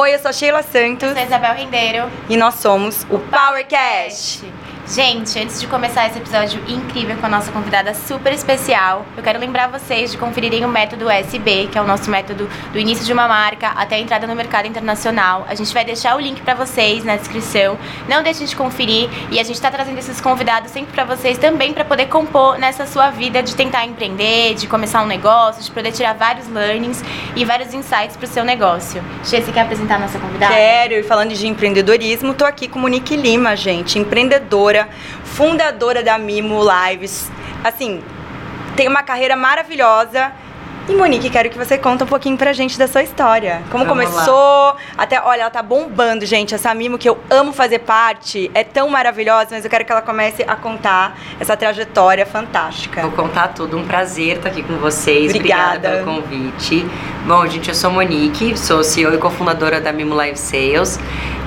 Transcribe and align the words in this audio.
Oi, 0.00 0.14
eu 0.14 0.18
sou 0.20 0.28
a 0.28 0.32
Sheila 0.32 0.62
Santos 0.62 1.08
Eu 1.08 1.14
sou 1.16 1.24
Isabel 1.24 1.54
Rendeiro. 1.54 2.08
e 2.28 2.36
nós 2.36 2.54
somos 2.54 3.04
o 3.10 3.18
PowerCast. 3.18 4.44
Gente, 4.90 5.38
antes 5.38 5.60
de 5.60 5.66
começar 5.66 6.06
esse 6.06 6.18
episódio 6.18 6.62
incrível 6.66 7.14
com 7.18 7.26
a 7.26 7.28
nossa 7.28 7.52
convidada 7.52 7.92
super 7.92 8.32
especial, 8.32 9.04
eu 9.18 9.22
quero 9.22 9.38
lembrar 9.38 9.68
vocês 9.68 10.10
de 10.10 10.16
conferirem 10.16 10.64
o 10.64 10.68
método 10.68 11.04
USB, 11.04 11.68
que 11.70 11.76
é 11.76 11.82
o 11.82 11.86
nosso 11.86 12.10
método 12.10 12.48
do 12.72 12.78
início 12.78 13.04
de 13.04 13.12
uma 13.12 13.28
marca 13.28 13.68
até 13.76 13.96
a 13.96 13.98
entrada 13.98 14.26
no 14.26 14.34
mercado 14.34 14.66
internacional. 14.66 15.44
A 15.46 15.54
gente 15.54 15.74
vai 15.74 15.84
deixar 15.84 16.16
o 16.16 16.18
link 16.20 16.40
pra 16.40 16.54
vocês 16.54 17.04
na 17.04 17.16
descrição. 17.16 17.76
Não 18.08 18.22
deixem 18.22 18.46
de 18.46 18.56
conferir 18.56 19.10
e 19.30 19.38
a 19.38 19.42
gente 19.42 19.60
tá 19.60 19.70
trazendo 19.70 19.98
esses 19.98 20.22
convidados 20.22 20.70
sempre 20.70 20.90
pra 20.90 21.04
vocês 21.04 21.36
também 21.36 21.74
pra 21.74 21.84
poder 21.84 22.06
compor 22.06 22.58
nessa 22.58 22.86
sua 22.86 23.10
vida 23.10 23.42
de 23.42 23.54
tentar 23.54 23.84
empreender, 23.84 24.54
de 24.54 24.66
começar 24.66 25.02
um 25.02 25.06
negócio, 25.06 25.62
de 25.62 25.70
poder 25.70 25.92
tirar 25.92 26.14
vários 26.14 26.48
learnings 26.48 27.04
e 27.36 27.44
vários 27.44 27.74
insights 27.74 28.16
pro 28.16 28.26
seu 28.26 28.42
negócio. 28.42 29.04
Che, 29.22 29.42
você 29.42 29.52
quer 29.52 29.60
apresentar 29.60 29.96
a 29.96 29.98
nossa 29.98 30.18
convidada? 30.18 30.54
Quero, 30.54 30.94
e 30.94 31.02
falando 31.02 31.34
de 31.34 31.46
empreendedorismo, 31.46 32.32
tô 32.32 32.46
aqui 32.46 32.66
com 32.66 32.78
Monique 32.78 33.14
Lima, 33.14 33.54
gente, 33.54 33.98
empreendedora, 33.98 34.77
fundadora 35.24 36.02
da 36.02 36.18
Mimo 36.18 36.60
Lives. 36.62 37.30
Assim, 37.64 38.02
tem 38.76 38.86
uma 38.86 39.02
carreira 39.02 39.36
maravilhosa. 39.36 40.32
E 40.88 40.94
Monique, 40.94 41.28
quero 41.28 41.50
que 41.50 41.58
você 41.58 41.76
conte 41.76 42.02
um 42.02 42.06
pouquinho 42.06 42.38
pra 42.38 42.50
gente 42.54 42.78
da 42.78 42.88
sua 42.88 43.02
história. 43.02 43.62
Como 43.70 43.84
Vamos 43.84 44.06
começou, 44.06 44.74
até, 44.96 45.20
olha, 45.20 45.42
ela 45.42 45.50
tá 45.50 45.62
bombando, 45.62 46.24
gente. 46.24 46.54
Essa 46.54 46.72
Mimo 46.72 46.96
que 46.96 47.06
eu 47.06 47.18
amo 47.28 47.52
fazer 47.52 47.80
parte, 47.80 48.50
é 48.54 48.64
tão 48.64 48.88
maravilhosa, 48.88 49.48
mas 49.50 49.64
eu 49.64 49.70
quero 49.70 49.84
que 49.84 49.92
ela 49.92 50.00
comece 50.00 50.42
a 50.48 50.56
contar 50.56 51.18
essa 51.38 51.54
trajetória 51.58 52.24
fantástica. 52.24 53.02
Vou 53.02 53.10
contar 53.10 53.48
tudo, 53.48 53.76
um 53.76 53.86
prazer 53.86 54.38
estar 54.38 54.48
aqui 54.48 54.62
com 54.62 54.78
vocês. 54.78 55.34
Obrigada. 55.34 55.90
pelo 55.90 56.04
convite. 56.04 56.86
Bom, 57.26 57.46
gente, 57.46 57.68
eu 57.68 57.74
sou 57.74 57.90
Monique, 57.90 58.58
sou 58.58 58.82
CEO 58.82 59.12
e 59.12 59.18
cofundadora 59.18 59.82
da 59.82 59.92
Mimo 59.92 60.14
Live 60.14 60.38
Sales. 60.38 60.98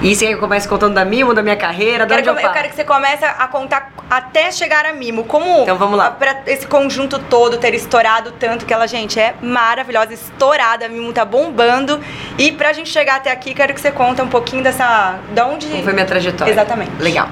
E 0.04 0.16
você 0.16 0.26
quer 0.26 0.32
que 0.32 0.38
eu 0.38 0.40
comece 0.40 0.68
contando 0.68 0.96
da 0.96 1.06
Mimo, 1.06 1.32
da 1.32 1.44
minha 1.44 1.56
carreira, 1.56 2.08
da 2.08 2.16
onde 2.16 2.28
eu 2.28 2.34
eu, 2.34 2.52
quero 2.52 2.70
que 2.70 2.76
você 2.76 2.84
comece 2.84 3.24
a 3.24 3.48
contar 3.48 3.92
até 4.10 4.52
chegar 4.52 4.84
a 4.84 4.94
Mimo. 4.94 5.24
Como 5.26 5.62
Então 5.62 5.78
vamos 5.78 5.96
lá. 5.96 6.10
pra 6.10 6.42
esse 6.48 6.66
conjunto 6.66 7.20
todo 7.20 7.58
ter 7.58 7.76
estourado 7.76 8.32
tanto 8.32 8.66
que 8.66 8.74
ela, 8.74 8.88
gente, 8.88 9.20
é 9.20 9.31
maravilhosa, 9.42 10.14
estourada, 10.14 10.86
a 10.86 10.90
Mimo 10.90 11.12
tá 11.14 11.26
bombando. 11.26 12.00
E 12.38 12.52
pra 12.52 12.74
gente 12.74 12.90
chegar 12.90 13.18
até 13.18 13.32
aqui, 13.32 13.54
quero 13.54 13.74
que 13.74 13.82
você 13.82 13.92
conta 13.92 14.24
um 14.24 14.28
pouquinho 14.28 14.64
dessa. 14.64 15.20
Da 15.34 15.46
onde. 15.48 15.68
Como 15.68 15.84
foi 15.84 15.94
minha 15.94 16.06
trajetória? 16.06 16.52
Exatamente. 16.52 16.92
Legal. 17.00 17.30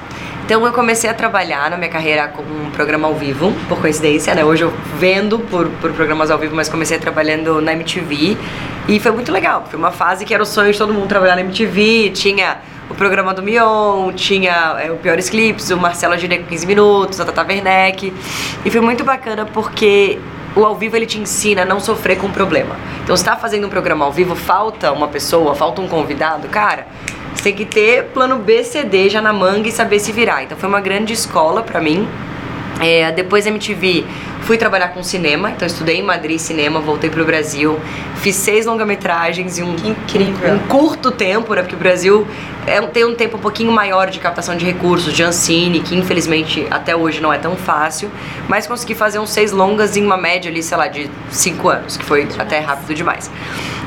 Então 0.49 0.65
eu 0.65 0.73
comecei 0.73 1.07
a 1.07 1.13
trabalhar 1.13 1.69
na 1.69 1.77
minha 1.77 1.91
carreira 1.91 2.27
com 2.27 2.41
um 2.41 2.71
programa 2.71 3.07
ao 3.07 3.13
vivo, 3.13 3.53
por 3.67 3.79
coincidência, 3.79 4.33
né? 4.33 4.43
Hoje 4.43 4.63
eu 4.63 4.73
vendo 4.97 5.37
por, 5.37 5.67
por 5.79 5.93
programas 5.93 6.31
ao 6.31 6.39
vivo, 6.39 6.55
mas 6.55 6.67
comecei 6.67 6.97
trabalhando 6.97 7.61
na 7.61 7.73
MTV 7.73 8.35
e 8.87 8.99
foi 8.99 9.11
muito 9.11 9.31
legal. 9.31 9.67
Foi 9.69 9.77
uma 9.77 9.91
fase 9.91 10.25
que 10.25 10.33
era 10.33 10.41
o 10.41 10.45
sonho 10.47 10.71
de 10.71 10.77
todo 10.79 10.91
mundo 10.91 11.07
trabalhar 11.07 11.35
na 11.35 11.41
MTV, 11.41 12.09
tinha 12.15 12.57
o 12.89 12.95
programa 12.95 13.31
do 13.31 13.43
Mion, 13.43 14.11
tinha 14.13 14.75
é, 14.79 14.91
o 14.91 14.95
Piores 14.95 15.29
Clips, 15.29 15.69
o 15.69 15.77
Marcelo 15.77 16.15
com 16.17 16.43
15 16.45 16.65
minutos, 16.65 17.19
a 17.19 17.25
Tata 17.25 17.45
Werneck. 17.47 18.11
E 18.65 18.71
foi 18.71 18.81
muito 18.81 19.03
bacana 19.03 19.45
porque 19.45 20.17
o 20.55 20.65
ao 20.65 20.75
vivo 20.75 20.95
ele 20.95 21.05
te 21.05 21.19
ensina 21.19 21.61
a 21.61 21.65
não 21.65 21.79
sofrer 21.79 22.17
com 22.17 22.29
problema. 22.29 22.75
Então, 23.03 23.15
você 23.15 23.23
tá 23.23 23.35
fazendo 23.35 23.67
um 23.67 23.69
programa 23.69 24.05
ao 24.05 24.11
vivo, 24.11 24.35
falta 24.35 24.91
uma 24.91 25.07
pessoa, 25.07 25.55
falta 25.55 25.81
um 25.81 25.87
convidado, 25.87 26.47
cara, 26.47 26.87
você 27.33 27.43
tem 27.43 27.53
que 27.53 27.65
ter 27.65 28.05
plano 28.05 28.37
B, 28.39 28.63
C, 28.63 28.83
D 28.83 29.09
já 29.09 29.21
na 29.21 29.31
manga 29.31 29.67
e 29.67 29.71
saber 29.71 29.99
se 29.99 30.11
virar. 30.11 30.43
Então, 30.43 30.57
foi 30.57 30.67
uma 30.67 30.81
grande 30.81 31.13
escola 31.13 31.61
pra 31.61 31.79
mim. 31.79 32.07
É, 32.81 33.11
depois 33.11 33.45
MTV, 33.45 34.05
fui 34.49 34.57
trabalhar 34.57 34.87
com 34.87 35.03
cinema, 35.03 35.51
então 35.51 35.67
estudei 35.67 35.97
em 35.97 36.01
Madrid 36.01 36.39
cinema, 36.39 36.79
voltei 36.79 37.07
pro 37.07 37.23
Brasil, 37.23 37.79
fiz 38.15 38.35
seis 38.35 38.65
longa-metragens 38.65 39.59
em 39.59 39.61
um, 39.63 39.75
Que 39.75 39.89
incrível. 40.17 40.55
um 40.55 40.57
curto 40.67 41.11
tempo, 41.11 41.53
né? 41.53 41.61
Porque 41.61 41.75
o 41.75 41.77
Brasil 41.77 42.25
é, 42.65 42.81
tem 42.81 43.05
um 43.05 43.13
tempo 43.13 43.37
um 43.37 43.39
pouquinho 43.39 43.71
maior 43.71 44.09
de 44.09 44.17
captação 44.17 44.57
de 44.57 44.65
recursos, 44.65 45.13
de 45.13 45.21
Ancine, 45.21 45.81
que 45.81 45.95
infelizmente 45.95 46.65
até 46.71 46.95
hoje 46.95 47.21
não 47.21 47.31
é 47.31 47.37
tão 47.37 47.55
fácil, 47.55 48.09
mas 48.47 48.65
consegui 48.65 48.95
fazer 48.95 49.19
uns 49.19 49.29
seis 49.29 49.51
longas 49.51 49.95
em 49.95 50.03
uma 50.03 50.17
média 50.17 50.49
ali, 50.49 50.63
sei 50.63 50.77
lá, 50.79 50.87
de 50.87 51.07
cinco 51.29 51.69
anos, 51.69 51.95
que 51.95 52.03
foi 52.03 52.27
até 52.39 52.57
rápido 52.57 52.95
demais. 52.95 53.29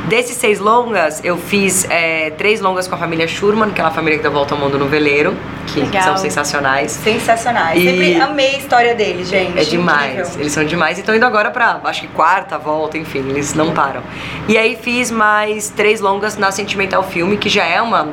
Desses 0.08 0.36
seis 0.36 0.58
longas, 0.58 1.20
eu 1.24 1.36
fiz 1.38 1.86
é, 1.88 2.30
três 2.30 2.60
longas 2.60 2.88
com 2.88 2.94
a 2.96 2.98
família 2.98 3.26
Schurman, 3.28 3.68
aquela 3.68 3.90
família 3.92 4.18
que 4.18 4.24
dá 4.24 4.30
volta 4.30 4.52
ao 4.52 4.60
mundo 4.60 4.76
no 4.76 4.86
veleiro, 4.88 5.32
que 5.68 5.78
Legal. 5.78 6.02
são 6.02 6.16
sensacionais. 6.16 6.90
Sensacionais. 6.90 7.78
E- 7.80 7.84
Sempre 7.88 8.20
amei 8.20 8.56
a 8.56 8.58
história 8.58 8.94
deles, 8.96 9.28
gente. 9.28 9.56
É 9.56 9.62
demais, 9.62 10.18
Incrível. 10.18 10.40
eles 10.40 10.51
são 10.52 10.64
demais. 10.64 10.98
E 10.98 11.00
estão 11.00 11.14
indo 11.14 11.24
agora 11.24 11.50
pra, 11.50 11.80
acho 11.84 12.02
que 12.02 12.08
quarta 12.08 12.58
volta, 12.58 12.98
enfim, 12.98 13.20
eles 13.30 13.54
não 13.54 13.72
param. 13.72 14.02
E 14.48 14.56
aí 14.56 14.76
fiz 14.76 15.10
mais 15.10 15.70
três 15.70 16.00
longas 16.00 16.36
na 16.36 16.50
Sentimental 16.52 17.02
Filme, 17.02 17.36
que 17.36 17.48
já 17.48 17.64
é 17.64 17.80
uma 17.80 18.08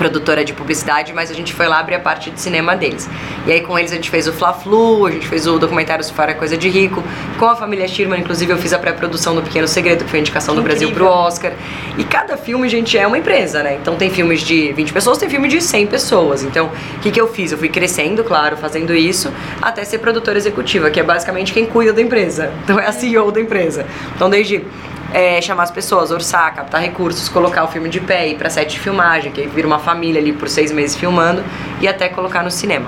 produtora 0.00 0.42
de 0.42 0.54
publicidade, 0.54 1.12
mas 1.12 1.30
a 1.30 1.34
gente 1.34 1.52
foi 1.52 1.68
lá 1.68 1.78
abrir 1.78 1.96
a 1.96 2.00
parte 2.00 2.30
de 2.30 2.40
cinema 2.40 2.74
deles. 2.74 3.06
E 3.46 3.52
aí 3.52 3.60
com 3.60 3.78
eles 3.78 3.92
a 3.92 3.96
gente 3.96 4.08
fez 4.08 4.26
o 4.26 4.32
Fla-Flu, 4.32 5.04
a 5.04 5.10
gente 5.10 5.28
fez 5.28 5.46
o 5.46 5.58
documentário 5.58 6.02
é 6.26 6.34
Coisa 6.34 6.56
de 6.56 6.70
Rico, 6.70 7.04
com 7.38 7.44
a 7.44 7.54
família 7.54 7.86
Schirman, 7.86 8.18
inclusive 8.18 8.50
eu 8.50 8.56
fiz 8.56 8.72
a 8.72 8.78
pré-produção 8.78 9.34
do 9.34 9.42
Pequeno 9.42 9.68
Segredo, 9.68 10.04
que 10.04 10.10
foi 10.10 10.20
a 10.20 10.22
indicação 10.22 10.54
Que 10.54 10.60
do 10.60 10.64
Brasil 10.64 10.88
pro 10.88 11.04
incrível. 11.04 11.26
Oscar. 11.26 11.52
E 11.98 12.04
cada 12.04 12.38
filme, 12.38 12.66
gente, 12.66 12.96
é 12.96 13.06
uma 13.06 13.18
empresa, 13.18 13.62
né? 13.62 13.76
Então 13.80 13.94
tem 13.96 14.08
filmes 14.08 14.40
de 14.40 14.72
20 14.72 14.90
pessoas, 14.90 15.18
tem 15.18 15.28
filme 15.28 15.48
de 15.48 15.60
100 15.60 15.86
pessoas. 15.88 16.42
Então, 16.44 16.70
o 16.96 17.00
que, 17.00 17.10
que 17.10 17.20
eu 17.20 17.28
fiz? 17.28 17.52
Eu 17.52 17.58
fui 17.58 17.68
crescendo, 17.68 18.24
claro, 18.24 18.56
fazendo 18.56 18.94
isso, 18.94 19.30
até 19.60 19.84
ser 19.84 19.98
produtora 19.98 20.38
executiva, 20.38 20.88
que 20.90 20.98
é 20.98 21.02
basicamente 21.02 21.52
quem 21.52 21.66
cuida 21.66 21.92
da 21.92 22.00
empresa. 22.00 22.50
Então 22.64 22.80
é 22.80 22.86
a 22.86 22.92
CEO 22.92 23.30
da 23.30 23.40
empresa. 23.40 23.84
Então, 24.14 24.30
desde 24.30 24.64
é, 25.12 25.40
chamar 25.40 25.64
as 25.64 25.70
pessoas, 25.70 26.10
orçar, 26.10 26.54
captar 26.54 26.80
recursos, 26.80 27.28
colocar 27.28 27.64
o 27.64 27.68
filme 27.68 27.88
de 27.88 28.00
pé, 28.00 28.28
ir 28.28 28.36
pra 28.36 28.48
set 28.48 28.70
de 28.70 28.78
filmagem, 28.78 29.32
que 29.32 29.40
aí 29.40 29.46
vira 29.46 29.66
uma 29.66 29.78
família 29.78 30.20
ali 30.20 30.32
por 30.32 30.48
seis 30.48 30.70
meses 30.72 30.96
filmando, 30.96 31.42
e 31.80 31.88
até 31.88 32.08
colocar 32.08 32.42
no 32.42 32.50
cinema. 32.50 32.86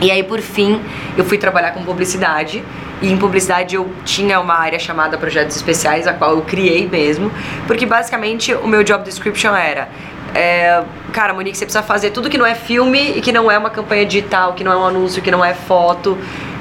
E 0.00 0.10
aí, 0.10 0.22
por 0.22 0.40
fim, 0.40 0.80
eu 1.16 1.24
fui 1.24 1.38
trabalhar 1.38 1.72
com 1.72 1.82
publicidade. 1.82 2.62
E 3.00 3.12
em 3.12 3.16
publicidade 3.16 3.76
eu 3.76 3.88
tinha 4.04 4.40
uma 4.40 4.54
área 4.54 4.78
chamada 4.78 5.16
Projetos 5.16 5.56
Especiais, 5.56 6.06
a 6.06 6.12
qual 6.12 6.32
eu 6.32 6.42
criei 6.42 6.88
mesmo. 6.88 7.30
Porque 7.66 7.86
basicamente 7.86 8.52
o 8.54 8.66
meu 8.66 8.82
job 8.84 9.04
description 9.04 9.54
era. 9.54 9.88
é, 10.34 10.82
cara, 11.12 11.32
Monique, 11.32 11.56
você 11.56 11.64
precisa 11.64 11.82
fazer 11.82 12.10
tudo 12.10 12.28
que 12.28 12.38
não 12.38 12.46
é 12.46 12.54
filme 12.54 13.14
e 13.16 13.20
que 13.20 13.32
não 13.32 13.50
é 13.50 13.58
uma 13.58 13.70
campanha 13.70 14.04
digital, 14.04 14.52
que 14.52 14.62
não 14.62 14.72
é 14.72 14.76
um 14.76 14.84
anúncio, 14.84 15.22
que 15.22 15.30
não 15.30 15.44
é 15.44 15.54
foto. 15.54 16.18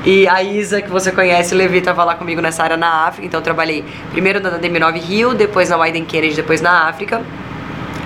E 0.09 0.25
a 0.25 0.41
Isa, 0.41 0.81
que 0.81 0.89
você 0.89 1.11
conhece, 1.11 1.53
Levi, 1.53 1.79
estava 1.79 2.01
lá 2.01 2.15
comigo 2.15 2.39
nessa 2.39 2.63
área 2.63 2.77
na 2.77 3.07
África. 3.07 3.27
Então 3.27 3.41
eu 3.41 3.43
trabalhei 3.43 3.83
primeiro 4.09 4.39
na 4.39 4.57
DM9 4.57 5.01
Rio, 5.01 5.33
depois 5.33 5.69
na 5.69 5.77
Widen 5.77 6.05
Kennedy, 6.05 6.33
depois 6.33 6.61
na 6.61 6.87
África. 6.87 7.21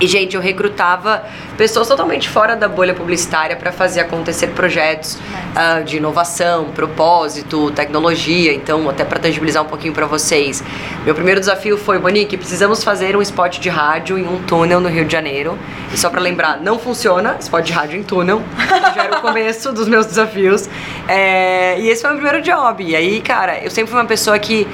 E, 0.01 0.07
gente, 0.07 0.35
eu 0.35 0.41
recrutava 0.41 1.23
pessoas 1.55 1.87
totalmente 1.87 2.27
fora 2.27 2.55
da 2.55 2.67
bolha 2.67 2.91
publicitária 2.91 3.55
para 3.55 3.71
fazer 3.71 3.99
acontecer 3.99 4.47
projetos 4.47 5.19
ah, 5.55 5.81
de 5.81 5.97
inovação, 5.97 6.65
propósito, 6.73 7.69
tecnologia. 7.69 8.51
Então, 8.51 8.89
até 8.89 9.05
para 9.05 9.19
tangibilizar 9.19 9.61
um 9.61 9.67
pouquinho 9.67 9.93
para 9.93 10.07
vocês. 10.07 10.63
Meu 11.05 11.13
primeiro 11.13 11.39
desafio 11.39 11.77
foi, 11.77 11.99
Monique, 11.99 12.35
precisamos 12.35 12.83
fazer 12.83 13.15
um 13.15 13.21
spot 13.21 13.59
de 13.59 13.69
rádio 13.69 14.17
em 14.17 14.27
um 14.27 14.41
túnel 14.41 14.79
no 14.81 14.89
Rio 14.89 15.05
de 15.05 15.11
Janeiro. 15.11 15.55
E 15.93 15.97
só 15.97 16.09
para 16.09 16.19
lembrar, 16.19 16.59
não 16.59 16.79
funciona 16.79 17.37
spot 17.39 17.63
de 17.63 17.71
rádio 17.71 17.99
em 17.99 18.03
túnel. 18.03 18.41
Então, 18.65 18.95
já 18.95 19.03
era 19.03 19.19
o 19.19 19.21
começo 19.21 19.71
dos 19.71 19.87
meus 19.87 20.07
desafios. 20.07 20.67
É, 21.07 21.79
e 21.79 21.89
esse 21.89 22.01
foi 22.01 22.09
o 22.09 22.13
meu 22.15 22.23
primeiro 22.23 22.43
job. 22.43 22.83
E 22.83 22.95
aí, 22.95 23.21
cara, 23.21 23.59
eu 23.63 23.69
sempre 23.69 23.91
fui 23.91 23.99
uma 23.99 24.07
pessoa 24.07 24.39
que 24.39 24.67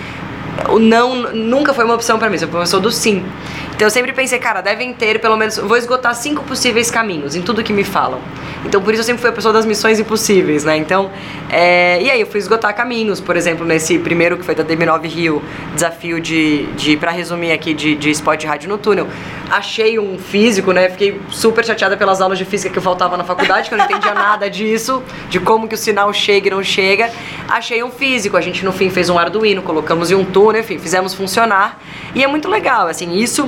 o 0.70 0.80
não 0.80 1.34
nunca 1.34 1.74
foi 1.74 1.86
uma 1.86 1.94
opção 1.94 2.18
pra 2.18 2.30
mim, 2.30 2.38
uma 2.38 2.60
opção 2.62 2.80
do 2.80 2.92
sim. 2.92 3.24
Então 3.78 3.86
eu 3.86 3.92
sempre 3.92 4.12
pensei, 4.12 4.40
cara, 4.40 4.60
devem 4.60 4.92
ter 4.92 5.20
pelo 5.20 5.38
menos. 5.38 5.60
Vou 5.60 5.78
esgotar 5.78 6.16
cinco 6.16 6.44
possíveis 6.44 6.90
caminhos 6.90 7.36
em 7.36 7.44
tudo 7.44 7.62
que 7.62 7.72
me 7.72 7.84
falam. 7.84 8.20
Então 8.66 8.82
por 8.82 8.92
isso 8.92 9.02
eu 9.02 9.06
sempre 9.06 9.22
fui 9.22 9.30
a 9.30 9.34
pessoa 9.34 9.54
das 9.54 9.68
missões 9.68 10.00
impossíveis, 10.00 10.64
né? 10.64 10.76
Então. 10.78 11.12
é, 11.48 12.02
e 12.02 12.10
aí 12.10 12.20
eu 12.20 12.26
fui 12.26 12.40
esgotar 12.40 12.76
caminhos, 12.76 13.22
por 13.22 13.38
exemplo, 13.38 13.64
nesse 13.68 14.00
primeiro 14.00 14.36
que 14.36 14.44
foi 14.44 14.56
da 14.56 14.64
DM9 14.64 15.04
Rio, 15.08 15.44
desafio 15.76 16.20
de. 16.20 16.66
de 16.76 16.98
para 16.98 17.12
resumir 17.12 17.52
aqui, 17.52 17.72
de, 17.72 17.94
de 17.94 18.10
spot 18.10 18.40
de 18.40 18.48
rádio 18.48 18.68
no 18.68 18.80
túnel. 18.80 19.08
Achei 19.48 20.00
um 20.00 20.18
físico, 20.18 20.72
né? 20.72 20.90
Fiquei 20.90 21.22
super 21.30 21.64
chateada 21.64 21.96
pelas 21.96 22.20
aulas 22.20 22.40
de 22.40 22.46
física 22.46 22.74
que 22.74 22.80
eu 22.80 22.84
faltava 22.84 23.16
na 23.16 23.24
faculdade, 23.24 23.70
que 23.70 23.76
eu 23.76 23.78
não 23.78 23.86
entendia 23.86 24.16
nada 24.16 24.50
disso, 24.50 25.04
de 25.30 25.40
como 25.40 25.68
que 25.68 25.76
o 25.76 25.78
sinal 25.78 26.12
chega 26.12 26.48
e 26.48 26.50
não 26.50 26.64
chega. 26.64 27.12
Achei 27.48 27.84
um 27.84 27.92
físico, 27.92 28.36
a 28.36 28.42
gente 28.42 28.66
no 28.66 28.72
fim 28.72 28.90
fez 28.90 29.08
um 29.08 29.20
Arduino, 29.20 29.62
colocamos 29.62 30.10
em 30.10 30.16
um 30.16 30.26
túnel, 30.26 30.62
enfim, 30.62 30.80
fizemos 30.80 31.14
funcionar. 31.14 31.80
E 32.16 32.24
é 32.24 32.28
muito 32.28 32.50
legal, 32.50 32.88
assim, 32.88 33.16
isso 33.16 33.48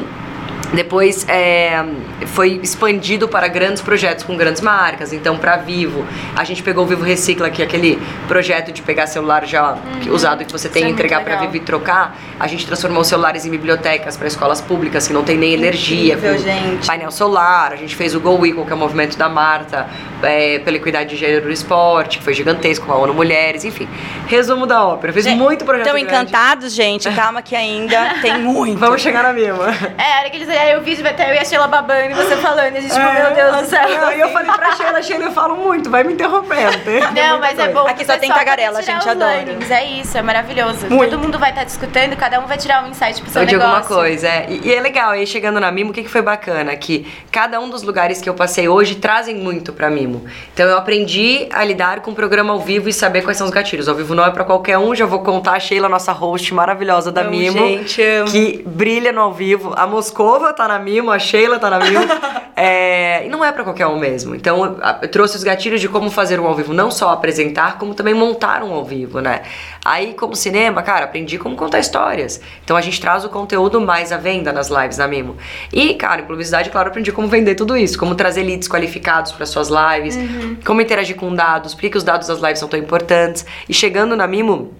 depois 0.73 1.25
é, 1.27 1.83
foi 2.27 2.59
expandido 2.61 3.27
para 3.27 3.47
grandes 3.47 3.81
projetos 3.81 4.23
com 4.23 4.35
grandes 4.37 4.61
marcas. 4.61 5.11
Então, 5.11 5.37
para 5.37 5.57
Vivo, 5.57 6.05
a 6.35 6.43
gente 6.43 6.61
pegou 6.61 6.83
o 6.83 6.87
Vivo 6.87 7.03
Recicla, 7.03 7.49
que 7.49 7.61
é 7.61 7.65
aquele 7.65 7.99
projeto 8.27 8.71
de 8.71 8.81
pegar 8.81 9.07
celular 9.07 9.45
já 9.45 9.77
que- 10.01 10.09
usado 10.09 10.45
que 10.45 10.51
você 10.51 10.69
tem 10.69 10.81
e 10.81 10.85
é 10.85 10.87
muito 10.89 10.99
entregar 10.99 11.21
para 11.23 11.33
legal. 11.33 11.47
Vivo 11.51 11.57
e 11.57 11.65
trocar. 11.65 12.15
A 12.39 12.47
gente 12.47 12.65
transformou 12.67 13.01
os 13.01 13.07
celulares 13.07 13.45
em 13.45 13.49
bibliotecas 13.49 14.15
para 14.15 14.27
escolas 14.27 14.61
públicas 14.61 15.07
que 15.07 15.13
não 15.13 15.23
tem 15.23 15.37
nem 15.37 15.53
energia. 15.53 16.13
Incrível, 16.13 16.37
gente. 16.37 16.85
Painel 16.85 17.11
solar. 17.11 17.73
A 17.73 17.75
gente 17.75 17.95
fez 17.95 18.13
o 18.13 18.19
Go 18.19 18.45
Equal, 18.45 18.65
que 18.65 18.71
é 18.71 18.75
o 18.75 18.77
movimento 18.79 19.17
da 19.17 19.27
Marta, 19.27 19.87
é, 20.21 20.59
pela 20.59 20.77
equidade 20.77 21.09
de 21.09 21.15
gênero 21.15 21.45
no 21.47 21.51
esporte, 21.51 22.19
que 22.19 22.23
foi 22.23 22.33
gigantesco 22.33 22.85
com 22.85 22.91
a 22.93 22.97
ONU 22.97 23.13
Mulheres, 23.13 23.65
enfim. 23.65 23.87
Resumo 24.27 24.65
da 24.65 24.83
ópera. 24.85 25.11
Fiz 25.13 25.25
muito 25.27 25.65
projeto 25.65 25.87
Estão 25.87 25.97
encantados, 25.97 26.73
gente? 26.73 27.09
Calma 27.11 27.41
que 27.41 27.55
ainda 27.55 28.15
tem 28.21 28.37
muito. 28.39 28.77
Vamos 28.77 29.01
chegar 29.01 29.23
na 29.23 29.33
mesma. 29.33 29.65
É, 29.97 30.13
a 30.17 30.19
hora 30.19 30.29
que 30.29 30.37
eles 30.37 30.49
aí 30.59 30.77
o 30.77 30.81
vídeo 30.81 31.03
vai 31.03 31.13
ter 31.13 31.27
eu 31.29 31.33
e 31.35 31.39
a 31.39 31.45
Sheila 31.45 31.67
babando 31.67 32.11
e 32.11 32.13
você 32.13 32.35
falando. 32.37 32.73
E 32.75 32.77
a 32.77 32.81
gente, 32.81 32.93
tipo, 32.93 33.13
meu 33.13 33.33
Deus 33.33 33.57
do 33.57 33.65
céu. 33.69 33.89
Não, 33.89 34.11
e 34.11 34.19
eu 34.19 34.29
falei 34.29 34.51
pra 34.51 34.71
Sheila, 34.75 35.01
Sheila, 35.01 35.23
eu 35.25 35.31
falo 35.31 35.55
muito, 35.55 35.89
vai 35.89 36.03
me 36.03 36.13
interrompendo. 36.13 36.77
Não, 37.13 37.39
mas 37.39 37.57
é 37.57 37.69
bom. 37.69 37.87
Aqui 37.87 38.05
só 38.05 38.17
tem 38.17 38.29
tagarela, 38.29 38.81
tirar 38.81 38.99
gente, 38.99 39.09
adora. 39.09 39.31
learnings. 39.31 39.71
É 39.71 39.83
isso, 39.85 40.17
é 40.17 40.21
maravilhoso. 40.21 40.87
Muito. 40.89 41.11
Todo 41.11 41.21
mundo 41.21 41.39
vai 41.39 41.49
estar 41.51 41.63
discutindo, 41.63 42.15
cada 42.15 42.39
um 42.39 42.45
vai 42.45 42.57
tirar 42.57 42.83
um 42.83 42.89
insight 42.89 43.21
pro 43.21 43.31
seu 43.31 43.41
Ou 43.41 43.47
de 43.47 43.53
negócio. 43.53 43.75
alguma 43.75 43.95
coisa, 44.01 44.27
é. 44.27 44.45
E, 44.49 44.67
e 44.67 44.73
é 44.73 44.79
legal, 44.79 45.11
aí 45.11 45.25
chegando 45.25 45.59
na 45.59 45.71
Mimo, 45.71 45.91
o 45.91 45.93
que, 45.93 46.03
que 46.03 46.09
foi 46.09 46.21
bacana? 46.21 46.75
Que 46.75 47.07
cada 47.31 47.59
um 47.59 47.69
dos 47.69 47.83
lugares 47.83 48.21
que 48.21 48.29
eu 48.29 48.33
passei 48.33 48.67
hoje 48.67 48.95
trazem 48.95 49.35
muito 49.35 49.73
pra 49.73 49.89
Mimo. 49.89 50.25
Então 50.53 50.67
eu 50.67 50.77
aprendi 50.77 51.47
a 51.51 51.63
lidar 51.63 52.01
com 52.01 52.11
o 52.11 52.15
programa 52.15 52.53
ao 52.53 52.59
vivo 52.59 52.89
e 52.89 52.93
saber 52.93 53.21
quais 53.23 53.37
são 53.37 53.45
os 53.47 53.51
gatilhos. 53.53 53.87
Ao 53.87 53.95
vivo 53.95 54.13
não 54.15 54.25
é 54.25 54.31
pra 54.31 54.43
qualquer 54.43 54.77
um, 54.77 54.93
já 54.95 55.05
vou 55.05 55.19
contar 55.19 55.53
a 55.53 55.59
Sheila, 55.59 55.87
nossa 55.89 56.11
host 56.11 56.53
maravilhosa 56.53 57.11
da 57.11 57.21
Amo, 57.21 57.31
Mimo. 57.31 57.57
gente, 57.57 58.01
amo. 58.01 58.31
Que 58.31 58.63
brilha 58.65 59.11
no 59.11 59.21
ao 59.21 59.33
vivo. 59.33 59.73
A 59.75 59.85
Moscova 59.87 60.48
tá 60.53 60.67
na 60.67 60.79
Mimo, 60.79 61.11
a 61.11 61.19
Sheila 61.19 61.59
tá 61.59 61.69
na 61.69 61.79
Mimo. 61.79 61.99
É, 62.61 63.25
e 63.25 63.29
não 63.29 63.45
é 63.45 63.53
pra 63.53 63.63
qualquer 63.63 63.87
um 63.87 63.97
mesmo. 63.97 64.35
Então 64.35 64.77
eu, 65.01 65.07
trouxe 65.07 65.37
os 65.37 65.45
gatilhos 65.45 65.79
de 65.79 65.87
como 65.87 66.11
fazer 66.11 66.41
um 66.41 66.45
ao 66.45 66.53
vivo, 66.53 66.73
não 66.73 66.91
só 66.91 67.11
apresentar, 67.11 67.77
como 67.77 67.93
também 67.93 68.13
montar 68.13 68.63
um 68.63 68.73
ao 68.73 68.83
vivo, 68.83 69.21
né? 69.21 69.43
Aí, 69.85 70.13
como 70.13 70.35
cinema, 70.35 70.83
cara, 70.83 71.05
aprendi 71.05 71.37
como 71.37 71.55
contar 71.55 71.79
histórias. 71.79 72.41
Então 72.61 72.75
a 72.75 72.81
gente 72.81 72.99
traz 72.99 73.23
o 73.23 73.29
conteúdo 73.29 73.79
mais 73.79 74.11
à 74.11 74.17
venda 74.17 74.51
nas 74.51 74.67
lives 74.67 74.97
na 74.97 75.07
Mimo. 75.07 75.37
E, 75.71 75.93
cara, 75.93 76.19
em 76.19 76.25
publicidade, 76.25 76.69
claro, 76.69 76.89
aprendi 76.89 77.13
como 77.13 77.29
vender 77.29 77.55
tudo 77.55 77.77
isso, 77.77 77.97
como 77.97 78.13
trazer 78.13 78.43
leads 78.43 78.67
qualificados 78.67 79.31
para 79.31 79.45
suas 79.45 79.69
lives, 79.69 80.19
como 80.65 80.81
interagir 80.81 81.15
com 81.15 81.33
dados, 81.33 81.73
por 81.73 81.89
que 81.89 81.97
os 81.97 82.03
dados 82.03 82.27
das 82.27 82.39
lives 82.39 82.59
são 82.59 82.67
tão 82.67 82.77
importantes. 82.77 83.45
E 83.69 83.73
chegando 83.73 84.17
na 84.17 84.27
Mimo, 84.27 84.73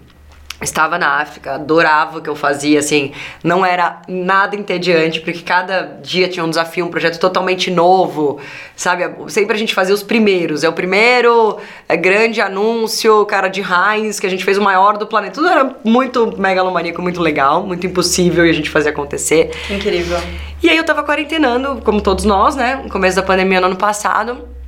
Estava 0.62 0.98
na 0.98 1.22
África, 1.22 1.54
adorava 1.54 2.18
o 2.18 2.22
que 2.22 2.30
eu 2.30 2.36
fazia, 2.36 2.80
assim, 2.80 3.14
não 3.42 3.66
era 3.66 4.02
nada 4.10 4.58
entediante, 4.58 5.22
porque 5.22 5.40
cada 5.40 5.84
dia 6.02 6.28
tinha 6.28 6.44
um 6.44 6.50
desafio, 6.50 6.86
um 6.86 6.90
projeto 6.90 7.18
totalmente 7.18 7.72
novo, 7.72 8.40
sabe? 8.76 9.10
Sempre 9.30 9.56
a 9.56 9.60
gente 9.60 9.74
fazia 9.74 9.96
os 9.96 10.04
primeiros. 10.04 10.64
É 10.64 10.70
o 10.70 10.74
primeiro 10.74 11.58
é, 11.88 11.96
grande 11.96 12.42
anúncio, 12.42 13.26
cara, 13.26 13.48
de 13.48 13.62
Heinz, 13.62 14.20
que 14.20 14.28
a 14.28 14.30
gente 14.30 14.44
fez 14.44 14.58
o 14.58 14.62
maior 14.62 14.98
do 14.98 15.08
planeta. 15.08 15.36
Tudo 15.36 15.48
era 15.48 15.76
muito 15.84 16.38
megalomaníaco, 16.38 17.02
muito 17.02 17.22
legal, 17.22 17.66
muito 17.66 17.88
impossível 17.88 18.46
e 18.46 18.50
a 18.50 18.54
gente 18.54 18.70
fazia 18.70 18.92
acontecer. 18.92 19.52
Incrível. 19.70 20.20
E 20.62 20.70
aí 20.70 20.76
eu 20.76 20.84
tava 20.84 21.04
quarentenando, 21.04 21.82
como 21.86 22.02
todos 22.02 22.26
nós, 22.26 22.58
né? 22.58 22.82
No 22.84 22.90
começo 22.90 23.16
da 23.16 23.24
pandemia 23.24 23.62
no 23.62 23.68
ano 23.68 23.78
passado. 23.78 24.59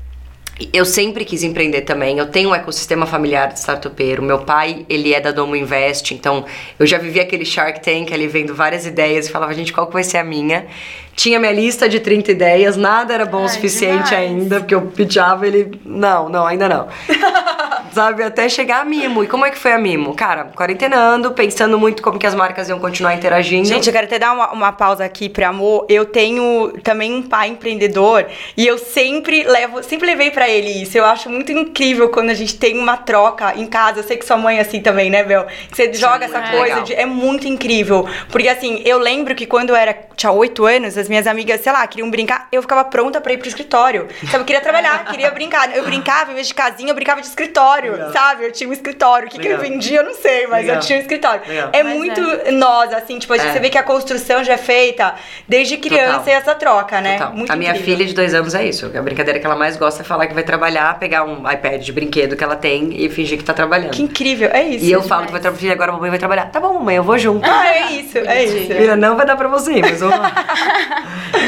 Eu 0.71 0.85
sempre 0.85 1.25
quis 1.25 1.43
empreender 1.43 1.81
também. 1.81 2.17
Eu 2.17 2.27
tenho 2.27 2.49
um 2.49 2.55
ecossistema 2.55 3.05
familiar 3.05 3.47
de 3.47 3.59
startupeiro. 3.59 4.21
Meu 4.21 4.39
pai, 4.39 4.85
ele 4.87 5.13
é 5.13 5.19
da 5.19 5.31
Domo 5.31 5.55
Invest, 5.55 6.13
então 6.13 6.45
eu 6.77 6.85
já 6.85 6.97
vivi 6.97 7.19
aquele 7.19 7.45
Shark 7.45 7.81
Tank 7.81 8.13
ali 8.13 8.27
vendo 8.27 8.53
várias 8.53 8.85
ideias 8.85 9.27
e 9.27 9.31
falava, 9.31 9.53
gente, 9.53 9.73
qual 9.73 9.87
que 9.87 9.93
vai 9.93 10.03
ser 10.03 10.17
a 10.17 10.23
minha? 10.23 10.67
Tinha 11.15 11.39
minha 11.39 11.51
lista 11.51 11.89
de 11.89 11.99
30 11.99 12.31
ideias, 12.31 12.77
nada 12.77 13.13
era 13.13 13.25
bom 13.25 13.43
o 13.43 13.49
suficiente 13.49 14.09
demais. 14.09 14.13
ainda, 14.13 14.59
porque 14.59 14.73
eu 14.73 14.81
pitchava 14.81 15.45
ele, 15.45 15.79
não, 15.85 16.29
não, 16.29 16.45
ainda 16.45 16.69
não. 16.69 16.87
Sabe, 17.91 18.23
até 18.23 18.47
chegar 18.47 18.81
a 18.81 18.85
Mimo. 18.85 19.23
E 19.23 19.27
como 19.27 19.45
é 19.45 19.51
que 19.51 19.57
foi 19.57 19.71
a 19.71 19.77
Mimo? 19.77 20.15
Cara, 20.15 20.45
quarentenando, 20.55 21.31
pensando 21.31 21.77
muito 21.77 22.01
como 22.01 22.17
que 22.17 22.25
as 22.25 22.35
marcas 22.35 22.69
iam 22.69 22.79
continuar 22.79 23.13
interagindo. 23.13 23.67
Gente, 23.67 23.87
eu 23.87 23.93
quero 23.93 24.05
até 24.05 24.17
dar 24.17 24.31
uma, 24.33 24.51
uma 24.51 24.71
pausa 24.71 25.03
aqui 25.03 25.27
pra 25.27 25.49
amor. 25.49 25.85
Eu 25.89 26.05
tenho 26.05 26.73
também 26.83 27.13
um 27.13 27.21
pai 27.21 27.49
empreendedor 27.49 28.25
e 28.55 28.65
eu 28.65 28.77
sempre 28.77 29.43
levo, 29.43 29.83
sempre 29.83 30.07
levei 30.07 30.31
pra 30.31 30.49
ele 30.49 30.83
isso. 30.83 30.97
Eu 30.97 31.05
acho 31.05 31.29
muito 31.29 31.51
incrível 31.51 32.09
quando 32.09 32.29
a 32.29 32.33
gente 32.33 32.57
tem 32.57 32.77
uma 32.77 32.97
troca 32.97 33.53
em 33.55 33.65
casa. 33.65 33.99
Eu 33.99 34.03
sei 34.03 34.17
que 34.17 34.25
sua 34.25 34.37
mãe 34.37 34.57
é 34.57 34.61
assim 34.61 34.81
também, 34.81 35.09
né, 35.09 35.23
Bel? 35.23 35.45
Que 35.69 35.75
você 35.75 35.93
joga 35.93 36.25
essa 36.25 36.37
é 36.37 36.57
coisa 36.57 36.81
de, 36.81 36.93
é 36.93 37.05
muito 37.05 37.47
incrível. 37.47 38.07
Porque 38.29 38.47
assim, 38.47 38.81
eu 38.85 38.97
lembro 38.97 39.35
que 39.35 39.45
quando 39.45 39.71
eu 39.71 39.75
era 39.75 39.93
tinha 40.15 40.31
oito 40.31 40.65
anos, 40.65 40.97
as 40.97 41.09
minhas 41.09 41.25
amigas, 41.25 41.61
sei 41.61 41.71
lá, 41.71 41.85
queriam 41.87 42.09
brincar, 42.11 42.47
eu 42.51 42.61
ficava 42.61 42.83
pronta 42.83 43.19
pra 43.19 43.33
ir 43.33 43.37
pro 43.37 43.47
escritório. 43.47 44.07
Sabe, 44.25 44.43
eu 44.43 44.45
queria 44.45 44.61
trabalhar, 44.61 45.05
queria 45.05 45.31
brincar. 45.31 45.75
Eu 45.75 45.83
brincava, 45.83 46.31
em 46.31 46.35
vez 46.35 46.47
de 46.47 46.53
casinha, 46.53 46.91
eu 46.91 46.95
brincava 46.95 47.21
de 47.21 47.27
escritório, 47.27 47.80
Legal. 47.89 48.11
sabe? 48.11 48.45
Eu 48.45 48.51
tinha 48.51 48.69
um 48.69 48.73
escritório. 48.73 49.27
O 49.27 49.31
que, 49.31 49.39
que 49.39 49.47
eu 49.47 49.57
Legal. 49.57 49.71
vendia, 49.71 49.99
eu 49.99 50.03
não 50.05 50.13
sei, 50.13 50.47
mas 50.47 50.61
Legal. 50.61 50.75
eu 50.75 50.81
tinha 50.81 50.97
um 50.99 51.01
escritório. 51.01 51.41
Legal. 51.47 51.69
É 51.73 51.83
Mas 51.83 51.95
muito 51.95 52.21
nós, 52.53 52.93
assim, 52.93 53.17
tipo, 53.19 53.33
a 53.33 53.37
gente- 53.37 53.49
É. 53.49 53.53
você 53.53 53.59
vê 53.59 53.69
que 53.69 53.77
a 53.77 53.83
construção 53.83 54.43
já 54.43 54.53
é 54.53 54.57
feita 54.57 55.15
desde 55.47 55.77
criança 55.77 56.19
Total. 56.19 56.27
e 56.27 56.37
essa 56.37 56.55
troca, 56.55 57.01
né? 57.01 57.17
Total. 57.17 57.33
Muito 57.33 57.51
a 57.51 57.55
minha 57.55 57.71
incrível. 57.71 57.95
filha 57.95 58.05
de 58.07 58.13
dois 58.13 58.33
anos 58.33 58.53
é 58.55 58.63
isso. 58.65 58.91
A 58.95 59.01
brincadeira 59.01 59.39
que 59.39 59.45
ela 59.45 59.55
mais 59.55 59.77
gosta 59.77 60.01
é 60.01 60.05
falar 60.05 60.27
que 60.27 60.33
vai 60.33 60.43
trabalhar, 60.43 60.97
pegar 60.99 61.23
um 61.23 61.49
iPad 61.49 61.81
de 61.81 61.91
brinquedo 61.91 62.35
que 62.35 62.43
ela 62.43 62.55
tem 62.55 62.89
e 63.03 63.09
fingir 63.09 63.37
que 63.37 63.43
tá 63.43 63.53
trabalhando. 63.53 63.91
Que 63.91 64.01
incrível, 64.03 64.49
é 64.51 64.63
isso. 64.63 64.85
e 64.85 64.91
eu 64.91 65.01
falo 65.01 65.25
que 65.25 65.31
vai 65.31 65.41
trabalhar, 65.41 65.59
filha, 65.61 65.73
agora 65.73 65.91
a 65.91 65.93
mamãe 65.93 66.09
vai 66.09 66.19
trabalhar. 66.19 66.45
Tá 66.51 66.59
bom, 66.59 66.73
mamãe, 66.73 66.95
eu 66.95 67.03
vou 67.03 67.17
junto. 67.17 67.49
Ah, 67.49 67.67
é 67.67 67.91
isso, 67.93 68.17
é 68.17 68.43
isso. 68.43 68.67
Filha, 68.67 68.95
não 68.95 69.15
vai 69.15 69.25
dar 69.25 69.35
pra 69.35 69.47
você, 69.47 69.79
mas 69.81 69.99
vamos 69.99 70.17
lá. 70.19 70.31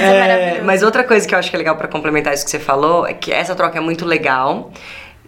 é 0.02 0.20
maravilhoso. 0.20 0.64
mas 0.66 0.84
outra 0.84 1.04
coisa 1.04 1.28
que 1.28 1.34
eu 1.36 1.40
acho 1.40 1.50
que 1.50 1.56
é 1.56 1.60
legal 1.60 1.76
pra 1.76 1.88
complementar 1.88 2.34
isso 2.34 2.44
que 2.46 2.52
você 2.52 2.60
falou 2.60 3.08
é 3.08 3.14
que 3.14 3.32
essa 3.32 3.56
troca 3.56 3.78
é 3.78 3.82
muito 3.82 4.06
legal. 4.06 4.72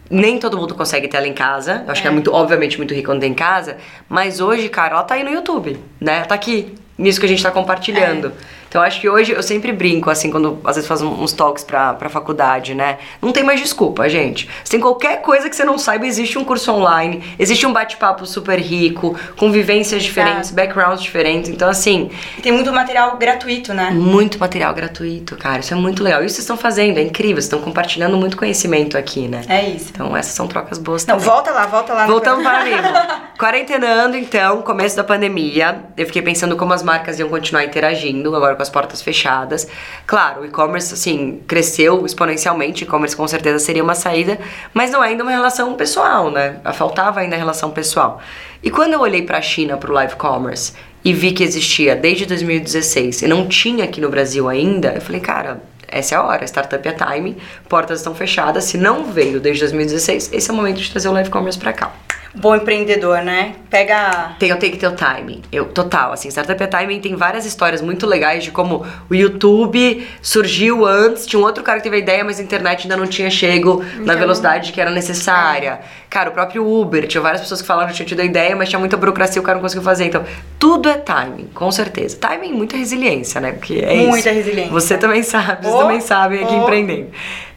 Nem 0.10 0.38
todo 0.38 0.58
mundo 0.58 0.76
consegue 0.76 1.08
ter 1.08 1.18
ela 1.18 1.28
em 1.28 1.34
casa. 1.34 1.84
Eu 1.86 1.92
acho 1.92 2.02
que 2.02 2.08
é 2.08 2.12
muito, 2.12 2.32
obviamente, 2.32 2.78
muito 2.78 2.94
rico 2.94 3.08
quando 3.08 3.22
tem 3.22 3.32
em 3.32 3.36
casa. 3.36 3.78
Mas 4.08 4.40
hoje, 4.40 4.70
cara, 4.70 4.94
ela 4.94 5.04
tá 5.04 5.16
aí 5.16 5.24
no 5.24 5.32
YouTube, 5.32 5.80
né? 6.00 6.24
Tá 6.24 6.36
aqui, 6.36 6.76
nisso 6.98 7.20
que 7.20 7.26
a 7.26 7.30
gente 7.30 7.42
tá 7.42 7.52
compartilhando. 7.52 8.32
Então 8.68 8.82
acho 8.82 9.00
que 9.00 9.10
hoje 9.10 9.32
eu 9.32 9.42
sempre 9.44 9.72
brinco, 9.72 10.10
assim, 10.10 10.30
quando 10.30 10.60
às 10.66 10.76
vezes 10.76 10.88
faço 10.88 11.06
uns 11.08 11.32
talks 11.34 11.64
pra, 11.64 11.94
pra 11.94 12.10
faculdade, 12.10 12.74
né? 12.76 12.98
Não 13.22 13.32
tem 13.32 13.44
mais 13.44 13.60
desculpa, 13.60 14.08
gente. 14.10 14.50
Se 14.64 14.72
tem 14.72 14.80
qualquer 14.80 15.22
coisa 15.22 15.50
que 15.50 15.56
você 15.56 15.64
não 15.64 15.78
saiba, 15.78 16.06
existe 16.06 16.38
um 16.38 16.44
curso 16.44 16.72
online, 16.72 17.24
existe 17.40 17.66
um 17.66 17.72
bate-papo 17.74 18.26
super 18.26 18.60
rico, 18.60 19.18
com 19.38 19.52
vivências 19.52 20.04
diferentes, 20.04 20.52
backgrounds 20.52 21.02
diferentes. 21.02 21.50
Então, 21.50 21.70
assim, 21.70 22.10
E 22.38 22.42
Tem 22.42 22.52
muito 22.52 22.72
material 22.74 23.18
gratuito, 23.18 23.74
né? 23.74 23.92
muito 23.92 24.38
material 24.40 24.74
gratuito, 24.74 25.36
cara. 25.38 25.60
Isso 25.60 25.74
é 25.74 25.78
muito 25.78 26.04
legal. 26.04 26.22
E 26.22 26.26
isso 26.26 26.36
vocês 26.36 26.44
estão 26.44 26.58
fazendo, 26.58 26.98
é 26.98 27.02
incrível. 27.02 27.36
Vocês 27.36 27.46
estão 27.46 27.62
compartilhando 27.62 28.18
muito 28.18 28.36
conhecimento 28.38 28.98
aqui, 28.98 29.28
né? 29.28 29.42
É 29.48 29.70
isso. 29.70 29.88
Então 29.92 30.16
essas 30.16 30.34
são 30.34 30.48
trocas 30.48 30.78
boas 30.78 31.06
Não, 31.06 31.16
também. 31.16 31.30
volta 31.30 31.52
lá, 31.52 31.66
volta 31.66 31.94
lá. 31.94 32.06
Voltamos 32.06 32.44
para 32.44 32.64
mim. 32.64 32.72
Quarentenando, 33.38 34.18
então, 34.18 34.62
começo 34.62 34.96
da 34.96 35.04
pandemia, 35.04 35.84
eu 35.98 36.06
fiquei 36.06 36.22
pensando 36.22 36.56
como 36.56 36.74
as 36.74 36.82
marcas 36.82 37.20
iam 37.20 37.28
continuar 37.30 37.64
interagindo, 37.66 38.34
agora 38.36 38.55
com 38.56 38.62
as 38.62 38.70
portas 38.70 39.02
fechadas. 39.02 39.68
Claro, 40.08 40.42
o 40.42 40.46
e-commerce, 40.46 40.94
assim, 40.94 41.42
cresceu 41.48 42.06
exponencialmente, 42.06 42.84
e-commerce 42.84 43.16
com 43.16 43.28
certeza 43.28 43.60
seria 43.60 43.84
uma 43.84 43.96
saída, 43.96 44.40
mas 44.74 44.92
não 44.92 45.04
é 45.04 45.10
ainda 45.10 45.24
uma 45.24 45.32
relação 45.32 45.74
pessoal, 45.76 46.32
né? 46.32 46.58
Faltava 46.74 47.20
ainda 47.20 47.36
a 47.36 47.40
relação 47.40 47.72
pessoal. 47.72 48.22
E 48.64 48.72
quando 48.72 48.94
eu 48.94 49.02
olhei 49.02 49.22
para 49.22 49.38
a 49.38 49.42
China, 49.42 49.78
para 49.78 49.92
o 49.92 49.94
live 49.94 50.16
commerce, 50.16 50.74
e 51.04 51.14
vi 51.14 51.32
que 51.32 51.44
existia 51.44 51.96
desde 51.96 52.26
2016 52.26 53.22
e 53.22 53.28
não 53.28 53.48
tinha 53.48 53.84
aqui 53.84 54.02
no 54.02 54.10
Brasil 54.10 54.50
ainda, 54.50 54.94
eu 54.96 55.02
falei, 55.02 55.22
cara, 55.22 55.62
essa 55.88 56.16
é 56.16 56.18
a 56.18 56.24
hora, 56.24 56.44
startup 56.46 56.88
é 56.88 56.92
time, 56.92 57.38
portas 57.70 58.00
estão 58.00 58.16
fechadas, 58.16 58.64
se 58.64 58.78
não 58.78 59.06
veio 59.06 59.40
desde 59.40 59.62
2016, 59.62 60.32
esse 60.34 60.50
é 60.50 60.54
o 60.54 60.56
momento 60.56 60.78
de 60.78 60.90
trazer 60.90 61.08
o 61.08 61.12
live 61.12 61.30
commerce 61.30 61.60
para 61.60 61.74
cá. 61.74 62.05
Bom 62.36 62.56
empreendedor, 62.56 63.22
né? 63.22 63.56
Pega. 63.70 64.36
Tem, 64.40 64.50
eu 64.50 64.58
tenho 64.58 64.74
que 64.74 64.78
ter 64.78 64.88
o 64.88 64.92
timing. 64.92 65.42
Eu, 65.52 65.66
total, 65.66 66.12
assim, 66.12 66.30
Startup 66.30 66.62
é 66.62 66.68
Timing 66.68 67.00
tem 67.00 67.16
várias 67.16 67.46
histórias 67.46 67.82
muito 67.82 68.06
legais 68.06 68.44
de 68.44 68.52
como 68.52 68.86
o 69.10 69.16
YouTube 69.16 70.06
surgiu 70.22 70.86
antes, 70.86 71.26
tinha 71.26 71.40
um 71.40 71.44
outro 71.44 71.64
cara 71.64 71.80
que 71.80 71.84
teve 71.84 71.96
a 71.96 72.00
ideia, 72.00 72.24
mas 72.24 72.40
a 72.40 72.44
internet 72.44 72.84
ainda 72.84 72.98
não 72.98 73.08
tinha 73.08 73.30
chego 73.30 73.84
na 74.00 74.16
velocidade 74.16 74.72
que 74.72 74.82
era 74.82 74.92
necessária. 74.92 75.80
Cara, 76.10 76.30
o 76.30 76.34
próprio 76.34 76.66
Uber, 76.66 77.08
tinha 77.08 77.22
várias 77.22 77.42
pessoas 77.42 77.62
que 77.62 77.68
falaram 77.68 77.90
que 77.90 77.96
tinham 77.96 78.08
tido 78.08 78.22
a 78.22 78.26
ideia, 78.26 78.56
mas 78.56 78.70
tinha 78.70 78.80
muita 78.80 78.96
burocracia 78.98 79.40
e 79.40 79.42
o 79.42 79.44
cara 79.44 79.56
não 79.56 79.62
conseguiu 79.62 79.84
fazer. 79.84 80.06
Então, 80.06 80.24
tudo 80.60 80.90
é 80.90 80.96
timing, 80.96 81.50
com 81.54 81.72
certeza. 81.72 82.18
Timing 82.18 82.50
e 82.50 82.54
muita 82.54 82.78
resiliência, 82.78 83.42
né? 83.42 83.52
Porque 83.52 83.76
é 83.76 83.96
isso. 83.96 84.08
Muita 84.08 84.32
resiliência. 84.32 84.72
Você 84.72 84.98
também 84.98 85.24
sabe, 85.24 85.64
vocês 85.64 85.76
Oh, 85.76 85.80
também 85.80 86.00
sabem 86.00 86.44
aqui 86.44 86.54
oh. 86.54 86.64
empreendendo. 86.64 87.10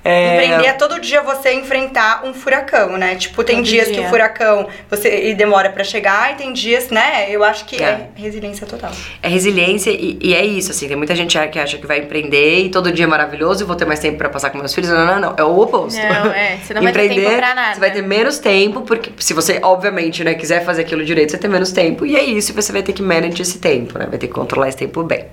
É, 0.09 0.35
Empreender 0.35 0.67
é 0.69 0.73
todo 0.73 0.99
dia 1.01 1.23
você 1.23 1.53
enfrentar 1.53 2.23
um 2.25 2.33
furacão, 2.33 2.97
né? 2.97 3.15
Tipo, 3.17 3.45
tem 3.45 3.57
Todo 3.57 3.67
dias 3.67 3.89
que 3.89 3.95
dia. 3.95 4.07
o 4.07 4.09
furacão 4.09 4.67
você, 4.91 5.35
demora 5.35 5.71
pra 5.71 5.85
chegar 5.85 6.33
e 6.33 6.37
tem 6.37 6.53
dias, 6.53 6.89
né? 6.89 7.27
Eu 7.31 7.45
acho 7.45 7.65
que 7.67 7.83
é, 7.83 7.87
É. 7.87 8.09
resiliência 8.17 8.67
total. 8.67 8.91
É 9.23 9.29
resiliência 9.29 9.91
e, 9.91 10.19
e 10.21 10.35
é 10.35 10.45
isso, 10.45 10.71
assim, 10.71 10.89
tem 10.89 10.97
muita 10.97 11.15
gente 11.15 11.37
que 11.51 11.59
acha 11.59 11.77
que 11.79 11.87
vai 11.87 11.99
empreender 11.99 12.61
e 12.61 12.69
todo 12.71 12.91
dia 12.93 13.05
é 13.05 13.09
maravilhoso 13.09 13.63
e 13.65 13.67
vou 13.67 13.77
ter 13.77 13.85
mais 13.85 14.01
tempo 14.01 14.17
pra 14.19 14.29
passar 14.29 14.51
com 14.51 14.59
meus 14.59 14.75
filhos. 14.75 14.91
Não, 14.91 15.05
não, 15.05 15.21
não, 15.21 15.35
é 15.37 15.43
o 15.45 15.59
oposto. 15.59 15.99
Não, 16.01 16.33
é, 16.33 16.57
você 16.63 16.73
não 16.75 16.83
vai 16.83 16.93
ter 16.93 17.09
tempo 17.09 17.37
pra 17.37 17.55
nada. 17.55 17.75
Você 17.75 17.81
vai 17.81 17.91
ter 17.91 18.03
menos 18.03 18.39
tempo, 18.39 18.83
porque 18.83 19.11
se 19.19 19.35
você, 19.35 19.59
obviamente, 19.63 20.23
né, 20.25 20.35
quiser 20.35 20.65
fazer 20.65 20.83
aquilo 20.83 21.05
direito, 21.05 21.33
você 21.33 21.39
tem 21.39 21.51
menos 21.51 21.73
tempo. 21.73 22.07
E 22.07 22.17
é 22.17 22.23
isso, 22.23 22.53
você 22.55 22.73
vai 22.73 22.83
ter 22.83 22.93
que 22.93 23.03
manage 23.03 23.43
esse 23.43 23.59
tempo, 23.59 23.99
né? 23.99 24.07
Vai 24.09 24.19
ter 24.19 24.29
que 24.29 24.33
controlar 24.33 24.69
esse 24.69 24.79
tempo 24.79 25.03
bem. 25.03 25.27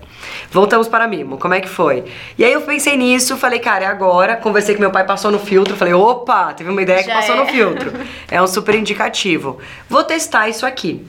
Voltamos 0.52 0.88
para 0.88 1.08
Mimo, 1.08 1.38
como 1.38 1.54
é 1.54 1.62
que 1.62 1.70
foi? 1.70 2.04
E 2.38 2.44
aí 2.44 2.52
eu 2.54 2.62
pensei 2.62 2.98
nisso, 2.98 3.38
falei, 3.38 3.60
cara, 3.60 3.86
é 3.86 3.88
agora. 3.88 4.36
Conversei 4.36 4.65
com 4.74 4.82
meu 4.82 4.92
pai, 4.92 5.06
passou 5.06 5.30
no 5.30 5.40
filtro, 5.40 5.76
falei, 5.76 5.94
opa, 5.94 6.54
teve 6.54 6.70
uma 6.70 6.82
ideia 6.82 7.04
que 7.04 7.10
Já 7.10 7.16
passou 7.16 7.36
é. 7.36 7.40
no 7.40 7.46
filtro. 7.46 7.94
É 8.32 8.42
um 8.42 8.48
super 8.48 8.74
indicativo. 8.76 9.60
Vou 9.88 10.04
testar 10.04 10.50
isso 10.50 10.66
aqui. 10.66 11.06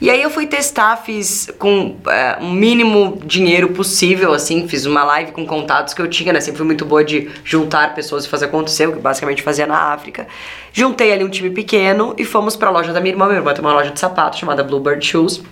E 0.00 0.10
aí 0.10 0.22
eu 0.22 0.30
fui 0.30 0.46
testar, 0.46 0.96
fiz 0.96 1.48
com 1.58 1.96
é, 2.06 2.38
um 2.40 2.52
mínimo 2.52 3.20
dinheiro 3.24 3.70
possível, 3.70 4.32
assim, 4.32 4.68
fiz 4.68 4.86
uma 4.86 5.02
live 5.02 5.32
com 5.32 5.44
contatos 5.44 5.92
que 5.92 6.00
eu 6.00 6.08
tinha, 6.08 6.32
né? 6.32 6.40
Sempre 6.40 6.58
fui 6.58 6.66
muito 6.66 6.84
boa 6.84 7.02
de 7.02 7.28
juntar 7.42 7.96
pessoas 7.96 8.24
e 8.24 8.28
fazer 8.28 8.44
acontecer, 8.44 8.88
o 8.88 8.92
que 8.92 9.00
basicamente 9.00 9.42
fazia 9.42 9.66
na 9.66 9.92
África. 9.92 10.28
Juntei 10.72 11.12
ali 11.12 11.24
um 11.24 11.28
time 11.28 11.50
pequeno 11.50 12.14
e 12.16 12.24
fomos 12.24 12.54
pra 12.54 12.70
loja 12.70 12.92
da 12.92 13.00
minha 13.00 13.12
irmã. 13.12 13.26
Minha 13.26 13.38
irmã 13.38 13.52
tem 13.52 13.60
uma 13.60 13.72
loja 13.72 13.90
de 13.90 13.98
sapatos 13.98 14.38
chamada 14.38 14.62
Bluebird 14.62 15.04
Shoes, 15.04 15.42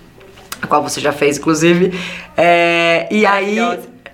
a 0.62 0.66
qual 0.68 0.80
você 0.80 1.00
já 1.00 1.12
fez, 1.12 1.38
inclusive. 1.38 1.98
É, 2.36 3.08
e 3.10 3.26
aí. 3.26 3.58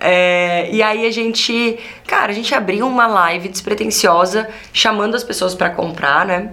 É, 0.05 0.69
e 0.69 0.83
aí 0.83 1.07
a 1.07 1.11
gente, 1.11 1.79
cara, 2.05 2.29
a 2.29 2.35
gente 2.35 2.53
abriu 2.53 2.85
uma 2.85 3.07
live 3.07 3.47
despretensiosa, 3.47 4.49
chamando 4.73 5.15
as 5.15 5.23
pessoas 5.23 5.55
pra 5.55 5.69
comprar, 5.69 6.25
né? 6.25 6.51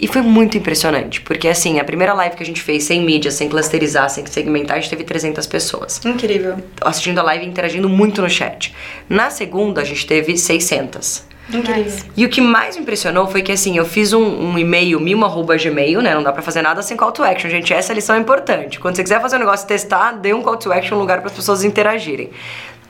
E 0.00 0.06
foi 0.06 0.22
muito 0.22 0.56
impressionante, 0.56 1.20
porque 1.20 1.48
assim, 1.48 1.78
a 1.78 1.84
primeira 1.84 2.14
live 2.14 2.36
que 2.36 2.42
a 2.42 2.46
gente 2.46 2.62
fez 2.62 2.84
sem 2.84 3.04
mídia, 3.04 3.30
sem 3.30 3.48
clusterizar, 3.48 4.08
sem 4.08 4.24
segmentar, 4.24 4.78
a 4.78 4.80
gente 4.80 4.88
teve 4.88 5.04
300 5.04 5.46
pessoas 5.46 6.00
Incrível. 6.04 6.56
assistindo 6.80 7.18
a 7.18 7.22
live 7.24 7.44
e 7.44 7.48
interagindo 7.48 7.88
muito 7.88 8.22
no 8.22 8.30
chat. 8.30 8.74
Na 9.08 9.28
segunda, 9.28 9.82
a 9.82 9.84
gente 9.84 10.06
teve 10.06 10.38
600. 10.38 11.26
Incrível. 11.52 11.92
E 12.16 12.24
o 12.24 12.28
que 12.28 12.40
mais 12.40 12.76
me 12.76 12.82
impressionou 12.82 13.26
foi 13.26 13.42
que, 13.42 13.50
assim, 13.50 13.76
eu 13.76 13.84
fiz 13.84 14.12
um, 14.12 14.22
um 14.22 14.58
e-mail, 14.58 15.00
mimo.gmail, 15.00 16.02
né? 16.02 16.14
Não 16.14 16.22
dá 16.22 16.30
pra 16.30 16.42
fazer 16.42 16.60
nada 16.60 16.82
sem 16.82 16.96
call 16.96 17.10
to 17.10 17.22
action, 17.22 17.48
gente. 17.50 17.72
Essa 17.72 17.92
lição 17.92 18.14
é 18.14 18.18
importante. 18.18 18.78
Quando 18.78 18.96
você 18.96 19.02
quiser 19.02 19.20
fazer 19.20 19.36
um 19.36 19.40
negócio 19.40 19.64
e 19.64 19.68
testar, 19.68 20.12
dê 20.12 20.34
um 20.34 20.42
call 20.42 20.58
to 20.58 20.70
action, 20.70 20.96
um 20.96 21.00
lugar 21.00 21.18
para 21.20 21.28
as 21.28 21.34
pessoas 21.34 21.64
interagirem. 21.64 22.30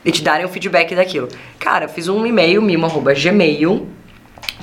E 0.09 0.11
te 0.11 0.23
darem 0.23 0.43
o 0.43 0.49
feedback 0.49 0.95
daquilo. 0.95 1.29
Cara, 1.59 1.85
eu 1.85 1.89
fiz 1.89 2.07
um 2.07 2.25
e-mail, 2.25 2.63
mimo.gmail, 2.63 3.87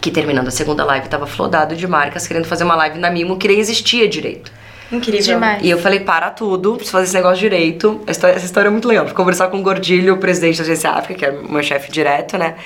que 0.01 0.11
terminando 0.11 0.49
a 0.49 0.51
segunda 0.51 0.85
live 0.85 1.09
tava 1.09 1.25
flodado 1.25 1.77
de 1.77 1.87
marcas 1.87 2.27
querendo 2.27 2.47
fazer 2.47 2.65
uma 2.65 2.75
live 2.75 2.99
na 2.99 3.09
Mimo 3.11 3.37
que 3.37 3.47
nem 3.47 3.61
existia 3.61 4.09
direito. 4.09 4.51
Incrível. 4.91 5.21
Demais. 5.35 5.63
E 5.63 5.71
eu 5.71 5.79
falei, 5.79 6.01
para 6.01 6.31
tudo, 6.31 6.73
preciso 6.73 6.91
fazer 6.91 7.05
esse 7.05 7.15
negócio 7.15 7.39
direito. 7.39 8.01
A 8.09 8.11
história- 8.11 8.35
essa 8.35 8.45
história 8.45 8.67
é 8.67 8.71
muito 8.73 8.89
legal. 8.89 9.07
Fui 9.07 9.15
conversar 9.15 9.47
com 9.47 9.59
o 9.59 9.63
Gordilho, 9.63 10.15
o 10.15 10.17
presidente 10.19 10.59
da 10.59 10.65
Agência 10.65 10.91
África, 10.91 11.19
que 11.21 11.25
é 11.27 11.31
meu 11.31 11.63
chefe 11.63 11.93
direto, 11.93 12.37
né? 12.37 12.57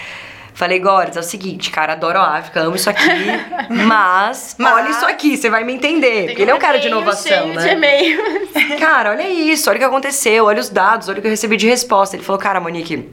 Falei, 0.60 0.78
Gores, 0.78 1.16
é 1.16 1.20
o 1.20 1.22
seguinte, 1.22 1.70
cara, 1.70 1.94
adoro 1.94 2.18
a 2.18 2.36
África, 2.36 2.60
amo 2.60 2.76
isso 2.76 2.90
aqui, 2.90 3.00
mas, 3.86 4.56
Mas- 4.58 4.74
olha 4.74 4.90
isso 4.90 5.06
aqui, 5.06 5.34
você 5.34 5.48
vai 5.48 5.64
me 5.64 5.72
entender. 5.72 6.26
Porque 6.26 6.42
ele 6.42 6.50
é 6.50 6.54
um 6.54 6.58
cara 6.58 6.78
de 6.78 6.86
inovação, 6.86 7.44
cheio 7.44 7.54
né? 7.54 7.62
de 7.62 7.68
e-mail. 7.70 8.46
Cara, 8.78 9.12
olha 9.12 9.26
isso, 9.26 9.70
olha 9.70 9.76
o 9.76 9.78
que 9.78 9.84
aconteceu, 9.86 10.44
olha 10.44 10.60
os 10.60 10.68
dados, 10.68 11.08
olha 11.08 11.16
o 11.18 11.22
que 11.22 11.26
eu 11.28 11.30
recebi 11.30 11.56
de 11.56 11.66
resposta. 11.66 12.14
Ele 12.14 12.22
falou, 12.22 12.38
cara, 12.38 12.60
Monique, 12.60 13.08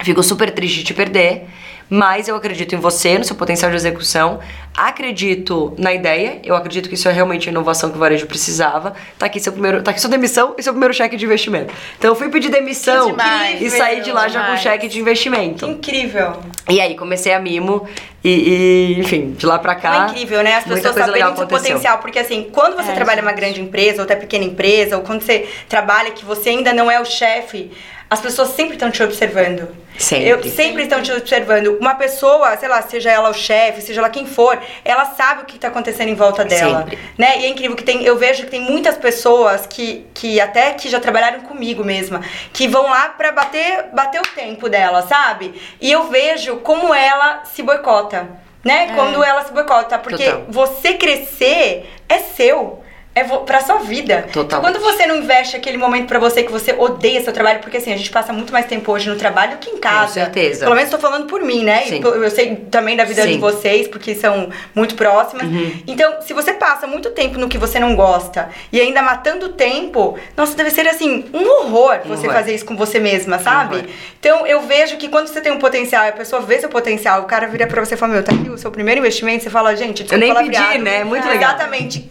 fico 0.00 0.22
super 0.22 0.50
triste 0.50 0.78
de 0.78 0.84
te 0.84 0.94
perder, 0.94 1.46
mas 1.90 2.28
eu 2.28 2.36
acredito 2.36 2.74
em 2.74 2.78
você, 2.78 3.18
no 3.18 3.24
seu 3.24 3.34
potencial 3.36 3.70
de 3.70 3.76
execução, 3.76 4.40
acredito 4.76 5.74
na 5.78 5.92
ideia, 5.92 6.40
eu 6.44 6.54
acredito 6.54 6.88
que 6.88 6.94
isso 6.94 7.08
é 7.08 7.12
realmente 7.12 7.48
a 7.48 7.52
inovação 7.52 7.90
que 7.90 7.96
o 7.96 7.98
varejo 7.98 8.26
precisava. 8.26 8.94
Tá 9.18 9.26
aqui 9.26 9.40
seu 9.40 9.52
primeiro, 9.52 9.82
tá 9.82 9.90
aqui 9.90 10.00
sua 10.00 10.10
demissão 10.10 10.54
e 10.58 10.62
seu 10.62 10.72
primeiro 10.72 10.92
cheque 10.94 11.16
de 11.16 11.24
investimento. 11.24 11.72
Então 11.98 12.10
eu 12.10 12.14
fui 12.16 12.28
pedir 12.28 12.50
demissão 12.50 13.06
Que 13.06 13.10
demais, 13.12 13.62
e 13.62 13.70
saí 13.70 14.00
de 14.02 14.12
lá 14.12 14.28
já 14.28 14.40
com 14.40 14.46
demais. 14.46 14.60
cheque 14.60 14.88
de 14.88 15.00
investimento. 15.00 15.66
Incrível. 15.66 16.36
E 16.68 16.80
aí 16.80 16.94
comecei 16.96 17.32
a 17.32 17.40
mimo 17.40 17.86
e, 18.22 18.94
e, 18.96 19.00
enfim, 19.00 19.32
de 19.32 19.46
lá 19.46 19.58
pra 19.58 19.74
cá. 19.74 19.92
Foi 20.08 20.10
incrível, 20.16 20.42
né? 20.42 20.56
As 20.56 20.64
pessoas 20.64 20.94
legal 21.08 21.32
do 21.32 21.46
potencial. 21.46 21.98
Porque 21.98 22.18
assim, 22.18 22.48
quando 22.52 22.76
você 22.76 22.90
É, 22.90 22.94
trabalha 22.94 23.20
em 23.20 23.22
uma 23.22 23.30
gente. 23.30 23.40
grande 23.40 23.60
empresa, 23.60 23.98
ou 23.98 24.04
até 24.04 24.16
pequena 24.16 24.44
empresa, 24.44 24.96
ou 24.96 25.02
quando 25.02 25.22
você 25.22 25.48
trabalha 25.68 26.10
que 26.10 26.24
você 26.24 26.50
ainda 26.50 26.72
não 26.72 26.90
é 26.90 27.00
o 27.00 27.04
chefe, 27.04 27.70
as 28.10 28.20
pessoas 28.20 28.50
sempre 28.50 28.74
estão 28.74 28.90
te 28.90 29.02
observando. 29.02 29.68
Sempre. 29.98 30.28
Eu, 30.28 30.42
sempre 30.44 30.82
estão 30.84 31.02
te 31.02 31.12
observando. 31.12 31.76
Uma 31.78 31.94
pessoa, 31.94 32.56
sei 32.56 32.68
lá, 32.68 32.80
seja 32.80 33.10
ela 33.10 33.28
o 33.28 33.34
chefe, 33.34 33.82
seja 33.82 34.00
ela 34.00 34.08
quem 34.08 34.24
for, 34.26 34.58
ela 34.84 35.04
sabe 35.04 35.42
o 35.42 35.44
que 35.44 35.56
está 35.56 35.68
acontecendo 35.68 36.08
em 36.08 36.14
volta 36.14 36.44
dela. 36.44 36.80
Sempre. 36.80 36.98
Né? 37.18 37.40
E 37.40 37.44
é 37.44 37.48
incrível 37.48 37.76
que 37.76 37.82
tem, 37.82 38.04
eu 38.04 38.16
vejo 38.16 38.44
que 38.44 38.50
tem 38.50 38.60
muitas 38.60 38.96
pessoas 38.96 39.66
que, 39.66 40.06
que 40.14 40.40
até 40.40 40.72
que 40.72 40.88
já 40.88 41.00
trabalharam 41.00 41.40
comigo 41.40 41.84
mesma, 41.84 42.22
que 42.52 42.66
vão 42.66 42.84
lá 42.84 43.10
pra 43.10 43.32
bater, 43.32 43.88
bater 43.92 44.20
o 44.20 44.26
tempo 44.34 44.68
dela, 44.68 45.02
sabe? 45.02 45.60
E 45.80 45.90
eu 45.90 46.04
vejo 46.08 46.58
como 46.58 46.94
ela 46.94 47.42
se 47.44 47.62
boicota, 47.62 48.28
né? 48.64 48.94
Quando 48.94 49.22
ela 49.22 49.44
se 49.44 49.52
boicota, 49.52 49.98
porque 49.98 50.24
Total. 50.24 50.44
você 50.48 50.94
crescer 50.94 51.90
é 52.08 52.18
seu. 52.18 52.82
É 53.18 53.24
pra 53.24 53.60
sua 53.60 53.78
vida. 53.78 54.26
Então, 54.28 54.44
Totalmente. 54.44 54.78
quando 54.78 54.82
você 54.84 55.06
não 55.06 55.16
investe 55.16 55.56
aquele 55.56 55.76
momento 55.76 56.06
pra 56.06 56.18
você 56.18 56.42
que 56.42 56.52
você 56.52 56.72
odeia 56.72 57.22
seu 57.22 57.32
trabalho, 57.32 57.58
porque 57.60 57.78
assim, 57.78 57.92
a 57.92 57.96
gente 57.96 58.10
passa 58.10 58.32
muito 58.32 58.52
mais 58.52 58.66
tempo 58.66 58.92
hoje 58.92 59.08
no 59.08 59.16
trabalho 59.16 59.52
do 59.52 59.58
que 59.58 59.70
em 59.70 59.78
casa. 59.78 60.12
certeza. 60.12 60.64
Pelo 60.64 60.76
menos 60.76 60.90
tô 60.90 60.98
falando 60.98 61.26
por 61.26 61.42
mim, 61.42 61.64
né? 61.64 61.82
Sim. 61.86 62.00
eu 62.02 62.30
sei 62.30 62.56
também 62.70 62.96
da 62.96 63.04
vida 63.04 63.26
de 63.26 63.32
Sim. 63.34 63.40
vocês, 63.40 63.88
porque 63.88 64.14
são 64.14 64.50
muito 64.74 64.94
próximas. 64.94 65.46
Uhum. 65.46 65.82
Então, 65.86 66.22
se 66.22 66.32
você 66.32 66.52
passa 66.52 66.86
muito 66.86 67.10
tempo 67.10 67.38
no 67.38 67.48
que 67.48 67.58
você 67.58 67.80
não 67.80 67.96
gosta 67.96 68.48
e 68.72 68.80
ainda 68.80 69.02
matando 69.02 69.50
tempo, 69.50 70.16
nossa, 70.36 70.56
deve 70.56 70.70
ser 70.70 70.86
assim, 70.88 71.24
um 71.34 71.44
horror 71.48 72.00
Um 72.04 72.08
você 72.08 72.26
horror. 72.26 72.38
fazer 72.38 72.54
isso 72.54 72.64
com 72.64 72.76
você 72.76 72.98
mesma, 73.00 73.38
sabe? 73.38 73.88
Então, 74.20 74.46
eu 74.46 74.60
vejo 74.62 74.96
que 74.96 75.08
quando 75.08 75.26
você 75.28 75.40
tem 75.40 75.52
um 75.52 75.58
potencial 75.58 76.04
e 76.04 76.08
a 76.08 76.12
pessoa 76.12 76.40
vê 76.42 76.58
seu 76.60 76.68
potencial, 76.68 77.22
o 77.22 77.24
cara 77.24 77.46
vira 77.46 77.66
pra 77.66 77.84
você 77.84 77.94
e 77.94 77.96
fala, 77.98 78.12
meu, 78.12 78.22
tá 78.22 78.32
aqui 78.32 78.48
o 78.48 78.58
seu 78.58 78.70
primeiro 78.70 79.00
investimento, 79.00 79.42
você 79.44 79.50
fala, 79.50 79.74
gente, 79.76 80.04
desculpa 80.04 80.42
nem 80.42 80.50
pedi, 80.50 80.78
né? 80.78 81.04
Muito 81.04 81.26
legal. 81.26 81.54
Exatamente. 81.54 82.10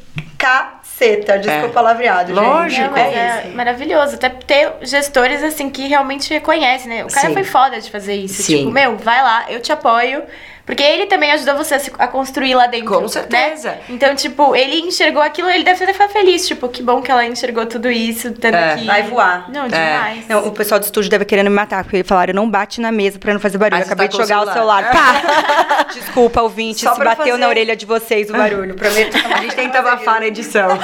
Caceta, 0.98 1.38
desculpa 1.38 1.66
É. 1.68 1.70
o 1.70 1.74
palavreado, 1.74 2.34
gente. 2.34 2.44
Lógico. 2.44 2.90
Não, 2.90 2.98
É 2.98 3.44
é, 3.46 3.52
maravilhoso. 3.54 4.16
Até 4.16 4.30
ter 4.30 4.72
gestores, 4.82 5.44
assim, 5.44 5.70
que 5.70 5.88
realmente 5.88 6.34
reconhecem, 6.34 6.90
né? 6.90 7.06
O 7.06 7.08
cara 7.08 7.28
Sim. 7.28 7.34
foi 7.34 7.44
foda 7.44 7.80
de 7.80 7.90
fazer 7.92 8.16
isso. 8.16 8.42
Sim. 8.42 8.58
Tipo, 8.60 8.72
meu, 8.72 8.98
vai 8.98 9.22
lá, 9.22 9.46
eu 9.50 9.60
te 9.62 9.72
apoio. 9.72 10.24
Porque 10.68 10.84
ele 10.84 11.06
também 11.06 11.32
ajudou 11.32 11.56
você 11.56 11.76
a, 11.76 11.80
se- 11.80 11.92
a 11.98 12.08
construir 12.08 12.54
lá 12.54 12.68
dentro. 12.68 12.88
Com 12.94 13.02
né? 13.02 13.08
certeza. 13.08 13.78
Então, 13.88 14.14
tipo, 14.16 14.54
ele 14.54 14.82
enxergou 14.82 15.22
aquilo, 15.22 15.50
ele 15.50 15.64
deve 15.64 15.84
ter 15.86 15.94
ficado 15.94 16.12
feliz. 16.12 16.46
Tipo, 16.46 16.68
que 16.68 16.84
bom 16.84 17.02
que 17.02 17.10
ela 17.10 17.26
enxergou 17.26 17.66
tudo 17.66 17.90
isso, 17.90 18.34
tanto 18.34 18.54
É. 18.56 18.76
que. 18.76 18.86
Vai 18.86 19.04
voar. 19.04 19.50
Não, 19.50 19.68
demais. 19.70 20.28
Não, 20.28 20.46
o 20.46 20.52
pessoal 20.52 20.78
do 20.80 20.84
estúdio 20.84 21.10
deve 21.10 21.24
querendo 21.24 21.50
me 21.50 21.56
matar, 21.56 21.86
porque 21.86 22.04
falaram, 22.04 22.34
não 22.34 22.50
bate 22.50 22.82
na 22.82 22.92
mesa 22.92 23.18
pra 23.18 23.32
não 23.34 23.40
fazer 23.40 23.58
barulho. 23.58 23.82
Acabei 23.82 24.10
de 24.10 24.18
tacou 24.18 24.26
o 24.26 24.28
jogar 24.28 24.52
o 24.52 24.54
celular. 24.54 24.92
celular. 24.92 25.86
Pá! 25.86 25.88
Desculpa, 25.96 26.42
ouvinte, 26.42 26.82
Só 26.82 26.94
se 26.96 27.00
bateu 27.04 27.26
fazer- 27.28 27.38
na 27.38 27.48
orelha 27.48 27.74
de 27.76 27.86
vocês 27.86 28.30
o 28.30 28.34
barulho. 28.34 28.76
Prometo. 28.78 29.16
A 29.34 29.42
gente 29.42 29.56
tenta 29.56 29.80
abafar 29.80 30.20
na 30.20 30.28
edição. 30.28 30.68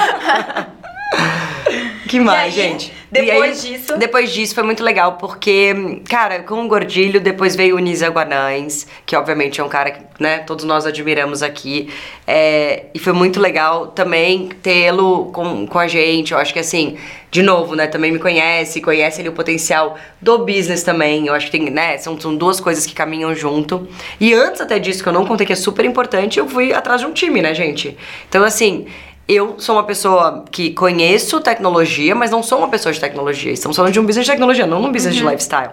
que 2.18 2.24
mais, 2.24 2.44
aí, 2.44 2.50
gente? 2.50 2.92
depois 3.10 3.64
aí, 3.64 3.72
disso? 3.72 3.98
Depois 3.98 4.32
disso 4.32 4.54
foi 4.54 4.64
muito 4.64 4.82
legal, 4.82 5.14
porque, 5.14 6.00
cara, 6.08 6.40
com 6.42 6.64
o 6.64 6.68
Gordilho, 6.68 7.20
depois 7.20 7.54
veio 7.54 7.76
o 7.76 7.78
Nisa 7.78 8.08
Guanães, 8.08 8.86
que 9.06 9.14
obviamente 9.16 9.60
é 9.60 9.64
um 9.64 9.68
cara 9.68 9.90
que, 9.90 10.00
né, 10.18 10.38
todos 10.38 10.64
nós 10.64 10.86
admiramos 10.86 11.42
aqui. 11.42 11.88
É, 12.26 12.86
e 12.94 12.98
foi 12.98 13.12
muito 13.12 13.40
legal 13.40 13.88
também 13.88 14.48
tê-lo 14.62 15.26
com, 15.32 15.66
com 15.66 15.78
a 15.78 15.86
gente. 15.86 16.32
Eu 16.32 16.38
acho 16.38 16.52
que 16.52 16.58
assim, 16.58 16.96
de 17.30 17.42
novo, 17.42 17.74
né, 17.74 17.86
também 17.86 18.12
me 18.12 18.18
conhece, 18.18 18.80
conhece 18.80 19.20
ali 19.20 19.28
o 19.28 19.32
potencial 19.32 19.96
do 20.20 20.38
business 20.38 20.82
também. 20.82 21.26
Eu 21.26 21.34
acho 21.34 21.46
que 21.46 21.52
tem, 21.52 21.70
né, 21.70 21.98
são, 21.98 22.18
são 22.20 22.34
duas 22.34 22.60
coisas 22.60 22.86
que 22.86 22.94
caminham 22.94 23.34
junto. 23.34 23.88
E 24.20 24.32
antes 24.34 24.60
até 24.60 24.78
disso, 24.78 25.02
que 25.02 25.08
eu 25.08 25.12
não 25.12 25.26
contei 25.26 25.46
que 25.46 25.52
é 25.52 25.56
super 25.56 25.84
importante, 25.84 26.38
eu 26.38 26.48
fui 26.48 26.72
atrás 26.72 27.00
de 27.00 27.06
um 27.06 27.12
time, 27.12 27.42
né, 27.42 27.54
gente? 27.54 27.96
Então, 28.28 28.44
assim. 28.44 28.86
Eu 29.26 29.54
sou 29.58 29.76
uma 29.76 29.84
pessoa 29.84 30.44
que 30.50 30.72
conheço 30.72 31.40
tecnologia, 31.40 32.14
mas 32.14 32.30
não 32.30 32.42
sou 32.42 32.58
uma 32.58 32.68
pessoa 32.68 32.92
de 32.92 33.00
tecnologia. 33.00 33.52
Estamos 33.52 33.74
falando 33.74 33.90
de 33.90 33.98
um 33.98 34.04
business 34.04 34.26
de 34.26 34.32
tecnologia, 34.32 34.66
não 34.66 34.82
num 34.82 34.92
business 34.92 35.16
de 35.16 35.22
lifestyle. 35.24 35.70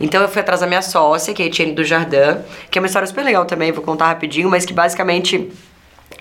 Então 0.00 0.22
eu 0.22 0.28
fui 0.28 0.40
atrás 0.40 0.62
da 0.62 0.66
minha 0.66 0.80
sócia, 0.80 1.34
que 1.34 1.42
é 1.42 1.44
a 1.44 1.48
Etienne 1.48 1.72
do 1.72 1.84
Jardim, 1.84 2.38
que 2.70 2.78
é 2.78 2.80
uma 2.80 2.86
história 2.86 3.06
super 3.06 3.22
legal 3.22 3.44
também, 3.44 3.70
vou 3.72 3.84
contar 3.84 4.06
rapidinho, 4.06 4.48
mas 4.48 4.64
que 4.64 4.72
basicamente 4.72 5.52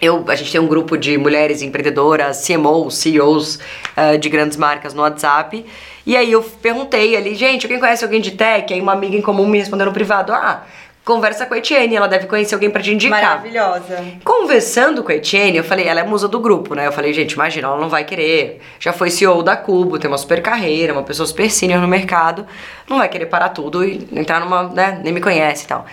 eu, 0.02 0.26
a 0.28 0.36
gente 0.36 0.52
tem 0.52 0.60
um 0.60 0.68
grupo 0.68 0.98
de 0.98 1.18
mulheres 1.18 1.62
empreendedoras, 1.62 2.46
CMOs, 2.46 2.96
CEOs 2.96 3.60
eh, 3.96 4.18
de 4.18 4.28
grandes 4.28 4.58
marcas 4.58 4.94
no 4.94 5.04
WhatsApp. 5.04 5.66
E 6.06 6.18
aí 6.18 6.34
eu 6.34 6.44
perguntei 6.44 7.16
ali, 7.16 7.34
gente, 7.34 7.66
alguém 7.66 7.80
conhece 7.80 8.04
alguém 8.04 8.20
de 8.20 8.32
tech? 8.32 8.74
Aí 8.74 8.82
uma 8.82 8.92
amiga 8.92 9.16
em 9.16 9.22
comum 9.22 9.48
me 9.48 9.58
respondeu 9.58 9.86
no 9.86 9.94
privado, 9.94 10.34
ah, 10.34 10.66
conversa 11.04 11.46
com 11.46 11.54
a 11.54 11.58
Etienne, 11.58 11.96
ela 11.96 12.08
deve 12.08 12.28
conhecer 12.28 12.54
alguém 12.54 12.70
pra 12.70 12.82
te 12.82 12.94
indicar. 12.94 13.22
Maravilhosa. 13.22 14.04
Conversando 14.24 15.04
com 15.04 15.12
a 15.12 15.16
Etienne, 15.16 15.58
eu 15.58 15.64
falei, 15.64 15.88
ela 15.88 16.00
é 16.00 16.04
musa 16.04 16.28
do 16.28 16.40
grupo, 16.40 16.74
né? 16.74 16.88
Eu 16.88 16.92
falei, 16.92 17.14
gente, 17.14 17.34
imagina, 17.34 17.68
ela 17.68 17.78
não 17.78 17.90
vai 17.90 18.04
querer. 18.04 18.62
Já 18.80 18.94
foi 18.94 19.10
CEO 19.10 19.44
da 19.44 19.56
Cubo, 19.56 20.00
tem 20.00 20.10
uma 20.10 20.18
super 20.18 20.42
carreira, 20.42 20.94
uma 20.94 21.04
pessoa 21.04 21.28
super 21.28 21.50
senior 21.50 21.82
no 21.82 21.88
mercado. 21.88 22.46
Não 22.90 22.98
vai 22.98 23.10
querer 23.10 23.26
parar 23.26 23.50
tudo 23.50 23.84
e 23.84 24.08
entrar 24.12 24.40
numa, 24.40 24.64
né? 24.70 25.00
Nem 25.04 25.14
me 25.14 25.22
conhece 25.22 25.66
e 25.66 25.68
tal. 25.68 25.86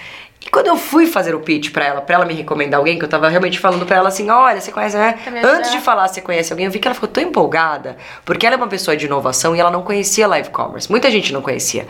E 0.44 0.48
quando 0.48 0.68
eu 0.68 0.76
fui 0.76 1.06
fazer 1.06 1.34
o 1.34 1.40
pitch 1.40 1.70
pra 1.70 1.84
ela, 1.84 2.00
pra 2.00 2.14
ela 2.14 2.24
me 2.24 2.32
recomendar 2.32 2.78
alguém, 2.78 2.98
que 2.98 3.04
eu 3.04 3.08
tava 3.08 3.28
realmente 3.28 3.58
falando 3.58 3.84
pra 3.84 3.96
ela 3.96 4.08
assim, 4.08 4.30
olha, 4.30 4.58
você 4.58 4.72
conhece, 4.72 4.96
né? 4.96 5.18
Ajudar? 5.26 5.48
Antes 5.48 5.70
de 5.70 5.78
falar 5.80 6.08
se 6.08 6.22
conhece 6.22 6.50
alguém, 6.50 6.64
eu 6.64 6.72
vi 6.72 6.78
que 6.78 6.88
ela 6.88 6.94
ficou 6.94 7.08
tão 7.08 7.22
empolgada, 7.22 7.98
porque 8.24 8.46
ela 8.46 8.54
é 8.54 8.56
uma 8.56 8.66
pessoa 8.66 8.96
de 8.96 9.04
inovação 9.04 9.54
e 9.54 9.60
ela 9.60 9.70
não 9.70 9.82
conhecia 9.82 10.26
live 10.26 10.48
commerce. 10.48 10.90
Muita 10.90 11.10
gente 11.10 11.30
não 11.30 11.42
conhecia. 11.42 11.86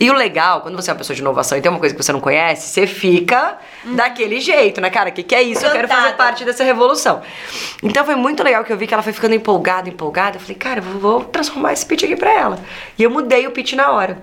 E 0.00 0.10
o 0.10 0.14
legal, 0.14 0.62
quando 0.62 0.76
você 0.76 0.90
é 0.90 0.94
uma 0.94 0.98
pessoa 0.98 1.14
de 1.14 1.20
inovação 1.20 1.58
e 1.58 1.60
tem 1.60 1.70
uma 1.70 1.78
coisa 1.78 1.94
que 1.94 2.02
você 2.02 2.10
não 2.10 2.20
conhece, 2.20 2.68
você 2.68 2.86
fica 2.86 3.58
daquele 3.84 4.40
jeito, 4.40 4.80
né, 4.80 4.88
cara? 4.88 5.10
O 5.10 5.12
que, 5.12 5.22
que 5.22 5.34
é 5.34 5.42
isso? 5.42 5.66
Eu 5.66 5.70
quero 5.70 5.86
fazer 5.86 6.14
parte 6.14 6.42
dessa 6.42 6.64
revolução. 6.64 7.20
Então 7.82 8.02
foi 8.02 8.14
muito 8.14 8.42
legal 8.42 8.64
que 8.64 8.72
eu 8.72 8.78
vi 8.78 8.86
que 8.86 8.94
ela 8.94 9.02
foi 9.02 9.12
ficando 9.12 9.34
empolgada, 9.34 9.90
empolgada. 9.90 10.38
Eu 10.38 10.40
falei, 10.40 10.56
cara, 10.56 10.80
eu 10.80 10.98
vou 10.98 11.22
transformar 11.24 11.74
esse 11.74 11.84
pitch 11.84 12.04
aqui 12.04 12.16
pra 12.16 12.32
ela. 12.32 12.58
E 12.98 13.02
eu 13.02 13.10
mudei 13.10 13.46
o 13.46 13.50
pitch 13.50 13.74
na 13.74 13.90
hora. 13.92 14.18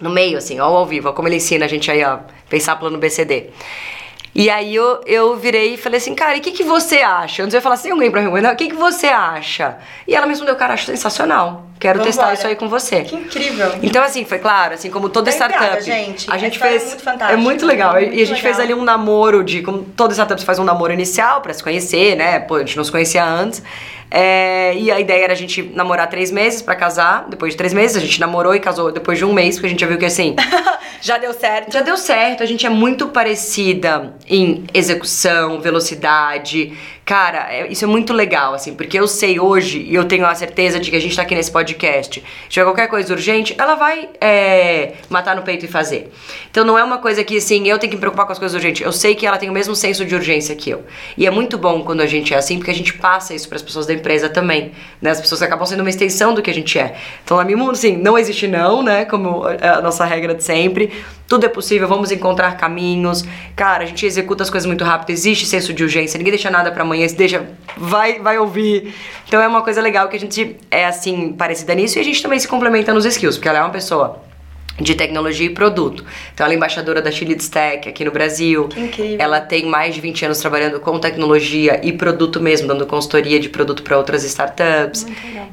No 0.00 0.10
meio, 0.10 0.38
assim, 0.38 0.58
ó, 0.60 0.64
ao 0.64 0.86
vivo, 0.86 1.08
ó, 1.08 1.12
como 1.12 1.28
ele 1.28 1.36
ensina 1.36 1.64
a 1.66 1.68
gente 1.68 1.90
aí, 1.90 2.02
ó, 2.04 2.18
pensar 2.48 2.76
plano 2.76 2.98
BCD. 2.98 3.50
E 4.36 4.50
aí 4.50 4.74
eu, 4.74 5.00
eu 5.06 5.36
virei 5.36 5.74
e 5.74 5.76
falei 5.76 5.98
assim, 5.98 6.12
cara, 6.12 6.34
e 6.36 6.40
o 6.40 6.42
que, 6.42 6.50
que 6.50 6.64
você 6.64 6.96
acha? 6.96 7.44
Antes 7.44 7.54
eu 7.54 7.58
ia 7.58 7.62
falar 7.62 7.76
assim, 7.76 7.92
alguém 7.92 8.10
pra 8.10 8.20
mim, 8.20 8.26
o 8.44 8.56
que, 8.56 8.66
que 8.66 8.74
você 8.74 9.06
acha? 9.06 9.78
E 10.08 10.14
ela 10.16 10.26
me 10.26 10.32
respondeu, 10.32 10.56
cara, 10.56 10.74
acho 10.74 10.86
sensacional. 10.86 11.66
Quero 11.78 11.98
Vambora. 12.00 12.12
testar 12.12 12.34
isso 12.34 12.44
aí 12.46 12.56
com 12.56 12.68
você. 12.68 13.02
Que 13.02 13.14
incrível. 13.14 13.70
Então, 13.80 14.02
assim, 14.02 14.24
foi 14.24 14.38
claro, 14.40 14.74
assim, 14.74 14.90
como 14.90 15.08
toda 15.08 15.30
Tô 15.30 15.36
startup. 15.36 15.80
gente. 15.80 16.28
A 16.28 16.34
A 16.34 16.38
gente 16.38 16.60
é 16.60 16.68
fez. 16.68 16.84
muito 16.86 17.02
fantástica. 17.04 17.32
É 17.32 17.36
muito 17.36 17.64
legal. 17.64 18.00
E- 18.00 18.02
e 18.02 18.06
a 18.06 18.08
Muito 18.08 18.26
gente 18.26 18.42
fez 18.42 18.56
legal. 18.58 18.72
ali 18.72 18.74
um 18.74 18.82
namoro 18.84 19.44
de. 19.44 19.62
Como 19.62 19.84
toda 19.84 20.12
startup 20.14 20.40
você 20.40 20.46
faz 20.46 20.58
um 20.58 20.64
namoro 20.64 20.92
inicial 20.92 21.40
pra 21.40 21.52
se 21.52 21.62
conhecer, 21.62 22.16
né? 22.16 22.40
Pô, 22.40 22.56
a 22.56 22.58
gente 22.60 22.76
não 22.76 22.84
se 22.84 22.90
conhecia 22.90 23.24
antes. 23.24 23.62
É, 24.16 24.72
e 24.76 24.92
a 24.92 25.00
ideia 25.00 25.24
era 25.24 25.32
a 25.32 25.36
gente 25.36 25.60
namorar 25.74 26.08
três 26.08 26.30
meses 26.30 26.62
pra 26.62 26.76
casar. 26.76 27.26
Depois 27.28 27.52
de 27.52 27.56
três 27.56 27.74
meses, 27.74 27.96
a 27.96 28.00
gente 28.00 28.20
namorou 28.20 28.54
e 28.54 28.60
casou 28.60 28.92
depois 28.92 29.18
de 29.18 29.24
um 29.24 29.32
mês, 29.32 29.56
porque 29.56 29.66
a 29.66 29.70
gente 29.70 29.80
já 29.80 29.88
viu 29.88 29.98
que 29.98 30.04
assim. 30.04 30.36
Já 31.00 31.18
deu 31.18 31.34
certo. 31.34 31.70
Já 31.70 31.82
deu 31.82 31.98
certo, 31.98 32.42
a 32.42 32.46
gente 32.46 32.64
é 32.64 32.70
muito 32.70 33.08
parecida 33.08 34.14
em 34.26 34.64
execução, 34.72 35.60
velocidade. 35.60 36.72
Cara, 37.04 37.52
é- 37.52 37.70
isso 37.70 37.84
é 37.84 37.86
muito 37.86 38.14
legal, 38.14 38.54
assim, 38.54 38.74
porque 38.74 38.98
eu 38.98 39.06
sei 39.06 39.38
hoje, 39.38 39.78
e 39.78 39.94
eu 39.94 40.06
tenho 40.06 40.24
a 40.24 40.34
certeza 40.34 40.80
de 40.80 40.90
que 40.90 40.96
a 40.96 41.00
gente 41.00 41.14
tá 41.14 41.20
aqui 41.20 41.34
nesse 41.34 41.50
podcast, 41.50 42.20
se 42.20 42.48
tiver 42.48 42.64
qualquer 42.64 42.88
coisa 42.88 43.12
urgente, 43.12 43.54
ela 43.58 43.74
vai 43.74 44.08
é, 44.20 44.94
matar 45.10 45.36
no 45.36 45.42
peito 45.42 45.66
e 45.66 45.68
fazer. 45.68 46.10
Então 46.50 46.64
não 46.64 46.78
é 46.78 46.82
uma 46.82 46.96
coisa 46.96 47.22
que, 47.22 47.36
assim, 47.36 47.68
eu 47.68 47.78
tenho 47.78 47.90
que 47.90 47.96
me 47.96 48.00
preocupar 48.00 48.24
com 48.24 48.32
as 48.32 48.38
coisas 48.38 48.54
urgentes. 48.54 48.80
Eu 48.80 48.92
sei 48.92 49.14
que 49.14 49.26
ela 49.26 49.36
tem 49.36 49.50
o 49.50 49.52
mesmo 49.52 49.76
senso 49.76 50.02
de 50.04 50.14
urgência 50.14 50.54
que 50.56 50.70
eu. 50.70 50.82
E 51.16 51.26
é 51.26 51.30
muito 51.30 51.58
bom 51.58 51.82
quando 51.82 52.00
a 52.00 52.06
gente 52.06 52.32
é 52.32 52.38
assim, 52.38 52.56
porque 52.56 52.70
a 52.70 52.74
gente 52.74 52.94
passa 52.94 53.34
isso 53.34 53.48
pras 53.50 53.60
pessoas 53.60 53.86
da 53.86 53.92
empresa 53.92 54.30
também, 54.30 54.72
né? 55.02 55.10
As 55.10 55.20
pessoas 55.20 55.42
acabam 55.42 55.66
sendo 55.66 55.80
uma 55.80 55.90
extensão 55.90 56.32
do 56.32 56.40
que 56.40 56.50
a 56.50 56.54
gente 56.54 56.78
é. 56.78 56.96
Então, 57.22 57.36
na 57.36 57.44
Mimo, 57.44 57.70
assim, 57.70 57.98
não 57.98 58.16
existe 58.16 58.48
não, 58.48 58.82
né? 58.82 59.04
Como 59.04 59.42
a 59.44 59.82
nossa 59.82 60.06
regra 60.06 60.34
de 60.34 60.42
sempre. 60.42 60.90
Tudo 61.26 61.46
é 61.46 61.48
possível, 61.48 61.88
vamos 61.88 62.10
encontrar 62.10 62.56
caminhos. 62.56 63.24
Cara, 63.56 63.84
a 63.84 63.86
gente 63.86 64.04
executa 64.04 64.42
as 64.42 64.50
coisas 64.50 64.66
muito 64.66 64.84
rápido, 64.84 65.10
existe 65.10 65.46
senso 65.46 65.72
de 65.72 65.82
urgência, 65.82 66.18
ninguém 66.18 66.32
deixa 66.32 66.50
nada 66.50 66.70
pra 66.70 66.82
amanhã, 66.82 67.08
se 67.08 67.16
deixa, 67.16 67.48
vai, 67.76 68.20
vai 68.20 68.38
ouvir. 68.38 68.94
Então 69.26 69.40
é 69.40 69.48
uma 69.48 69.62
coisa 69.62 69.80
legal 69.80 70.08
que 70.08 70.16
a 70.16 70.20
gente 70.20 70.56
é 70.70 70.84
assim, 70.84 71.32
parecida 71.32 71.74
nisso, 71.74 71.98
e 71.98 72.00
a 72.00 72.04
gente 72.04 72.22
também 72.22 72.38
se 72.38 72.46
complementa 72.46 72.92
nos 72.92 73.04
skills, 73.06 73.36
porque 73.36 73.48
ela 73.48 73.58
é 73.58 73.62
uma 73.62 73.70
pessoa 73.70 74.22
de 74.78 74.94
tecnologia 74.94 75.46
e 75.46 75.50
produto. 75.50 76.04
Então 76.32 76.44
ela 76.44 76.54
é 76.54 76.56
embaixadora 76.56 77.00
da 77.00 77.10
Chile 77.10 77.36
Stack 77.36 77.88
aqui 77.88 78.04
no 78.04 78.10
Brasil. 78.10 78.68
Que 78.68 78.80
incrível. 78.80 79.16
Ela 79.18 79.40
tem 79.40 79.66
mais 79.66 79.94
de 79.94 80.00
20 80.00 80.24
anos 80.24 80.38
trabalhando 80.38 80.80
com 80.80 80.98
tecnologia 80.98 81.80
e 81.82 81.92
produto 81.92 82.40
mesmo, 82.40 82.66
dando 82.66 82.86
consultoria 82.86 83.38
de 83.38 83.48
produto 83.48 83.82
para 83.82 83.96
outras 83.96 84.24
startups. 84.24 85.06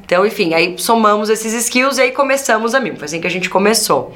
Então, 0.04 0.26
enfim, 0.26 0.54
aí 0.54 0.74
somamos 0.78 1.30
esses 1.30 1.52
skills 1.52 1.98
e 1.98 2.02
aí 2.02 2.10
começamos 2.12 2.74
a 2.74 2.80
Mimo. 2.80 2.96
Foi 2.96 3.04
assim 3.04 3.20
que 3.20 3.26
a 3.26 3.30
gente 3.30 3.48
começou. 3.48 4.14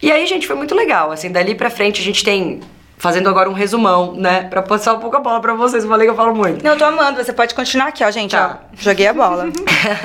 E 0.00 0.12
aí, 0.12 0.26
gente, 0.26 0.46
foi 0.46 0.56
muito 0.56 0.74
legal. 0.74 1.10
Assim, 1.10 1.30
dali 1.30 1.54
pra 1.54 1.70
frente 1.70 2.00
a 2.00 2.04
gente 2.04 2.22
tem 2.22 2.60
fazendo 2.96 3.28
agora 3.28 3.50
um 3.50 3.52
resumão, 3.52 4.14
né, 4.14 4.44
Pra 4.44 4.62
passar 4.62 4.94
um 4.94 4.98
pouco 4.98 5.16
a 5.16 5.20
bola 5.20 5.40
pra 5.40 5.52
vocês. 5.54 5.82
Eu 5.82 5.90
falei 5.90 6.06
que 6.06 6.10
eu 6.10 6.16
falo 6.16 6.34
muito. 6.34 6.64
Não, 6.64 6.72
eu 6.72 6.78
tô 6.78 6.84
amando. 6.84 7.22
Você 7.22 7.32
pode 7.32 7.54
continuar 7.54 7.88
aqui, 7.88 8.04
ó, 8.04 8.10
gente. 8.10 8.30
Tá. 8.30 8.60
Ó, 8.62 8.76
joguei 8.78 9.06
a 9.06 9.12
bola. 9.12 9.48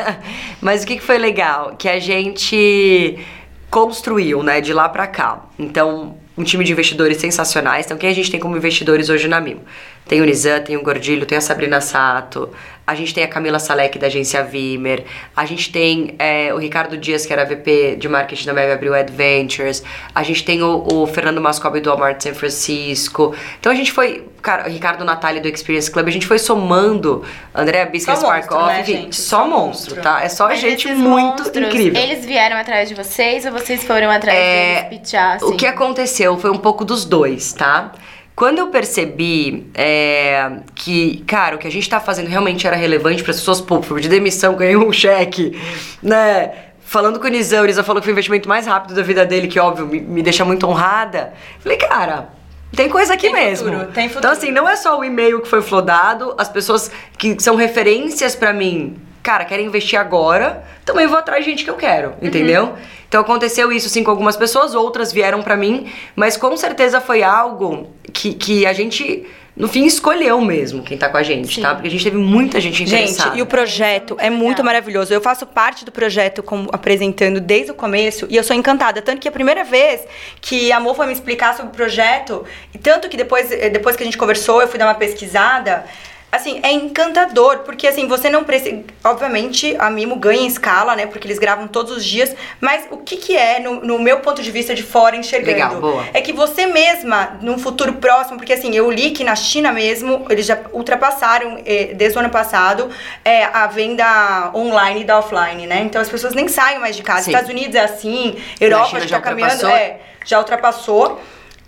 Mas 0.59 0.83
o 0.83 0.87
que, 0.87 0.97
que 0.97 1.03
foi 1.03 1.17
legal? 1.17 1.75
Que 1.77 1.87
a 1.87 1.99
gente 1.99 3.19
construiu, 3.69 4.41
né, 4.43 4.61
de 4.61 4.73
lá 4.73 4.89
pra 4.89 5.07
cá. 5.07 5.45
Então, 5.57 6.17
um 6.37 6.43
time 6.43 6.63
de 6.63 6.71
investidores 6.71 7.17
sensacionais. 7.17 7.85
Então, 7.85 7.97
quem 7.97 8.09
a 8.09 8.15
gente 8.15 8.31
tem 8.31 8.39
como 8.39 8.55
investidores 8.55 9.09
hoje 9.09 9.27
na 9.27 9.39
Mimo? 9.39 9.61
Tem 10.09 10.19
o 10.21 10.25
Nizam, 10.25 10.59
tem 10.61 10.75
o 10.75 10.81
Gordilho, 10.81 11.23
tem 11.25 11.37
a 11.37 11.41
Sabrina 11.41 11.79
Sato, 11.79 12.49
a 12.85 12.95
gente 12.95 13.13
tem 13.13 13.23
a 13.23 13.27
Camila 13.27 13.59
Salek 13.59 13.99
da 13.99 14.07
agência 14.07 14.43
Vimer, 14.43 15.05
a 15.35 15.45
gente 15.45 15.71
tem 15.71 16.15
é, 16.17 16.51
o 16.51 16.57
Ricardo 16.57 16.97
Dias, 16.97 17.27
que 17.27 17.31
era 17.31 17.45
VP 17.45 17.95
de 17.97 18.09
marketing 18.09 18.47
da 18.47 18.53
Mega 18.53 18.73
Abril 18.73 18.95
Adventures, 18.95 19.83
a 20.15 20.23
gente 20.23 20.43
tem 20.43 20.63
o, 20.63 20.83
o 20.91 21.05
Fernando 21.05 21.39
Mascobi 21.39 21.79
do 21.79 21.91
Walmart 21.91 22.19
San 22.23 22.33
Francisco. 22.33 23.35
Então 23.59 23.71
a 23.71 23.75
gente 23.75 23.91
foi, 23.91 24.27
cara, 24.41 24.67
o 24.67 24.71
Ricardo 24.71 25.05
Natali 25.05 25.39
do 25.39 25.47
Experience 25.47 25.91
Club, 25.91 26.07
a 26.07 26.11
gente 26.11 26.25
foi 26.25 26.39
somando, 26.39 27.23
André 27.53 27.85
Bisca 27.85 28.15
Spark 28.15 28.51
Off, 28.51 28.65
né, 28.65 28.83
gente? 28.83 29.15
só 29.15 29.37
Só 29.41 29.47
monstro, 29.47 29.95
monstro. 29.95 30.01
tá? 30.01 30.23
É 30.23 30.29
só 30.29 30.47
Mas 30.47 30.59
gente 30.59 30.87
muito 30.87 31.43
monstros, 31.43 31.55
incrível. 31.55 32.01
Eles 32.01 32.25
vieram 32.25 32.57
atrás 32.57 32.89
de 32.89 32.95
vocês 32.95 33.45
ou 33.45 33.51
vocês 33.51 33.83
foram 33.83 34.09
atrás 34.09 34.35
É, 34.35 34.87
deles 34.89 35.13
assim? 35.13 35.45
O 35.45 35.55
que 35.55 35.67
aconteceu 35.67 36.35
foi 36.39 36.49
um 36.49 36.57
pouco 36.57 36.83
dos 36.83 37.05
dois, 37.05 37.53
tá? 37.53 37.91
Quando 38.39 38.59
eu 38.59 38.67
percebi 38.67 39.69
é, 39.75 40.49
que, 40.73 41.25
cara, 41.27 41.57
o 41.57 41.59
que 41.59 41.67
a 41.67 41.69
gente 41.69 41.89
tá 41.89 41.99
fazendo 41.99 42.29
realmente 42.29 42.65
era 42.65 42.73
relevante 42.73 43.21
para 43.21 43.31
as 43.31 43.37
pessoas, 43.37 43.59
pô, 43.59 43.79
de 43.99 44.07
demissão, 44.07 44.55
ganhei 44.55 44.77
um 44.77 44.93
cheque, 44.93 45.59
né? 46.01 46.49
Falando 46.79 47.19
com 47.19 47.27
o 47.27 47.29
Nizam, 47.29 47.63
o 47.63 47.65
Nizam 47.65 47.83
falou 47.83 47.99
que 48.01 48.05
foi 48.05 48.13
o 48.13 48.15
investimento 48.15 48.47
mais 48.47 48.65
rápido 48.65 48.95
da 48.95 49.01
vida 49.01 49.25
dele, 49.25 49.49
que 49.49 49.59
óbvio, 49.59 49.85
me, 49.85 49.99
me 49.99 50.23
deixa 50.23 50.45
muito 50.45 50.65
honrada. 50.65 51.33
Falei, 51.59 51.77
cara, 51.77 52.29
tem 52.73 52.87
coisa 52.87 53.15
aqui 53.15 53.29
Tem 53.29 53.33
mesmo. 53.33 53.73
futuro, 53.73 53.91
tem 53.91 54.07
futuro. 54.07 54.19
Então, 54.19 54.31
assim, 54.31 54.51
não 54.51 54.69
é 54.69 54.77
só 54.77 54.97
o 54.97 55.03
e-mail 55.03 55.41
que 55.41 55.47
foi 55.49 55.61
flodado, 55.61 56.33
as 56.37 56.47
pessoas 56.47 56.89
que 57.17 57.35
são 57.43 57.57
referências 57.57 58.37
pra 58.37 58.53
mim, 58.53 58.95
cara, 59.21 59.45
querem 59.45 59.65
investir 59.65 59.99
agora, 59.99 60.63
também 60.85 61.07
vou 61.07 61.17
atrás 61.17 61.43
de 61.43 61.51
gente 61.51 61.63
que 61.63 61.69
eu 61.69 61.75
quero, 61.75 62.13
entendeu? 62.21 62.73
Então 63.07 63.21
aconteceu 63.21 63.71
isso 63.71 63.89
sim 63.89 64.03
com 64.03 64.11
algumas 64.11 64.37
pessoas, 64.37 64.75
outras 64.75 65.11
vieram 65.11 65.41
pra 65.41 65.57
mim, 65.57 65.91
mas 66.15 66.37
com 66.37 66.55
certeza 66.55 67.01
foi 67.01 67.23
algo 67.23 67.87
que, 68.13 68.35
que 68.35 68.67
a 68.67 68.73
gente, 68.73 69.25
no 69.57 69.67
fim, 69.67 69.83
escolheu 69.85 70.39
mesmo 70.41 70.83
quem 70.83 70.95
tá 70.95 71.09
com 71.09 71.17
a 71.17 71.23
gente, 71.23 71.55
Sim. 71.55 71.61
tá? 71.63 71.73
Porque 71.73 71.87
a 71.87 71.91
gente 71.91 72.03
teve 72.03 72.17
muita 72.17 72.61
gente 72.61 72.83
interessada. 72.83 73.29
Gente, 73.31 73.39
e 73.39 73.41
o 73.41 73.47
projeto 73.47 74.15
é 74.19 74.27
é 74.27 74.29
muito 74.29 74.59
legal. 74.59 74.65
maravilhoso. 74.65 75.11
Eu 75.11 75.21
faço 75.21 75.47
parte 75.47 75.83
do 75.83 75.91
projeto 75.91 76.43
como 76.43 76.69
apresentando 76.71 77.39
desde 77.41 77.71
o 77.71 77.73
começo 77.73 78.27
e 78.29 78.35
eu 78.35 78.43
sou 78.43 78.55
encantada. 78.55 79.01
Tanto 79.01 79.19
que 79.19 79.27
a 79.27 79.31
primeira 79.31 79.63
vez 79.63 80.01
que 80.39 80.71
a 80.71 80.79
Mo 80.79 80.93
foi 80.93 81.07
me 81.07 81.13
explicar 81.13 81.55
sobre 81.55 81.71
o 81.71 81.75
projeto, 81.75 82.45
e 82.75 82.77
tanto 82.77 83.09
que 83.09 83.17
depois, 83.17 83.51
eh, 83.51 83.69
depois 83.69 83.95
que 83.95 84.03
a 84.03 84.05
gente 84.05 84.19
conversou, 84.19 84.61
eu 84.61 84.67
fui 84.67 84.77
dar 84.77 84.85
uma 84.85 84.93
pesquisada. 84.95 85.83
Assim, 86.31 86.59
é 86.61 86.71
encantador, 86.71 87.59
porque 87.59 87.87
assim, 87.87 88.07
você 88.07 88.29
não 88.29 88.43
precisa. 88.43 88.83
Obviamente, 89.03 89.75
a 89.79 89.89
Mimo 89.89 90.15
ganha 90.15 90.41
em 90.41 90.47
escala, 90.47 90.95
né? 90.95 91.07
Porque 91.07 91.25
eles 91.25 91.39
gravam 91.39 91.67
todos 91.67 91.97
os 91.97 92.05
dias. 92.05 92.35
Mas 92.61 92.85
o 92.91 92.97
que, 92.97 93.17
que 93.17 93.35
é, 93.35 93.59
no, 93.59 93.81
no 93.81 93.97
meu 93.97 94.19
ponto 94.19 94.41
de 94.41 94.51
vista 94.51 94.75
de 94.75 94.83
fora, 94.83 95.15
enxergando? 95.15 95.53
Legal, 95.53 95.81
boa. 95.81 96.05
É 96.13 96.21
que 96.21 96.31
você 96.31 96.67
mesma, 96.67 97.39
num 97.41 97.57
futuro 97.57 97.93
próximo, 97.93 98.37
porque 98.37 98.53
assim, 98.53 98.75
eu 98.75 98.91
li 98.91 99.09
que 99.09 99.23
na 99.23 99.35
China 99.35 99.71
mesmo, 99.71 100.27
eles 100.29 100.45
já 100.45 100.59
ultrapassaram, 100.71 101.61
eh, 101.65 101.93
desde 101.95 102.17
o 102.17 102.19
ano 102.19 102.29
passado, 102.29 102.91
eh, 103.25 103.45
a 103.45 103.65
venda 103.65 104.51
online 104.53 105.01
e 105.01 105.03
da 105.03 105.17
offline, 105.17 105.65
né? 105.65 105.81
Então 105.81 105.99
as 105.99 106.09
pessoas 106.09 106.35
nem 106.35 106.47
saem 106.47 106.77
mais 106.77 106.95
de 106.95 107.01
casa. 107.01 107.23
Sim. 107.23 107.31
Estados 107.31 107.49
Unidos 107.49 107.73
é 107.73 107.81
assim, 107.81 108.37
Europa 108.61 108.99
já 108.99 109.07
já 109.07 109.15
tá 109.15 109.29
caminhando, 109.29 109.67
é, 109.67 109.97
já 110.23 110.37
ultrapassou. 110.37 111.19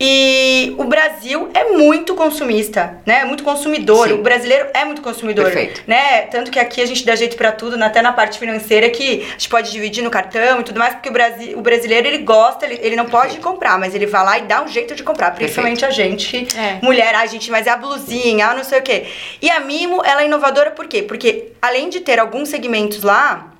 E 0.04 0.74
o 0.78 0.84
Brasil 0.84 1.48
é 1.54 1.70
muito 1.76 2.16
consumista, 2.16 2.98
né? 3.06 3.20
É 3.20 3.24
muito 3.24 3.44
consumidor. 3.44 4.08
Sim. 4.08 4.14
O 4.14 4.18
brasileiro 4.22 4.66
é 4.74 4.84
muito 4.84 5.00
consumidor, 5.00 5.44
Perfeito. 5.44 5.82
né? 5.86 6.22
Tanto 6.22 6.50
que 6.50 6.58
aqui 6.58 6.80
a 6.82 6.86
gente 6.86 7.06
dá 7.06 7.14
jeito 7.14 7.36
pra 7.36 7.52
tudo, 7.52 7.80
até 7.82 8.02
na 8.02 8.12
parte 8.12 8.36
financeira 8.38 8.90
que 8.90 9.20
a 9.22 9.32
gente 9.32 9.48
pode 9.48 9.70
dividir 9.70 10.02
no 10.02 10.10
cartão 10.10 10.60
e 10.60 10.64
tudo 10.64 10.78
mais, 10.80 10.94
porque 10.94 11.08
o, 11.08 11.12
Brasi 11.12 11.54
o 11.54 11.60
brasileiro 11.60 12.08
ele 12.08 12.18
gosta, 12.18 12.66
ele, 12.66 12.80
ele 12.82 12.96
não 12.96 13.06
pode 13.06 13.38
comprar, 13.38 13.78
mas 13.78 13.94
ele 13.94 14.06
vai 14.06 14.24
lá 14.24 14.38
e 14.38 14.42
dá 14.42 14.60
um 14.62 14.66
jeito 14.68 14.94
de 14.96 15.04
comprar, 15.04 15.30
principalmente 15.36 15.84
a 15.84 15.90
gente, 15.90 16.48
É. 16.58 16.78
mulher, 16.82 17.14
ai 17.14 17.28
gente, 17.28 17.48
mas 17.50 17.68
é 17.68 17.70
a 17.70 17.76
blusinha, 17.76 18.48
ah, 18.48 18.54
não 18.54 18.64
sei 18.64 18.80
o 18.80 18.82
quê. 18.82 19.04
E 19.40 19.48
a 19.50 19.60
Mimo, 19.60 20.02
ela 20.04 20.22
é 20.22 20.26
inovadora 20.26 20.72
por 20.72 20.88
quê? 20.88 21.02
Porque 21.02 21.52
além 21.62 21.88
de 21.88 22.00
ter 22.00 22.18
alguns 22.18 22.48
segmentos 22.48 23.02
lá, 23.04 23.52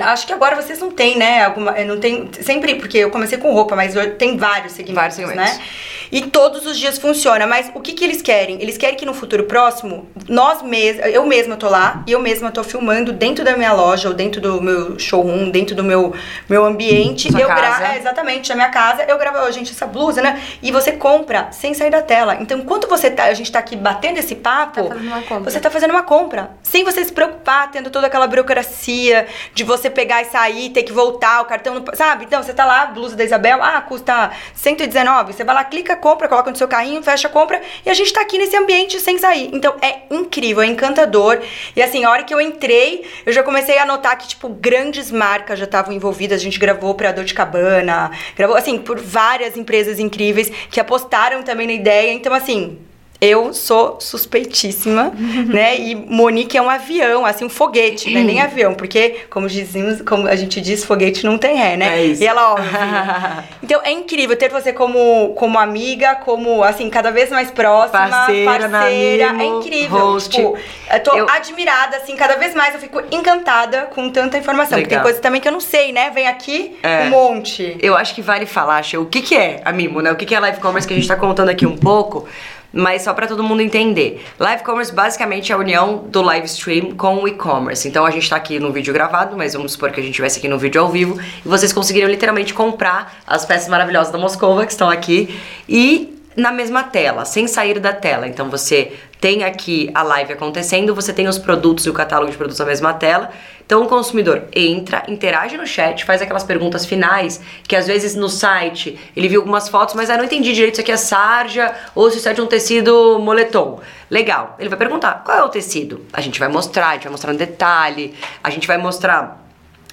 Acho 0.00 0.26
que 0.26 0.32
agora 0.32 0.56
vocês 0.56 0.78
não 0.78 0.90
têm, 0.90 1.16
né? 1.18 1.44
Alguma, 1.44 1.72
não 1.84 1.98
tem, 2.00 2.28
sempre, 2.40 2.76
porque 2.76 2.98
eu 2.98 3.10
comecei 3.10 3.38
com 3.38 3.52
roupa, 3.52 3.76
mas 3.76 3.94
tem 4.18 4.36
vários 4.36 4.72
segmentos, 4.72 4.94
Vários 4.94 5.16
segmentos. 5.16 5.58
né? 5.58 5.64
E 6.10 6.22
todos 6.26 6.66
os 6.66 6.78
dias 6.78 6.98
funciona. 6.98 7.46
Mas 7.46 7.70
o 7.74 7.80
que, 7.80 7.92
que 7.92 8.04
eles 8.04 8.20
querem? 8.20 8.60
Eles 8.60 8.76
querem 8.76 8.96
que 8.96 9.06
no 9.06 9.14
futuro 9.14 9.44
próximo, 9.44 10.06
nós 10.28 10.60
mesmos, 10.62 11.06
eu 11.06 11.24
mesma 11.26 11.56
tô 11.56 11.68
lá 11.70 12.02
e 12.06 12.12
eu 12.12 12.20
mesma 12.20 12.50
tô 12.50 12.62
filmando 12.62 13.12
dentro 13.12 13.42
da 13.44 13.56
minha 13.56 13.72
loja, 13.72 14.08
ou 14.08 14.14
dentro 14.14 14.38
do 14.40 14.60
meu 14.60 14.98
showroom, 14.98 15.50
dentro 15.50 15.74
do 15.74 15.82
meu, 15.82 16.14
meu 16.50 16.64
ambiente. 16.66 17.30
Sua 17.30 17.40
eu 17.40 17.48
gra- 17.48 17.56
casa. 17.56 17.86
é, 17.94 17.98
exatamente, 17.98 18.48
na 18.50 18.54
minha 18.56 18.68
casa, 18.68 19.04
eu 19.04 19.16
gravo, 19.16 19.38
"Ó, 19.38 19.50
gente, 19.50 19.70
essa 19.72 19.86
blusa, 19.86 20.20
né? 20.20 20.40
E 20.62 20.70
você 20.70 20.92
compra 20.92 21.48
sem 21.50 21.72
sair 21.72 21.90
da 21.90 22.02
tela. 22.02 22.36
Então, 22.40 22.58
enquanto 22.58 22.86
você 22.88 23.10
tá, 23.10 23.24
a 23.24 23.34
gente 23.34 23.50
tá 23.50 23.58
aqui 23.58 23.74
batendo 23.76 24.18
esse 24.18 24.34
papo, 24.34 24.90
Tá 24.90 25.38
você 25.38 25.60
tá 25.60 25.70
fazendo 25.70 25.92
uma 25.92 26.02
compra. 26.02 26.50
Sem 26.62 26.84
você 26.84 27.02
se 27.04 27.12
preocupar, 27.12 27.70
tendo 27.70 27.88
toda 27.90 28.06
aquela 28.06 28.26
burocracia 28.26 29.26
de 29.54 29.64
você 29.64 29.81
pegar 29.90 30.22
e 30.22 30.26
sair, 30.26 30.70
ter 30.70 30.82
que 30.82 30.92
voltar, 30.92 31.40
o 31.42 31.44
cartão 31.44 31.74
não. 31.74 31.84
Sabe? 31.94 32.24
Então, 32.24 32.42
você 32.42 32.52
tá 32.52 32.64
lá, 32.64 32.86
blusa 32.86 33.16
da 33.16 33.24
Isabel, 33.24 33.62
ah, 33.62 33.80
custa 33.80 34.30
119. 34.54 35.32
Você 35.32 35.44
vai 35.44 35.54
lá, 35.54 35.64
clica, 35.64 35.96
compra, 35.96 36.28
coloca 36.28 36.50
no 36.50 36.56
seu 36.56 36.68
carrinho, 36.68 37.02
fecha 37.02 37.28
a 37.28 37.30
compra 37.30 37.60
e 37.84 37.90
a 37.90 37.94
gente 37.94 38.12
tá 38.12 38.20
aqui 38.20 38.38
nesse 38.38 38.56
ambiente 38.56 39.00
sem 39.00 39.18
sair. 39.18 39.50
Então, 39.52 39.74
é 39.80 40.02
incrível, 40.10 40.62
é 40.62 40.66
encantador. 40.66 41.40
E 41.74 41.82
assim, 41.82 42.04
a 42.04 42.10
hora 42.10 42.22
que 42.22 42.32
eu 42.32 42.40
entrei, 42.40 43.04
eu 43.24 43.32
já 43.32 43.42
comecei 43.42 43.78
a 43.78 43.86
notar 43.86 44.16
que, 44.18 44.28
tipo, 44.28 44.48
grandes 44.48 45.10
marcas 45.10 45.58
já 45.58 45.64
estavam 45.64 45.92
envolvidas. 45.92 46.40
A 46.40 46.44
gente 46.44 46.58
gravou 46.58 46.94
pra 46.94 47.12
Dolce 47.12 47.34
Cabana, 47.34 48.10
gravou, 48.36 48.56
assim, 48.56 48.78
por 48.78 48.98
várias 48.98 49.56
empresas 49.56 49.98
incríveis 49.98 50.50
que 50.70 50.80
apostaram 50.80 51.42
também 51.42 51.66
na 51.66 51.72
ideia. 51.72 52.12
Então, 52.12 52.32
assim. 52.32 52.78
Eu 53.24 53.54
sou 53.54 54.00
suspeitíssima, 54.00 55.12
né? 55.46 55.78
E 55.78 55.94
Monique 55.94 56.56
é 56.58 56.60
um 56.62 56.68
avião, 56.68 57.24
assim, 57.24 57.44
um 57.44 57.48
foguete, 57.48 58.10
né? 58.12 58.24
Nem 58.24 58.40
avião, 58.40 58.74
porque, 58.74 59.20
como 59.30 59.46
dizemos, 59.46 60.02
como 60.02 60.26
a 60.26 60.34
gente 60.34 60.60
diz, 60.60 60.84
foguete 60.84 61.24
não 61.24 61.38
tem 61.38 61.54
ré, 61.56 61.76
né? 61.76 62.00
É 62.00 62.04
isso. 62.04 62.20
E 62.20 62.26
ela, 62.26 62.52
óbvio. 62.54 62.68
então 63.62 63.80
é 63.84 63.92
incrível 63.92 64.36
ter 64.36 64.50
você 64.50 64.72
como, 64.72 65.34
como 65.36 65.56
amiga, 65.56 66.16
como, 66.16 66.64
assim, 66.64 66.90
cada 66.90 67.12
vez 67.12 67.30
mais 67.30 67.48
próxima, 67.52 68.08
Parceira 68.08 68.68
parceira. 68.68 69.24
É 69.26 69.32
Mimo, 69.32 69.60
incrível. 69.60 69.98
host. 69.98 70.30
Tipo, 70.30 70.58
eu 70.92 71.00
tô 71.04 71.16
Eu- 71.16 71.28
admirada, 71.30 71.98
assim, 71.98 72.16
cada 72.16 72.34
vez 72.36 72.54
mais 72.56 72.74
eu 72.74 72.80
fico 72.80 73.00
encantada 73.12 73.82
com 73.94 74.10
tanta 74.10 74.36
informação. 74.36 74.78
Porque 74.78 74.88
tem 74.88 74.98
Legal. 74.98 75.04
coisa 75.04 75.20
também 75.20 75.40
que 75.40 75.46
eu 75.46 75.52
não 75.52 75.60
sei, 75.60 75.92
né? 75.92 76.10
Vem 76.10 76.26
aqui 76.26 76.76
É. 76.82 77.04
um 77.04 77.10
monte. 77.10 77.76
Eu 77.80 77.96
acho 77.96 78.14
que 78.14 78.20
vale 78.22 78.46
falar, 78.46 78.82
Xê, 78.82 78.96
o 78.98 79.06
que, 79.06 79.22
que 79.22 79.36
é 79.36 79.60
a 79.64 79.70
Mimo, 79.72 80.00
né? 80.00 80.10
O 80.10 80.16
que, 80.16 80.26
que 80.26 80.34
é 80.34 80.38
a 80.38 80.40
live 80.40 80.58
commerce 80.60 80.88
que 80.88 80.92
a 80.94 80.96
gente 80.96 81.06
tá 81.06 81.14
contando 81.16 81.50
aqui 81.50 81.64
um 81.66 81.76
pouco. 81.76 82.26
Mas 82.72 83.02
só 83.02 83.12
para 83.12 83.26
todo 83.26 83.42
mundo 83.42 83.60
entender. 83.60 84.24
Live 84.38 84.62
commerce 84.62 84.92
basicamente 84.92 85.52
é 85.52 85.54
a 85.54 85.58
união 85.58 86.04
do 86.08 86.22
live 86.22 86.46
stream 86.46 86.92
com 86.92 87.16
o 87.22 87.28
e-commerce. 87.28 87.86
Então 87.86 88.06
a 88.06 88.10
gente 88.10 88.28
tá 88.28 88.36
aqui 88.36 88.58
no 88.58 88.72
vídeo 88.72 88.92
gravado, 88.92 89.36
mas 89.36 89.52
vamos 89.52 89.72
supor 89.72 89.90
que 89.90 90.00
a 90.00 90.02
gente 90.02 90.12
estivesse 90.12 90.38
aqui 90.38 90.48
no 90.48 90.58
vídeo 90.58 90.80
ao 90.80 90.88
vivo 90.88 91.20
e 91.44 91.48
vocês 91.48 91.72
conseguiriam 91.72 92.10
literalmente 92.10 92.54
comprar 92.54 93.22
as 93.26 93.44
peças 93.44 93.68
maravilhosas 93.68 94.12
da 94.12 94.18
Moscova 94.18 94.64
que 94.64 94.72
estão 94.72 94.88
aqui 94.88 95.38
e 95.68 96.21
na 96.36 96.52
mesma 96.52 96.82
tela, 96.84 97.24
sem 97.24 97.46
sair 97.46 97.78
da 97.78 97.92
tela. 97.92 98.26
Então 98.26 98.50
você 98.50 98.92
tem 99.20 99.44
aqui 99.44 99.90
a 99.94 100.02
live 100.02 100.32
acontecendo, 100.32 100.94
você 100.94 101.12
tem 101.12 101.28
os 101.28 101.38
produtos 101.38 101.86
e 101.86 101.90
o 101.90 101.92
catálogo 101.92 102.30
de 102.30 102.36
produtos 102.36 102.58
na 102.58 102.66
mesma 102.66 102.92
tela. 102.94 103.30
Então 103.64 103.84
o 103.84 103.86
consumidor 103.86 104.44
entra, 104.54 105.04
interage 105.08 105.56
no 105.56 105.66
chat, 105.66 106.04
faz 106.04 106.20
aquelas 106.20 106.42
perguntas 106.42 106.84
finais, 106.84 107.40
que 107.66 107.76
às 107.76 107.86
vezes 107.86 108.14
no 108.14 108.28
site 108.28 108.98
ele 109.16 109.28
viu 109.28 109.40
algumas 109.40 109.68
fotos, 109.68 109.94
mas 109.94 110.10
ah, 110.10 110.16
não 110.16 110.24
entendi 110.24 110.52
direito 110.52 110.74
se 110.74 110.80
aqui 110.80 110.92
é 110.92 110.96
sarja 110.96 111.74
ou 111.94 112.10
se 112.10 112.18
isso 112.18 112.28
é 112.28 112.34
de 112.34 112.40
um 112.40 112.46
tecido 112.46 113.18
moletom. 113.20 113.80
Legal. 114.10 114.56
Ele 114.58 114.68
vai 114.68 114.78
perguntar: 114.78 115.22
qual 115.24 115.38
é 115.38 115.42
o 115.42 115.48
tecido? 115.48 116.04
A 116.12 116.20
gente 116.20 116.38
vai 116.38 116.48
mostrar, 116.48 116.88
a 116.88 116.92
gente 116.94 117.04
vai 117.04 117.12
mostrar 117.12 117.32
no 117.32 117.38
detalhe, 117.38 118.14
a 118.42 118.50
gente 118.50 118.66
vai 118.66 118.76
mostrar 118.76 119.41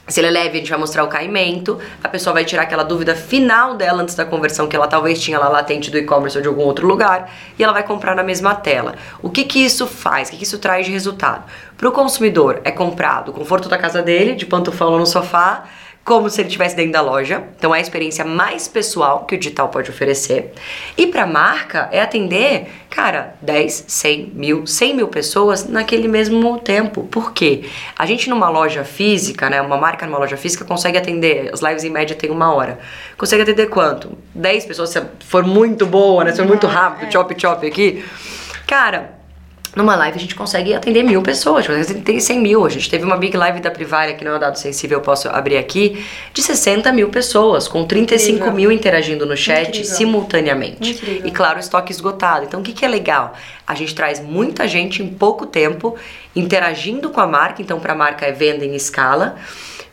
se 0.09 0.19
ele 0.19 0.27
é 0.27 0.31
leve, 0.31 0.49
a 0.49 0.59
gente 0.59 0.69
vai 0.69 0.79
mostrar 0.79 1.03
o 1.03 1.07
caimento, 1.07 1.79
a 2.03 2.09
pessoa 2.09 2.33
vai 2.33 2.43
tirar 2.43 2.63
aquela 2.63 2.83
dúvida 2.83 3.15
final 3.15 3.75
dela 3.75 4.01
antes 4.01 4.15
da 4.15 4.25
conversão 4.25 4.67
que 4.67 4.75
ela 4.75 4.87
talvez 4.87 5.21
tinha 5.21 5.37
lá 5.37 5.47
latente 5.47 5.91
do 5.91 5.97
e-commerce 5.97 6.37
ou 6.37 6.41
de 6.41 6.47
algum 6.47 6.63
outro 6.63 6.87
lugar, 6.87 7.31
e 7.57 7.63
ela 7.63 7.73
vai 7.73 7.83
comprar 7.83 8.15
na 8.15 8.23
mesma 8.23 8.55
tela. 8.55 8.95
O 9.21 9.29
que 9.29 9.43
que 9.43 9.59
isso 9.59 9.85
faz? 9.85 10.27
O 10.27 10.31
que 10.31 10.37
que 10.37 10.43
isso 10.43 10.57
traz 10.57 10.85
de 10.85 10.91
resultado? 10.91 11.43
Para 11.77 11.87
o 11.87 11.91
consumidor 11.91 12.61
é 12.63 12.71
comprado 12.71 13.29
o 13.29 13.33
conforto 13.33 13.69
da 13.69 13.77
casa 13.77 14.01
dele, 14.01 14.35
de 14.35 14.45
pantufão 14.45 14.97
no 14.97 15.05
sofá, 15.05 15.65
como 16.09 16.27
se 16.27 16.41
ele 16.41 16.47
estivesse 16.47 16.75
dentro 16.75 16.93
da 16.93 17.01
loja. 17.01 17.43
Então 17.55 17.73
é 17.73 17.77
a 17.77 17.81
experiência 17.81 18.25
mais 18.25 18.67
pessoal 18.67 19.25
que 19.25 19.35
o 19.35 19.37
digital 19.37 19.69
pode 19.69 19.91
oferecer. 19.91 20.51
E 20.97 21.05
para 21.05 21.21
a 21.21 21.27
marca 21.27 21.87
é 21.91 22.01
atender, 22.01 22.67
cara, 22.89 23.35
10, 23.43 23.85
100 23.87 24.31
mil, 24.33 24.65
100 24.65 24.95
mil 24.95 25.07
pessoas 25.07 25.69
naquele 25.69 26.07
mesmo 26.07 26.57
tempo. 26.61 27.03
Por 27.03 27.31
quê? 27.31 27.69
A 27.95 28.07
gente 28.07 28.27
numa 28.27 28.49
loja 28.49 28.83
física, 28.83 29.51
né, 29.51 29.61
uma 29.61 29.77
marca 29.77 30.07
numa 30.07 30.17
loja 30.17 30.35
física 30.35 30.65
consegue 30.65 30.97
atender, 30.97 31.51
as 31.53 31.61
lives 31.61 31.83
em 31.83 31.91
média 31.91 32.15
tem 32.15 32.31
uma 32.31 32.55
hora. 32.55 32.79
Consegue 33.15 33.43
atender 33.43 33.67
quanto? 33.67 34.17
10 34.33 34.65
pessoas, 34.65 34.89
se 34.89 34.99
for 35.19 35.43
muito 35.43 35.85
boa, 35.85 36.23
né, 36.23 36.31
se 36.31 36.37
for 36.37 36.47
muito 36.47 36.65
rápido, 36.65 37.07
é. 37.07 37.11
chop 37.11 37.39
chop 37.39 37.67
aqui. 37.67 38.03
Cara, 38.65 39.18
numa 39.75 39.95
live 39.95 40.17
a 40.17 40.21
gente 40.21 40.35
consegue 40.35 40.73
atender 40.73 41.03
mil 41.03 41.21
pessoas, 41.21 41.69
a 41.69 41.83
gente 41.83 42.01
tem 42.01 42.19
100 42.19 42.39
mil. 42.39 42.65
A 42.65 42.69
gente 42.69 42.89
teve 42.89 43.03
uma 43.03 43.17
big 43.17 43.35
live 43.35 43.59
da 43.59 43.69
Privária, 43.69 44.13
que 44.15 44.23
não 44.25 44.33
é 44.33 44.35
um 44.35 44.39
dado 44.39 44.57
sensível, 44.57 44.97
eu 44.97 45.01
posso 45.01 45.29
abrir 45.29 45.57
aqui, 45.57 46.03
de 46.33 46.41
60 46.41 46.91
mil 46.91 47.09
pessoas, 47.09 47.67
com 47.67 47.85
35 47.85 48.37
Incrível. 48.37 48.53
mil 48.53 48.71
interagindo 48.71 49.25
no 49.25 49.37
chat 49.37 49.69
Incrível. 49.69 49.95
simultaneamente. 49.95 50.91
Incrível. 50.91 51.27
E 51.27 51.31
claro, 51.31 51.59
estoque 51.59 51.91
esgotado. 51.91 52.45
Então 52.45 52.61
o 52.61 52.63
que, 52.63 52.73
que 52.73 52.83
é 52.83 52.87
legal? 52.87 53.33
A 53.65 53.75
gente 53.75 53.93
traz 53.93 54.19
muita 54.19 54.67
gente 54.67 55.03
em 55.03 55.07
pouco 55.07 55.45
tempo 55.45 55.95
interagindo 56.35 57.09
com 57.09 57.21
a 57.21 57.27
marca, 57.27 57.61
então 57.61 57.79
para 57.79 57.93
a 57.93 57.95
marca 57.95 58.25
é 58.25 58.31
venda 58.31 58.65
em 58.65 58.75
escala. 58.75 59.35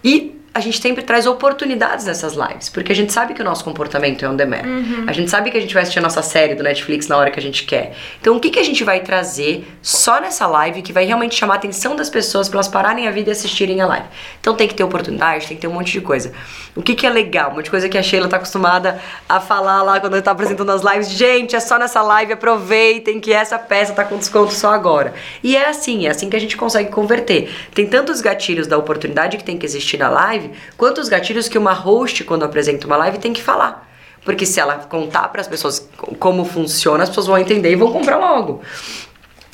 E 0.02 0.35
a 0.56 0.60
gente 0.60 0.80
sempre 0.80 1.02
traz 1.02 1.26
oportunidades 1.26 2.06
nessas 2.06 2.32
lives, 2.32 2.70
porque 2.70 2.90
a 2.90 2.94
gente 2.94 3.12
sabe 3.12 3.34
que 3.34 3.42
o 3.42 3.44
nosso 3.44 3.62
comportamento 3.62 4.24
é 4.24 4.28
on 4.28 4.34
demand. 4.34 4.62
Uhum. 4.64 5.04
A 5.06 5.12
gente 5.12 5.30
sabe 5.30 5.50
que 5.50 5.58
a 5.58 5.60
gente 5.60 5.74
vai 5.74 5.82
assistir 5.82 5.98
a 5.98 6.02
nossa 6.02 6.22
série 6.22 6.54
do 6.54 6.62
Netflix 6.62 7.08
na 7.08 7.16
hora 7.18 7.30
que 7.30 7.38
a 7.38 7.42
gente 7.42 7.64
quer. 7.64 7.92
Então, 8.18 8.34
o 8.34 8.40
que, 8.40 8.48
que 8.48 8.58
a 8.58 8.62
gente 8.62 8.82
vai 8.82 9.00
trazer 9.00 9.68
só 9.82 10.18
nessa 10.18 10.46
live 10.46 10.80
que 10.80 10.94
vai 10.94 11.04
realmente 11.04 11.34
chamar 11.34 11.54
a 11.54 11.56
atenção 11.58 11.94
das 11.94 12.08
pessoas 12.08 12.48
para 12.48 12.56
elas 12.56 12.68
pararem 12.68 13.06
a 13.06 13.10
vida 13.10 13.28
e 13.28 13.32
assistirem 13.32 13.82
a 13.82 13.86
live? 13.86 14.06
Então, 14.40 14.54
tem 14.54 14.66
que 14.66 14.74
ter 14.74 14.82
oportunidade, 14.82 15.46
tem 15.46 15.58
que 15.58 15.60
ter 15.60 15.68
um 15.68 15.74
monte 15.74 15.92
de 15.92 16.00
coisa. 16.00 16.32
O 16.74 16.80
que, 16.80 16.94
que 16.94 17.06
é 17.06 17.10
legal? 17.10 17.50
Um 17.50 17.56
monte 17.56 17.64
de 17.64 17.70
coisa 17.70 17.86
que 17.86 17.98
a 17.98 18.02
Sheila 18.02 18.26
tá 18.26 18.38
acostumada 18.38 18.98
a 19.28 19.38
falar 19.38 19.82
lá 19.82 20.00
quando 20.00 20.14
ela 20.14 20.22
tá 20.22 20.30
apresentando 20.30 20.72
as 20.72 20.80
lives. 20.80 21.10
Gente, 21.10 21.54
é 21.54 21.60
só 21.60 21.78
nessa 21.78 22.00
live, 22.00 22.32
aproveitem 22.32 23.20
que 23.20 23.30
essa 23.30 23.58
peça 23.58 23.92
tá 23.92 24.06
com 24.06 24.16
desconto 24.16 24.54
só 24.54 24.72
agora. 24.72 25.12
E 25.44 25.54
é 25.54 25.68
assim, 25.68 26.06
é 26.06 26.10
assim 26.10 26.30
que 26.30 26.36
a 26.36 26.40
gente 26.40 26.56
consegue 26.56 26.90
converter. 26.90 27.54
Tem 27.74 27.86
tantos 27.86 28.22
gatilhos 28.22 28.66
da 28.66 28.78
oportunidade 28.78 29.36
que 29.36 29.44
tem 29.44 29.58
que 29.58 29.66
existir 29.66 29.98
na 29.98 30.08
live 30.08 30.45
live, 30.46 30.58
quantos 30.76 31.08
gatilhos 31.08 31.48
que 31.48 31.58
uma 31.58 31.72
host, 31.72 32.24
quando 32.24 32.44
apresenta 32.44 32.86
uma 32.86 32.96
live, 32.96 33.18
tem 33.18 33.32
que 33.32 33.42
falar. 33.42 33.86
Porque 34.24 34.44
se 34.44 34.58
ela 34.58 34.78
contar 34.78 35.28
para 35.28 35.40
as 35.40 35.46
pessoas 35.46 35.88
como 36.18 36.44
funciona, 36.44 37.04
as 37.04 37.08
pessoas 37.08 37.26
vão 37.26 37.38
entender 37.38 37.70
e 37.70 37.76
vão 37.76 37.92
comprar 37.92 38.16
logo. 38.16 38.60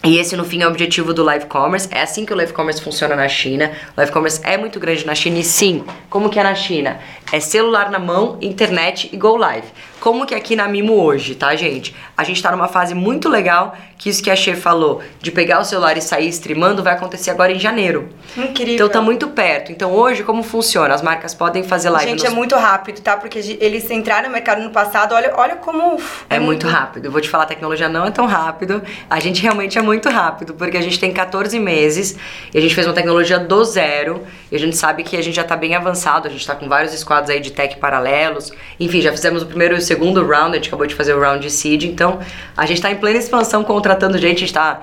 E 0.05 0.19
esse, 0.19 0.37
no 0.37 0.45
fim, 0.45 0.63
é 0.63 0.67
o 0.67 0.71
objetivo 0.71 1.15
do 1.15 1.23
live 1.23 1.47
commerce. 1.47 1.89
É 1.93 2.03
assim 2.03 2.27
que 2.27 2.33
o 2.33 2.37
live 2.37 2.53
commerce 2.53 2.83
funciona 2.83 3.15
na 3.15 3.29
China. 3.29 3.71
O 3.91 3.93
live 3.99 4.11
commerce 4.11 4.41
é 4.43 4.57
muito 4.57 4.81
grande 4.81 5.07
na 5.07 5.15
China 5.15 5.39
e 5.39 5.45
sim, 5.45 5.85
como 6.11 6.29
que 6.29 6.41
é 6.41 6.43
na 6.43 6.57
China? 6.57 6.99
É 7.31 7.39
celular 7.39 7.89
na 7.89 8.01
mão, 8.01 8.37
internet 8.41 9.09
e 9.13 9.17
go 9.17 9.37
live. 9.37 9.69
Como 10.01 10.27
que 10.27 10.35
é 10.35 10.39
aqui 10.39 10.57
na 10.57 10.67
Mimo 10.67 10.95
hoje, 10.95 11.37
tá, 11.37 11.55
gente? 11.55 11.95
A 12.17 12.25
gente 12.25 12.43
tá 12.43 12.51
numa 12.51 12.67
fase 12.67 12.95
muito 12.95 13.29
legal, 13.29 13.77
que 14.03 14.11
isso 14.11 14.21
que 14.21 14.29
a 14.33 14.35
Che 14.35 14.57
falou, 14.57 15.01
de 15.21 15.31
pegar 15.31 15.61
o 15.61 15.65
celular 15.65 15.97
e 15.97 16.03
sair 16.03 16.27
streamando, 16.27 16.83
vai 16.83 16.95
acontecer 16.95 17.31
agora 17.31 17.53
em 17.53 17.59
janeiro. 17.61 18.09
Incrível. 18.37 18.75
Então 18.75 18.89
tá 18.89 19.01
muito 19.01 19.29
perto. 19.29 19.71
Então 19.71 19.93
hoje, 19.93 20.25
como 20.25 20.43
funciona? 20.43 20.93
As 20.93 21.01
marcas 21.01 21.35
podem 21.35 21.63
fazer 21.63 21.89
live 21.89 22.11
Gente, 22.11 22.25
nos... 22.25 22.33
é 22.33 22.35
muito 22.35 22.57
rápido, 22.57 23.01
tá? 23.01 23.17
Porque 23.17 23.39
eles 23.61 23.89
entraram 23.93 24.27
no 24.27 24.33
mercado 24.33 24.61
no 24.61 24.71
passado, 24.71 25.15
olha, 25.15 25.33
olha 25.37 25.55
como... 25.55 26.01
É, 26.29 26.35
é 26.35 26.41
muito, 26.41 26.67
rápido. 26.67 27.05
Eu 27.05 27.13
vou 27.13 27.21
te 27.21 27.29
falar, 27.29 27.45
a 27.45 27.47
tecnologia 27.47 27.89
não 27.89 28.05
é 28.05 28.11
tão 28.11 28.27
rápido. 28.27 28.83
A 29.09 29.21
gente 29.21 29.41
realmente 29.41 29.79
é 29.79 29.83
muito 29.83 30.09
rápido, 30.09 30.55
porque 30.55 30.77
a 30.77 30.83
gente 30.83 30.99
tem 30.99 31.13
14 31.13 31.57
meses 31.61 32.19
e 32.53 32.59
a 32.59 32.61
gente 32.61 32.75
fez 32.75 32.89
uma 32.89 32.95
tecnologia 32.95 33.39
do 33.39 33.65
zero 33.65 34.25
e 34.51 34.57
a 34.57 34.59
gente 34.59 34.77
sabe 34.77 35.05
que 35.05 35.17
a 35.17 35.23
gente 35.23 35.37
já 35.37 35.45
tá 35.45 35.55
bem 35.55 35.77
avançado, 35.77 36.27
a 36.27 36.31
gente 36.31 36.45
tá 36.45 36.57
com 36.57 36.69
vários 36.69 36.93
squads 36.93 37.31
aí 37.31 37.39
de 37.39 37.53
tech 37.53 37.77
paralelos. 37.77 38.51
Enfim, 38.81 39.01
já 39.01 39.13
fizemos 39.13 39.45
o 39.45 39.47
primeiro 39.47 39.77
e 39.77 39.79
o 39.79 39.81
segundo 39.81 40.27
round, 40.27 40.51
a 40.51 40.55
gente 40.55 40.67
acabou 40.67 40.89
de 40.89 40.95
fazer 40.97 41.15
o 41.15 41.21
round 41.21 41.41
de 41.41 41.53
seed, 41.53 41.85
então 41.85 42.19
a 42.57 42.67
gente 42.67 42.79
está 42.79 42.91
em 42.91 42.97
plena 42.97 43.21
expansão 43.21 43.63
contratando 43.93 44.19
gente, 44.19 44.37
a 44.37 44.41
gente 44.41 44.45
está 44.45 44.83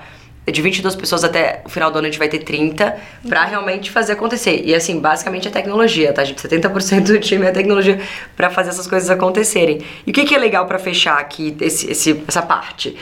de 0.50 0.62
22 0.62 0.96
pessoas 0.96 1.22
até 1.22 1.62
o 1.64 1.68
final 1.68 1.92
do 1.92 1.98
ano 1.98 2.08
a 2.08 2.10
gente 2.10 2.18
vai 2.18 2.28
ter 2.28 2.40
30 2.40 2.96
para 3.28 3.44
realmente 3.44 3.90
fazer 3.90 4.14
acontecer. 4.14 4.62
E 4.64 4.74
assim, 4.74 4.98
basicamente 4.98 5.46
é 5.46 5.50
tecnologia, 5.50 6.12
tá, 6.12 6.24
gente? 6.24 6.42
70% 6.42 7.04
do 7.04 7.20
time 7.20 7.46
é 7.46 7.52
tecnologia 7.52 8.00
para 8.34 8.50
fazer 8.50 8.70
essas 8.70 8.86
coisas 8.86 9.10
acontecerem. 9.10 9.80
E 10.04 10.10
o 10.10 10.14
que, 10.14 10.24
que 10.24 10.34
é 10.34 10.38
legal 10.38 10.66
para 10.66 10.78
fechar 10.78 11.18
aqui 11.18 11.56
esse, 11.60 11.90
esse, 11.90 12.24
essa 12.26 12.42
parte? 12.42 12.96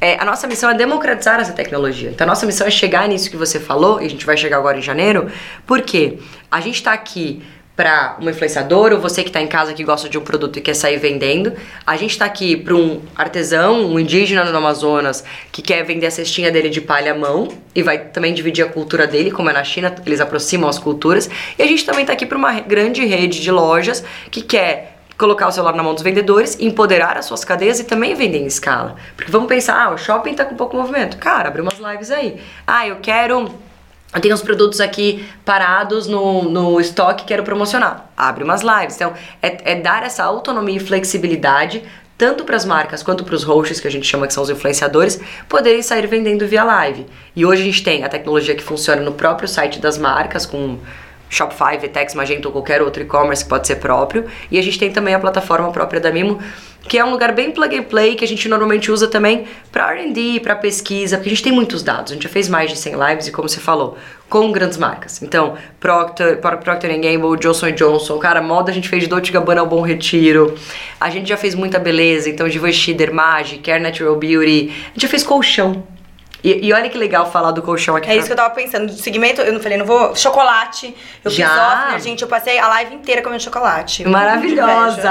É, 0.00 0.20
a 0.20 0.24
nossa 0.24 0.46
missão 0.46 0.70
é 0.70 0.74
democratizar 0.74 1.40
essa 1.40 1.52
tecnologia. 1.52 2.10
Então 2.10 2.24
a 2.24 2.28
nossa 2.28 2.46
missão 2.46 2.66
é 2.66 2.70
chegar 2.70 3.08
nisso 3.08 3.30
que 3.30 3.36
você 3.36 3.58
falou, 3.58 4.00
e 4.00 4.06
a 4.06 4.10
gente 4.10 4.24
vai 4.24 4.36
chegar 4.36 4.58
agora 4.58 4.78
em 4.78 4.82
janeiro, 4.82 5.28
porque 5.66 6.18
a 6.50 6.60
gente 6.60 6.76
está 6.76 6.92
aqui 6.92 7.42
para 7.74 8.16
uma 8.20 8.30
influenciadora 8.30 8.94
ou 8.94 9.00
você 9.00 9.22
que 9.22 9.30
está 9.30 9.40
em 9.40 9.46
casa 9.46 9.72
que 9.72 9.82
gosta 9.82 10.08
de 10.08 10.18
um 10.18 10.20
produto 10.20 10.58
e 10.58 10.60
quer 10.60 10.74
sair 10.74 10.98
vendendo. 10.98 11.52
A 11.86 11.96
gente 11.96 12.10
está 12.10 12.26
aqui 12.26 12.56
para 12.56 12.74
um 12.74 13.00
artesão, 13.16 13.86
um 13.86 13.98
indígena 13.98 14.44
no 14.44 14.56
Amazonas 14.56 15.24
que 15.50 15.62
quer 15.62 15.82
vender 15.82 16.06
a 16.06 16.10
cestinha 16.10 16.50
dele 16.50 16.68
de 16.68 16.80
palha 16.80 17.12
à 17.12 17.14
mão 17.14 17.48
e 17.74 17.82
vai 17.82 17.98
também 17.98 18.34
dividir 18.34 18.64
a 18.64 18.68
cultura 18.68 19.06
dele, 19.06 19.30
como 19.30 19.48
é 19.48 19.52
na 19.52 19.64
China, 19.64 19.94
eles 20.04 20.20
aproximam 20.20 20.68
as 20.68 20.78
culturas. 20.78 21.30
E 21.58 21.62
a 21.62 21.66
gente 21.66 21.84
também 21.84 22.02
está 22.02 22.12
aqui 22.12 22.26
para 22.26 22.36
uma 22.36 22.60
grande 22.60 23.04
rede 23.06 23.40
de 23.40 23.50
lojas 23.50 24.04
que 24.30 24.42
quer 24.42 24.98
colocar 25.16 25.46
o 25.46 25.52
celular 25.52 25.74
na 25.74 25.82
mão 25.82 25.94
dos 25.94 26.02
vendedores, 26.02 26.58
empoderar 26.60 27.16
as 27.16 27.26
suas 27.26 27.44
cadeias 27.44 27.78
e 27.78 27.84
também 27.84 28.14
vender 28.14 28.38
em 28.38 28.46
escala. 28.46 28.96
Porque 29.16 29.30
vamos 29.30 29.48
pensar, 29.48 29.80
ah, 29.80 29.90
o 29.90 29.96
shopping 29.96 30.32
está 30.32 30.44
com 30.44 30.56
pouco 30.56 30.76
movimento. 30.76 31.16
Cara, 31.16 31.48
abre 31.48 31.62
umas 31.62 31.78
lives 31.78 32.10
aí. 32.10 32.40
Ah, 32.66 32.86
eu 32.86 32.96
quero 32.96 33.52
eu 34.14 34.20
tenho 34.20 34.34
os 34.34 34.42
produtos 34.42 34.80
aqui 34.80 35.26
parados 35.44 36.06
no, 36.06 36.42
no 36.42 36.80
estoque, 36.80 37.24
quero 37.24 37.42
promocionar. 37.42 38.10
Abre 38.16 38.44
umas 38.44 38.60
lives. 38.62 38.96
Então, 38.96 39.14
é, 39.40 39.72
é 39.72 39.74
dar 39.74 40.02
essa 40.02 40.22
autonomia 40.22 40.76
e 40.76 40.80
flexibilidade 40.80 41.82
tanto 42.18 42.44
para 42.44 42.54
as 42.54 42.64
marcas 42.64 43.02
quanto 43.02 43.24
para 43.24 43.34
os 43.34 43.42
hosts, 43.42 43.80
que 43.80 43.88
a 43.88 43.90
gente 43.90 44.06
chama 44.06 44.28
que 44.28 44.34
são 44.34 44.44
os 44.44 44.50
influenciadores, 44.50 45.20
poderem 45.48 45.82
sair 45.82 46.06
vendendo 46.06 46.46
via 46.46 46.62
live. 46.62 47.04
E 47.34 47.44
hoje 47.44 47.62
a 47.62 47.64
gente 47.64 47.82
tem 47.82 48.04
a 48.04 48.08
tecnologia 48.08 48.54
que 48.54 48.62
funciona 48.62 49.02
no 49.02 49.12
próprio 49.12 49.48
site 49.48 49.80
das 49.80 49.98
marcas, 49.98 50.46
com 50.46 50.78
Shopify, 51.32 51.78
Vtex, 51.78 52.14
Magento 52.14 52.48
ou 52.48 52.52
qualquer 52.52 52.82
outro 52.82 53.02
e-commerce 53.02 53.42
que 53.42 53.48
pode 53.48 53.66
ser 53.66 53.76
próprio. 53.76 54.26
E 54.50 54.58
a 54.58 54.62
gente 54.62 54.78
tem 54.78 54.92
também 54.92 55.14
a 55.14 55.18
plataforma 55.18 55.72
própria 55.72 55.98
da 55.98 56.12
Mimo, 56.12 56.38
que 56.82 56.98
é 56.98 57.04
um 57.04 57.10
lugar 57.10 57.32
bem 57.32 57.50
plug 57.50 57.74
and 57.74 57.84
play 57.84 58.14
que 58.14 58.22
a 58.22 58.28
gente 58.28 58.46
normalmente 58.50 58.92
usa 58.92 59.08
também 59.08 59.46
para 59.70 59.94
R&D, 59.94 60.40
para 60.40 60.54
pesquisa, 60.54 61.16
porque 61.16 61.30
a 61.30 61.32
gente 61.32 61.42
tem 61.42 61.52
muitos 61.52 61.82
dados. 61.82 62.12
A 62.12 62.14
gente 62.14 62.24
já 62.24 62.28
fez 62.28 62.50
mais 62.50 62.70
de 62.70 62.76
100 62.76 62.94
lives 63.08 63.26
e 63.28 63.32
como 63.32 63.48
você 63.48 63.60
falou, 63.60 63.96
com 64.28 64.52
grandes 64.52 64.76
marcas. 64.76 65.22
Então, 65.22 65.54
Procter, 65.80 66.38
Procter 66.38 67.00
Gamble, 67.00 67.38
Johnson 67.40 67.70
Johnson, 67.70 68.18
cara, 68.18 68.42
moda 68.42 68.70
a 68.70 68.74
gente 68.74 68.90
fez 68.90 69.02
de 69.02 69.08
Dolce 69.08 69.32
Gabbana 69.32 69.62
ao 69.62 69.66
Bom 69.66 69.80
Retiro. 69.80 70.54
A 71.00 71.08
gente 71.08 71.26
já 71.30 71.38
fez 71.38 71.54
muita 71.54 71.78
beleza, 71.78 72.28
então 72.28 72.46
Givenchy, 72.46 72.92
Dermage, 72.92 73.56
Care 73.56 73.82
Natural 73.82 74.14
Beauty. 74.16 74.70
A 74.70 74.88
gente 74.88 75.00
já 75.00 75.08
fez 75.08 75.22
colchão. 75.22 75.82
E, 76.42 76.66
e, 76.66 76.72
olha 76.72 76.88
que 76.90 76.98
legal 76.98 77.30
falar 77.30 77.52
do 77.52 77.62
colchão 77.62 77.94
aqui. 77.94 78.08
É 78.08 78.12
pra... 78.12 78.16
isso 78.16 78.26
que 78.26 78.32
eu 78.32 78.36
tava 78.36 78.52
pensando. 78.52 78.86
Do 78.86 78.94
segmento, 78.94 79.40
eu 79.40 79.52
não 79.52 79.60
falei, 79.60 79.78
não 79.78 79.86
vou. 79.86 80.14
Chocolate. 80.16 80.94
Eu 81.24 81.30
Já? 81.30 81.48
fiz 81.48 81.58
offner, 81.58 82.00
gente. 82.00 82.22
Eu 82.22 82.28
passei 82.28 82.58
a 82.58 82.66
live 82.68 82.94
inteira 82.94 83.22
comendo 83.22 83.42
chocolate. 83.42 84.04
Maravilhosa! 84.04 85.10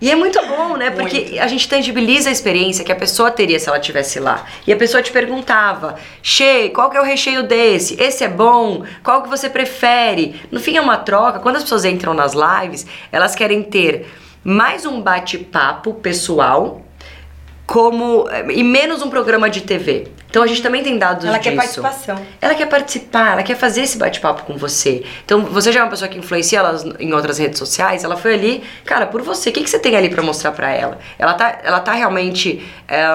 E 0.00 0.10
é 0.10 0.16
muito 0.16 0.40
bom, 0.46 0.78
né? 0.78 0.90
Porque 0.90 1.20
muito. 1.20 1.40
a 1.40 1.46
gente 1.46 1.68
tangibiliza 1.68 2.30
a 2.30 2.32
experiência 2.32 2.82
que 2.82 2.90
a 2.90 2.96
pessoa 2.96 3.30
teria 3.30 3.60
se 3.60 3.68
ela 3.68 3.78
tivesse 3.78 4.18
lá. 4.18 4.46
E 4.66 4.72
a 4.72 4.76
pessoa 4.76 5.02
te 5.02 5.12
perguntava: 5.12 5.96
Che, 6.22 6.70
qual 6.70 6.88
que 6.88 6.96
é 6.96 7.00
o 7.00 7.04
recheio 7.04 7.42
desse? 7.42 8.02
Esse 8.02 8.24
é 8.24 8.28
bom? 8.28 8.84
Qual 9.02 9.22
que 9.22 9.28
você 9.28 9.50
prefere? 9.50 10.40
No 10.50 10.58
fim 10.58 10.76
é 10.78 10.80
uma 10.80 10.96
troca. 10.96 11.38
Quando 11.38 11.56
as 11.56 11.62
pessoas 11.64 11.84
entram 11.84 12.14
nas 12.14 12.32
lives, 12.32 12.86
elas 13.12 13.34
querem 13.34 13.62
ter 13.62 14.10
mais 14.42 14.86
um 14.86 15.02
bate-papo 15.02 15.92
pessoal 15.92 16.80
como. 17.66 18.26
e 18.50 18.64
menos 18.64 19.02
um 19.02 19.10
programa 19.10 19.50
de 19.50 19.60
TV. 19.60 20.08
Então 20.30 20.42
a 20.44 20.46
gente 20.46 20.62
também 20.62 20.82
tem 20.82 20.96
dados 20.96 21.24
Ela 21.24 21.38
disso. 21.38 21.50
quer 21.50 21.56
participação. 21.56 22.16
Ela 22.40 22.54
quer 22.54 22.66
participar, 22.66 23.32
ela 23.32 23.42
quer 23.42 23.56
fazer 23.56 23.82
esse 23.82 23.98
bate-papo 23.98 24.44
com 24.44 24.56
você. 24.56 25.02
Então, 25.24 25.44
você 25.44 25.72
já 25.72 25.80
é 25.80 25.82
uma 25.82 25.90
pessoa 25.90 26.08
que 26.08 26.18
influencia 26.18 26.60
ela 26.60 26.80
em 26.98 27.12
outras 27.12 27.38
redes 27.38 27.58
sociais, 27.58 28.04
ela 28.04 28.16
foi 28.16 28.34
ali, 28.34 28.62
cara, 28.84 29.06
por 29.06 29.22
você. 29.22 29.50
O 29.50 29.52
que, 29.52 29.62
que 29.62 29.68
você 29.68 29.78
tem 29.78 29.96
ali 29.96 30.08
para 30.08 30.22
mostrar 30.22 30.52
para 30.52 30.70
ela? 30.70 30.98
Ela 31.18 31.34
tá, 31.34 31.58
ela 31.64 31.80
tá 31.80 31.92
realmente 31.92 32.64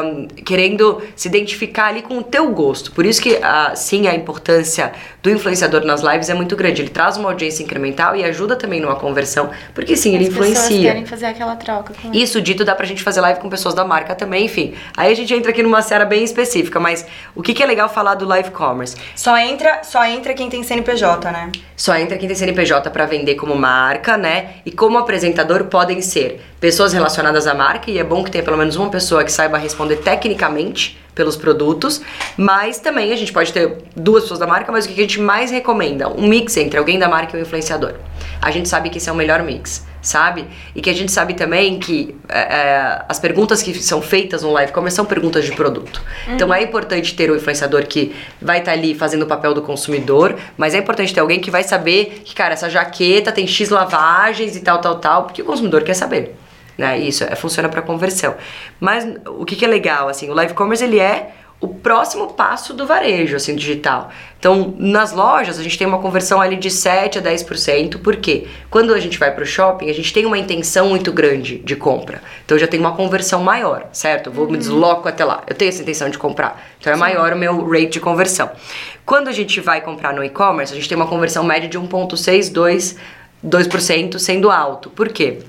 um, 0.03 0.27
querendo 0.43 1.01
se 1.15 1.27
identificar 1.27 1.87
ali 1.87 2.01
com 2.01 2.17
o 2.17 2.23
teu 2.23 2.51
gosto. 2.51 2.91
Por 2.91 3.05
isso 3.05 3.21
que, 3.21 3.33
uh, 3.33 3.75
sim, 3.75 4.07
a 4.07 4.15
importância 4.15 4.91
do 5.25 5.31
influenciador 5.31 5.83
nas 5.83 6.01
lives 6.01 6.29
é 6.29 6.35
muito 6.35 6.55
grande. 6.55 6.83
Ele 6.83 6.89
traz 6.89 7.17
uma 7.17 7.29
audiência 7.29 7.63
incremental 7.63 8.15
e 8.15 8.23
ajuda 8.23 8.55
também 8.55 8.79
numa 8.79 8.95
conversão, 8.95 9.49
porque 9.73 9.95
sim, 9.97 10.13
ele 10.13 10.25
As 10.25 10.29
influencia. 10.29 10.61
pessoas 10.61 10.81
querem 10.83 11.05
fazer 11.07 11.25
aquela 11.25 11.55
troca 11.55 11.95
com 11.99 12.09
ele. 12.09 12.21
Isso 12.21 12.39
dito, 12.39 12.63
dá 12.63 12.75
pra 12.75 12.85
gente 12.85 13.01
fazer 13.01 13.21
live 13.21 13.39
com 13.39 13.49
pessoas 13.49 13.73
da 13.73 13.83
marca 13.83 14.13
também, 14.13 14.45
enfim. 14.45 14.75
Aí 14.95 15.11
a 15.11 15.15
gente 15.15 15.33
entra 15.33 15.49
aqui 15.49 15.63
numa 15.63 15.81
série 15.81 16.05
bem 16.05 16.23
específica, 16.23 16.79
mas 16.79 17.07
o 17.33 17.41
que, 17.41 17.55
que 17.55 17.63
é 17.63 17.65
legal 17.65 17.89
falar 17.89 18.13
do 18.13 18.23
live 18.25 18.51
commerce? 18.51 18.95
Só 19.15 19.35
entra, 19.35 19.81
só 19.83 20.05
entra 20.05 20.35
quem 20.35 20.47
tem 20.47 20.61
CNPJ, 20.61 21.31
né? 21.31 21.51
Só 21.75 21.95
entra 21.97 22.19
quem 22.19 22.27
tem 22.27 22.37
CNPJ 22.37 22.91
para 22.91 23.07
vender 23.07 23.33
como 23.33 23.55
marca, 23.55 24.17
né? 24.17 24.57
E 24.63 24.71
como 24.71 24.99
apresentador 24.99 25.63
podem 25.63 26.01
ser 26.01 26.39
pessoas 26.59 26.93
relacionadas 26.93 27.47
à 27.47 27.55
marca, 27.55 27.89
e 27.89 27.97
é 27.97 28.03
bom 28.03 28.23
que 28.23 28.29
tenha 28.29 28.43
pelo 28.43 28.57
menos 28.57 28.75
uma 28.75 28.91
pessoa 28.91 29.23
que 29.23 29.31
saiba 29.31 29.57
responder 29.57 29.95
tecnicamente 29.95 31.03
pelos 31.15 31.37
produtos, 31.37 32.01
mas 32.37 32.77
também 32.77 33.13
a 33.13 33.15
gente 33.15 33.31
pode 33.31 33.51
ter 33.53 33.77
duas 33.95 34.23
pessoas 34.23 34.39
da 34.39 34.45
marca, 34.45 34.71
mas 34.71 34.85
o 34.85 34.89
que 34.89 34.93
a 34.93 35.03
gente 35.03 35.19
mais 35.19 35.49
recomenda? 35.49 36.09
Um 36.09 36.27
mix 36.27 36.57
entre 36.57 36.77
alguém 36.77 36.99
da 36.99 37.07
marca 37.07 37.37
e 37.37 37.39
o 37.39 37.41
influenciador. 37.41 37.93
A 38.41 38.51
gente 38.51 38.67
sabe 38.67 38.89
que 38.89 38.97
esse 38.97 39.09
é 39.09 39.11
o 39.11 39.15
melhor 39.15 39.41
mix, 39.41 39.85
sabe? 40.01 40.45
E 40.75 40.81
que 40.81 40.89
a 40.89 40.93
gente 40.93 41.11
sabe 41.11 41.33
também 41.33 41.79
que 41.79 42.15
é, 42.27 42.39
é, 42.39 43.01
as 43.07 43.17
perguntas 43.17 43.63
que 43.63 43.73
são 43.75 44.01
feitas 44.01 44.43
no 44.43 44.51
live 44.51 44.73
commerce 44.73 44.95
são 44.95 45.05
perguntas 45.05 45.45
de 45.45 45.53
produto. 45.53 46.01
Então 46.27 46.53
é 46.53 46.61
importante 46.61 47.15
ter 47.15 47.31
o 47.31 47.35
influenciador 47.35 47.87
que 47.87 48.13
vai 48.41 48.59
estar 48.59 48.71
tá 48.71 48.77
ali 48.77 48.93
fazendo 48.93 49.23
o 49.23 49.25
papel 49.25 49.53
do 49.53 49.61
consumidor, 49.61 50.35
mas 50.57 50.75
é 50.75 50.79
importante 50.79 51.13
ter 51.13 51.21
alguém 51.21 51.39
que 51.39 51.49
vai 51.49 51.63
saber 51.63 52.21
que, 52.25 52.35
cara, 52.35 52.53
essa 52.53 52.69
jaqueta 52.69 53.31
tem 53.31 53.47
X 53.47 53.69
lavagens 53.69 54.55
e 54.55 54.59
tal, 54.59 54.79
tal, 54.79 54.95
tal, 54.95 55.23
porque 55.23 55.41
o 55.41 55.45
consumidor 55.45 55.81
quer 55.83 55.93
saber. 55.93 56.35
Né? 56.77 56.99
Isso 56.99 57.23
é, 57.23 57.35
funciona 57.35 57.69
para 57.69 57.81
conversão. 57.81 58.35
Mas 58.79 59.07
o 59.27 59.45
que, 59.45 59.55
que 59.55 59.65
é 59.65 59.67
legal, 59.67 60.07
assim, 60.07 60.29
o 60.29 60.33
live 60.33 60.53
commerce 60.53 60.83
ele 60.83 60.99
é 60.99 61.31
o 61.59 61.67
próximo 61.67 62.33
passo 62.33 62.73
do 62.73 62.85
varejo, 62.85 63.35
assim, 63.35 63.55
digital. 63.55 64.11
Então, 64.37 64.75
nas 64.77 65.13
lojas, 65.13 65.57
a 65.57 65.63
gente 65.63 65.77
tem 65.77 65.87
uma 65.87 65.99
conversão 65.99 66.41
ali 66.41 66.57
de 66.57 66.69
7 66.69 67.17
a 67.17 67.21
10%, 67.21 67.99
porque 68.03 68.45
quando 68.69 68.93
a 68.93 68.99
gente 68.99 69.17
vai 69.17 69.33
para 69.33 69.43
o 69.43 69.45
shopping, 69.45 69.89
a 69.89 69.93
gente 69.93 70.13
tem 70.13 70.25
uma 70.25 70.37
intenção 70.37 70.89
muito 70.89 71.11
grande 71.11 71.57
de 71.59 71.75
compra. 71.75 72.21
Então, 72.43 72.55
eu 72.55 72.59
já 72.59 72.67
tenho 72.67 72.83
uma 72.83 72.95
conversão 72.95 73.41
maior, 73.41 73.87
certo? 73.93 74.27
Eu 74.27 74.33
vou 74.33 74.45
uhum. 74.45 74.51
me 74.51 74.57
desloco 74.57 75.07
até 75.07 75.23
lá. 75.23 75.43
Eu 75.47 75.55
tenho 75.55 75.69
essa 75.69 75.81
intenção 75.81 76.09
de 76.09 76.17
comprar. 76.17 76.61
Então, 76.79 76.91
é 76.91 76.95
Sim. 76.95 76.99
maior 76.99 77.33
o 77.33 77.37
meu 77.37 77.65
rate 77.67 77.87
de 77.87 77.99
conversão. 77.99 78.51
Quando 79.05 79.29
a 79.29 79.31
gente 79.31 79.61
vai 79.61 79.81
comprar 79.81 80.13
no 80.13 80.23
e-commerce, 80.23 80.73
a 80.73 80.75
gente 80.75 80.89
tem 80.89 80.95
uma 80.95 81.07
conversão 81.07 81.43
média 81.43 81.69
de 81.69 81.79
1,62%, 81.79 82.97
2% 83.43 84.19
sendo 84.19 84.51
alto. 84.51 84.89
Por 84.89 85.09
quê? 85.09 85.39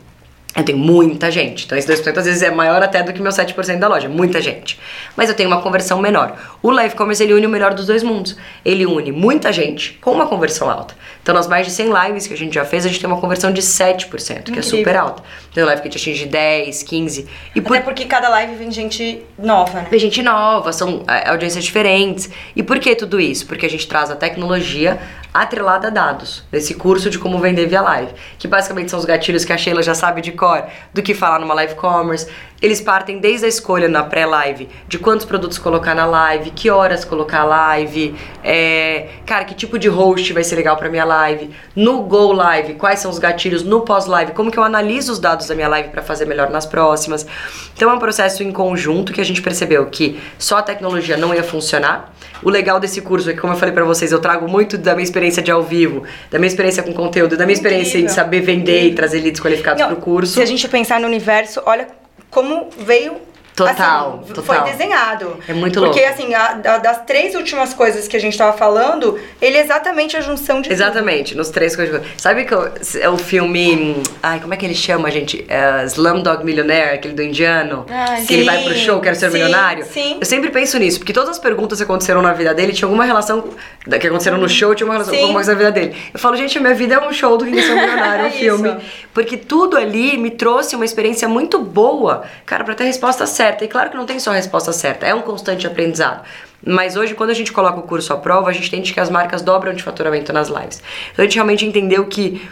Eu 0.57 0.65
tenho 0.65 0.79
muita 0.79 1.31
gente. 1.31 1.67
Então 1.67 1.77
esse 1.77 1.87
2% 1.87 2.17
às 2.17 2.25
vezes 2.25 2.43
é 2.43 2.51
maior 2.51 2.83
até 2.83 3.03
do 3.03 3.13
que 3.13 3.21
meu 3.21 3.31
7% 3.31 3.79
da 3.79 3.89
loja. 3.89 4.09
Muita 4.09 4.41
gente. 4.41 4.81
Mas 5.15 5.29
eu 5.29 5.35
tenho 5.35 5.51
uma 5.51 5.61
conversão 5.61 6.01
menor. 6.01 6.35
O 6.63 6.71
live 6.71 6.95
commerce 6.95 7.23
ele 7.23 7.35
une 7.35 7.47
o 7.47 7.51
melhor 7.51 7.75
dos 7.75 7.87
dois 7.87 8.03
mundos. 8.03 8.37
Ele 8.65 8.87
une 8.87 9.13
muita 9.13 9.53
gente 9.53 9.99
com 10.01 10.13
uma 10.13 10.27
conversão 10.27 10.71
alta. 10.71 10.97
Então 11.23 11.35
nas 11.35 11.47
mais 11.47 11.67
de 11.67 11.73
100 11.73 11.93
lives 11.93 12.27
que 12.27 12.33
a 12.33 12.37
gente 12.37 12.55
já 12.55 12.65
fez, 12.65 12.87
a 12.87 12.89
gente 12.89 13.01
tem 13.01 13.11
uma 13.11 13.21
conversão 13.21 13.53
de 13.53 13.61
7%, 13.61 14.07
Incrível. 14.07 14.53
que 14.55 14.59
é 14.59 14.63
super 14.63 14.97
alta. 14.97 15.23
Tem 15.53 15.63
live 15.63 15.83
que 15.83 15.89
a 15.89 15.91
gente 15.91 16.01
atinge 16.01 16.27
10, 16.27 16.83
15. 16.85 17.27
E 17.55 17.61
Até 17.61 17.69
por... 17.69 17.81
porque 17.83 18.05
cada 18.07 18.29
live 18.31 18.55
vem 18.55 18.71
gente 18.71 19.23
nova, 19.39 19.81
né? 19.81 19.89
Vem 19.91 20.01
gente 20.01 20.23
nova, 20.23 20.73
são 20.73 21.05
é, 21.07 21.29
audiências 21.29 21.65
diferentes. 21.65 22.31
E 22.55 22.63
por 22.63 22.79
que 22.79 22.95
tudo 22.95 23.21
isso? 23.21 23.47
Porque 23.47 23.67
a 23.67 23.71
gente 23.71 23.87
traz 23.87 24.11
a 24.11 24.17
tecnologia 24.17 24.99
atrelada 25.43 25.89
a 25.89 25.91
dados. 25.91 26.45
Nesse 26.51 26.75
curso 26.75 27.11
de 27.11 27.19
como 27.19 27.39
vender 27.39 27.67
via 27.67 27.81
live. 27.81 28.13
Que 28.39 28.49
basicamente 28.49 28.91
são 28.91 28.99
os 28.99 29.05
gatilhos 29.05 29.45
que 29.45 29.53
a 29.53 29.59
Sheila 29.59 29.83
já 29.83 29.95
sabe 29.95 30.21
de 30.21 30.33
cor 30.33 30.65
do 30.93 31.03
que 31.03 31.15
falar 31.15 31.39
numa 31.39 31.55
live 31.55 31.75
commerce. 31.75 32.29
Eles 32.61 32.81
partem 32.81 33.19
desde 33.19 33.45
a 33.45 33.49
escolha 33.49 33.89
na 33.89 34.03
pré-live 34.03 34.69
de 34.89 34.99
quantos 34.99 35.27
produtos 35.27 35.59
colocar 35.59 35.95
na 35.95 36.07
live, 36.07 36.51
que 36.51 36.71
horas 36.71 37.05
colocar 37.05 37.41
a 37.41 37.45
live, 37.45 38.15
é, 38.43 39.09
cara, 39.27 39.45
que 39.45 39.55
tipo 39.55 39.79
de 39.79 39.89
host 39.89 40.33
vai 40.33 40.43
ser 40.43 40.57
legal 40.57 40.77
para 40.77 40.89
minha 40.89 41.05
live, 41.05 41.51
no 41.75 42.03
Go 42.03 42.33
Live, 42.33 42.75
quais 42.75 43.01
são 43.01 43.11
os 43.11 43.19
gatilhos, 43.19 43.63
no 43.63 43.83
pós-live, 43.83 44.33
como 44.33 44.51
que 44.51 44.59
eu 44.59 44.63
analiso 44.63 45.13
os 45.13 45.19
dados 45.19 45.47
da 45.47 45.55
minha 45.55 45.69
live 45.69 45.91
para 45.91 46.03
fazer 46.03 46.25
melhor 46.25 46.51
nas 46.51 46.65
próximas. 46.65 47.27
Então 47.75 47.91
é 47.91 47.95
um 47.95 47.99
processo 47.99 48.43
em 48.43 48.51
conjunto 48.51 49.13
que 49.13 49.21
a 49.21 49.25
gente 49.25 49.43
percebeu 49.43 49.87
que 49.87 50.19
só 50.39 50.59
a 50.59 50.63
tecnologia 50.63 51.17
não 51.17 51.35
ia 51.35 51.45
funcionar. 51.45 52.15
O 52.43 52.51
legal 52.51 52.81
desse 52.81 53.01
curso 53.03 53.31
é 53.31 53.33
que, 53.35 53.41
como 53.41 53.53
eu 53.53 53.59
falei 53.59 53.75
para 53.75 53.85
vocês, 53.85 54.13
eu 54.13 54.19
trago 54.19 54.49
muito 54.49 54.79
da 54.79 54.95
minha 54.95 55.05
experiência 55.05 55.43
de 55.43 55.51
ao 55.51 55.63
vivo, 55.63 56.05
da 56.31 56.39
minha 56.39 56.49
experiência 56.49 56.83
com 56.83 56.93
conteúdo, 56.93 57.37
da 57.37 57.45
minha 57.45 57.59
Incrível. 57.59 57.81
experiência 57.81 57.99
em 57.99 58.09
saber 58.09 58.41
vender 58.41 58.73
Incrível. 58.73 58.93
e 58.93 58.95
trazer 58.95 59.21
leads 59.21 59.41
qualificados 59.41 59.83
para 59.83 59.95
o 59.95 59.97
curso. 59.97 60.35
Se 60.35 60.43
a 60.43 60.47
gente 60.47 60.67
pensar 60.69 61.01
no 61.01 61.07
universo, 61.07 61.63
olha 61.67 61.87
como 62.31 62.71
veio 62.79 63.21
Total, 63.57 64.21
assim, 64.23 64.35
total. 64.35 64.45
Foi 64.45 64.71
desenhado. 64.71 65.39
É 65.49 65.55
muito 65.55 65.81
Porque, 65.81 66.01
louco. 66.01 66.13
assim, 66.13 66.35
a, 66.35 66.61
a, 66.63 66.77
das 66.79 67.07
três 67.07 67.35
últimas 67.35 67.73
coisas 67.73 68.07
que 68.07 68.15
a 68.15 68.21
gente 68.21 68.37
tava 68.37 68.55
falando, 68.55 69.19
ele 69.41 69.57
é 69.57 69.63
exatamente 69.63 70.15
a 70.15 70.21
junção 70.21 70.61
de 70.61 70.71
Exatamente, 70.71 71.31
tudo. 71.31 71.39
nos 71.39 71.49
três 71.49 71.75
coisas. 71.75 72.03
Sabe 72.19 72.45
que 72.45 72.53
é 73.01 73.09
o 73.09 73.17
filme. 73.17 73.97
Ai, 74.23 74.41
como 74.41 74.53
é 74.53 74.59
que 74.59 74.67
ele 74.67 74.75
chama, 74.75 75.11
gente? 75.11 75.47
É 75.49 75.85
Slumdog 75.85 76.45
Millionaire, 76.45 76.97
aquele 76.97 77.15
do 77.15 77.23
indiano. 77.23 77.87
Ai, 77.89 78.21
que 78.21 78.27
sim, 78.27 78.35
ele 78.35 78.45
vai 78.45 78.63
pro 78.63 78.75
show, 78.75 79.01
quero 79.01 79.17
ser 79.17 79.31
sim, 79.31 79.39
milionário. 79.39 79.87
Sim. 79.87 80.19
Eu 80.21 80.27
sempre 80.27 80.51
penso 80.51 80.79
nisso, 80.79 80.99
porque 80.99 81.15
todas 81.15 81.31
as 81.31 81.39
perguntas 81.39 81.79
que 81.79 81.85
aconteceram 81.85 82.21
na 82.21 82.35
vida 82.35 82.53
dele 82.53 82.75
tinham 82.75 82.91
alguma 82.91 83.07
relação. 83.07 83.55
que 83.89 84.07
aconteceram 84.07 84.37
no 84.37 84.51
show, 84.51 84.75
tinha 84.75 84.87
uma 84.87 84.93
relação 84.93 85.15
sim. 85.15 85.21
com 85.21 85.27
alguma 85.29 85.39
coisa 85.39 85.53
na 85.53 85.59
vida 85.59 85.73
dele. 85.73 85.97
Eu 86.13 86.21
falo, 86.21 86.37
gente, 86.37 86.59
a 86.59 86.61
minha 86.61 86.75
vida 86.75 86.97
é 86.97 87.09
um 87.09 87.13
show 87.13 87.39
do 87.39 87.47
que 87.47 87.63
ser 87.63 87.75
milionário, 87.75 88.25
um 88.25 88.29
é 88.29 88.31
filme. 88.31 88.77
Porque 89.15 89.39
tudo 89.39 89.79
ali 89.79 90.19
me 90.19 90.31
trouxe 90.31 90.77
uma 90.77 90.85
experiência 90.85 91.27
muito 91.27 91.59
boa, 91.59 92.25
cara, 92.45 92.63
pra 92.63 92.75
ter 92.75 92.83
a 92.83 92.87
resposta 92.87 93.25
certa. 93.25 93.46
E 93.65 93.69
claro 93.69 93.91
que 93.91 93.97
não 93.97 94.07
tem 94.07 94.19
só 94.19 94.33
resposta 94.33 94.73
certa, 94.73 95.07
é 95.07 95.15
um 95.15 95.23
constante 95.23 95.67
aprendizado. 95.67 96.25
Mas 96.65 96.97
hoje, 96.97 97.15
quando 97.15 97.31
a 97.31 97.35
gente 97.35 97.53
coloca 97.53 97.79
o 97.79 97.83
curso 97.83 98.13
à 98.13 98.17
prova, 98.17 98.51
a 98.51 98.53
gente 98.53 98.69
entende 98.69 98.93
que 98.93 99.01
as 99.01 99.11
marcas 99.11 99.43
dobram 99.43 99.73
de 99.75 99.83
faturamento 99.83 100.33
nas 100.33 100.49
lives. 100.49 100.83
Então 101.13 101.23
a 101.23 101.27
gente 101.27 101.35
realmente 101.35 101.65
entendeu 101.65 102.07
que 102.07 102.49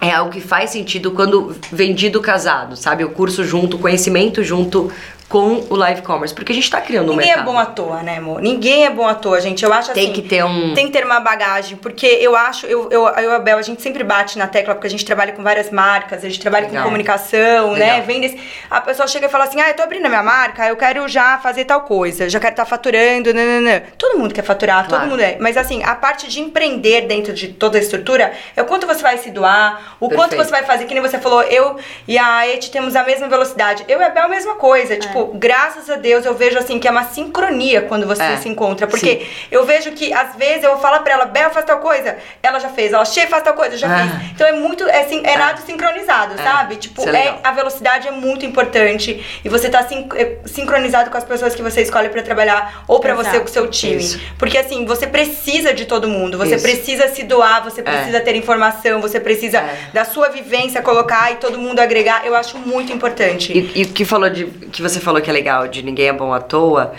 é 0.00 0.10
algo 0.10 0.30
que 0.30 0.40
faz 0.40 0.70
sentido 0.70 1.10
quando 1.10 1.56
vendido 1.72 2.20
casado, 2.20 2.76
sabe? 2.76 3.04
O 3.04 3.10
curso 3.10 3.44
junto, 3.44 3.76
o 3.76 3.80
conhecimento 3.80 4.42
junto 4.42 4.92
com 5.28 5.64
o 5.68 5.74
live 5.74 6.02
commerce, 6.02 6.32
porque 6.34 6.52
a 6.52 6.54
gente 6.54 6.70
tá 6.70 6.80
criando 6.80 7.10
Ninguém 7.10 7.14
um 7.14 7.16
mercado. 7.16 7.46
Ninguém 7.46 7.52
é 7.52 7.64
bom 7.64 7.70
à 7.70 7.72
toa, 7.72 8.02
né, 8.02 8.18
amor? 8.18 8.40
Ninguém 8.40 8.86
é 8.86 8.90
bom 8.90 9.08
à 9.08 9.14
toa, 9.14 9.40
gente. 9.40 9.64
Eu 9.64 9.72
acho 9.72 9.92
tem 9.92 10.04
assim. 10.04 10.12
Tem 10.12 10.22
que 10.22 10.28
ter 10.28 10.44
um. 10.44 10.74
Tem 10.74 10.86
que 10.86 10.92
ter 10.92 11.04
uma 11.04 11.18
bagagem, 11.18 11.76
porque 11.76 12.06
eu 12.06 12.36
acho, 12.36 12.66
eu, 12.66 12.88
eu, 12.90 13.06
eu 13.08 13.30
e 13.32 13.34
a 13.34 13.38
Bel, 13.38 13.58
a 13.58 13.62
gente 13.62 13.82
sempre 13.82 14.04
bate 14.04 14.38
na 14.38 14.46
tecla, 14.46 14.74
porque 14.74 14.86
a 14.86 14.90
gente 14.90 15.04
trabalha 15.04 15.32
com 15.32 15.42
várias 15.42 15.70
marcas, 15.70 16.24
a 16.24 16.28
gente 16.28 16.40
trabalha 16.40 16.66
Legal. 16.66 16.82
com 16.82 16.88
comunicação, 16.88 17.72
né? 17.72 17.78
Legal. 17.78 17.96
né? 17.96 18.00
Vendas. 18.02 18.34
A 18.70 18.80
pessoa 18.80 19.08
chega 19.08 19.26
e 19.26 19.28
fala 19.28 19.44
assim: 19.44 19.60
ah, 19.60 19.68
eu 19.68 19.74
tô 19.74 19.82
abrindo 19.82 20.06
a 20.06 20.08
minha 20.08 20.22
marca, 20.22 20.66
eu 20.66 20.76
quero 20.76 21.08
já 21.08 21.38
fazer 21.38 21.64
tal 21.64 21.80
coisa, 21.80 22.28
já 22.28 22.38
quero 22.38 22.52
estar 22.52 22.64
tá 22.64 22.70
faturando, 22.70 23.34
nananã. 23.34 23.82
Todo 23.98 24.18
mundo 24.18 24.32
quer 24.32 24.42
faturar, 24.42 24.86
claro. 24.86 25.02
todo 25.02 25.10
mundo 25.10 25.22
é. 25.22 25.36
Mas 25.40 25.56
assim, 25.56 25.82
a 25.82 25.94
parte 25.96 26.28
de 26.28 26.40
empreender 26.40 27.02
dentro 27.02 27.32
de 27.32 27.48
toda 27.48 27.78
a 27.78 27.80
estrutura 27.80 28.32
é 28.54 28.62
o 28.62 28.64
quanto 28.64 28.86
você 28.86 29.02
vai 29.02 29.18
se 29.18 29.30
doar, 29.30 29.96
o 29.98 30.08
Perfeito. 30.08 30.36
quanto 30.36 30.44
você 30.44 30.50
vai 30.50 30.62
fazer, 30.62 30.84
que 30.84 30.94
nem 30.94 31.02
você 31.02 31.18
falou, 31.18 31.42
eu 31.42 31.76
e 32.06 32.16
a 32.16 32.46
Et 32.46 32.70
temos 32.70 32.94
a 32.94 33.02
mesma 33.02 33.28
velocidade. 33.28 33.84
Eu 33.88 34.00
e 34.00 34.04
a 34.04 34.10
Bel 34.10 34.26
a 34.26 34.28
mesma 34.28 34.54
coisa. 34.54 34.96
Tipo, 34.96 35.15
graças 35.34 35.88
a 35.90 35.96
Deus, 35.96 36.24
eu 36.24 36.34
vejo 36.34 36.58
assim 36.58 36.78
que 36.78 36.86
é 36.86 36.90
uma 36.90 37.04
sincronia 37.04 37.82
quando 37.82 38.06
você 38.06 38.22
É, 38.22 38.36
se 38.36 38.48
encontra. 38.48 38.86
Porque 38.86 39.20
sim. 39.20 39.26
eu 39.50 39.64
vejo 39.64 39.92
que 39.92 40.12
às 40.12 40.34
vezes 40.36 40.62
eu 40.64 40.70
vou 40.72 40.80
falar 40.80 41.00
pra 41.00 41.12
ela, 41.14 41.24
Bel, 41.26 41.50
faz 41.50 41.64
tal 41.64 41.78
coisa. 41.78 42.16
Ela 42.42 42.58
já 42.58 42.68
fez. 42.68 42.92
Ela, 42.92 43.04
Che, 43.04 43.26
faz 43.26 43.42
tal 43.42 43.54
coisa, 43.54 43.76
já 43.76 43.86
Ah. 43.88 43.98
fez. 43.98 44.30
Então 44.32 44.46
é 44.46 44.52
muito, 44.52 44.86
é, 44.88 45.04
sin- 45.04 45.22
é 45.24 45.36
nada 45.36 45.60
sincronizado, 45.62 46.34
É, 46.38 46.42
sabe? 46.42 46.76
Tipo, 46.76 47.08
é 47.08 47.16
é, 47.26 47.38
a 47.42 47.52
velocidade 47.52 48.08
é 48.08 48.10
muito 48.10 48.44
importante. 48.44 49.24
E 49.44 49.48
você 49.48 49.68
tá 49.68 49.82
sin- 49.86 50.08
é, 50.14 50.36
sincronizado 50.44 51.10
com 51.10 51.16
as 51.16 51.24
pessoas 51.24 51.54
que 51.54 51.62
você 51.62 51.82
escolhe 51.82 52.08
pra 52.08 52.22
trabalhar 52.22 52.84
ou 52.86 53.00
pra 53.00 53.14
você 53.14 53.38
com 53.38 53.46
o 53.46 53.48
seu 53.48 53.68
time. 53.68 53.96
Isso. 53.96 54.20
Porque 54.38 54.58
assim, 54.58 54.84
você 54.84 55.06
precisa 55.06 55.72
de 55.72 55.84
todo 55.86 56.08
mundo. 56.08 56.36
Você 56.38 56.56
Isso. 56.56 56.62
precisa 56.64 57.08
se 57.08 57.22
doar, 57.22 57.62
você 57.64 57.82
precisa 57.82 58.20
ter 58.20 58.34
informação, 58.36 59.00
você 59.00 59.18
precisa 59.20 59.58
É. 59.58 59.76
da 59.92 60.04
sua 60.04 60.28
vivência 60.28 60.82
colocar 60.82 61.32
e 61.32 61.36
todo 61.36 61.58
mundo 61.58 61.78
agregar. 61.80 62.26
Eu 62.26 62.34
acho 62.34 62.58
muito 62.58 62.92
importante. 62.92 63.52
E, 63.52 63.80
e 63.80 63.82
o 63.84 63.88
que, 63.88 64.04
falou 64.04 64.28
de, 64.30 64.44
que 64.46 64.82
você 64.82 65.00
falou 65.06 65.22
que 65.22 65.30
é 65.30 65.32
legal, 65.32 65.68
de 65.68 65.82
ninguém 65.84 66.08
é 66.08 66.12
bom 66.12 66.34
à 66.34 66.40
toa, 66.40 66.92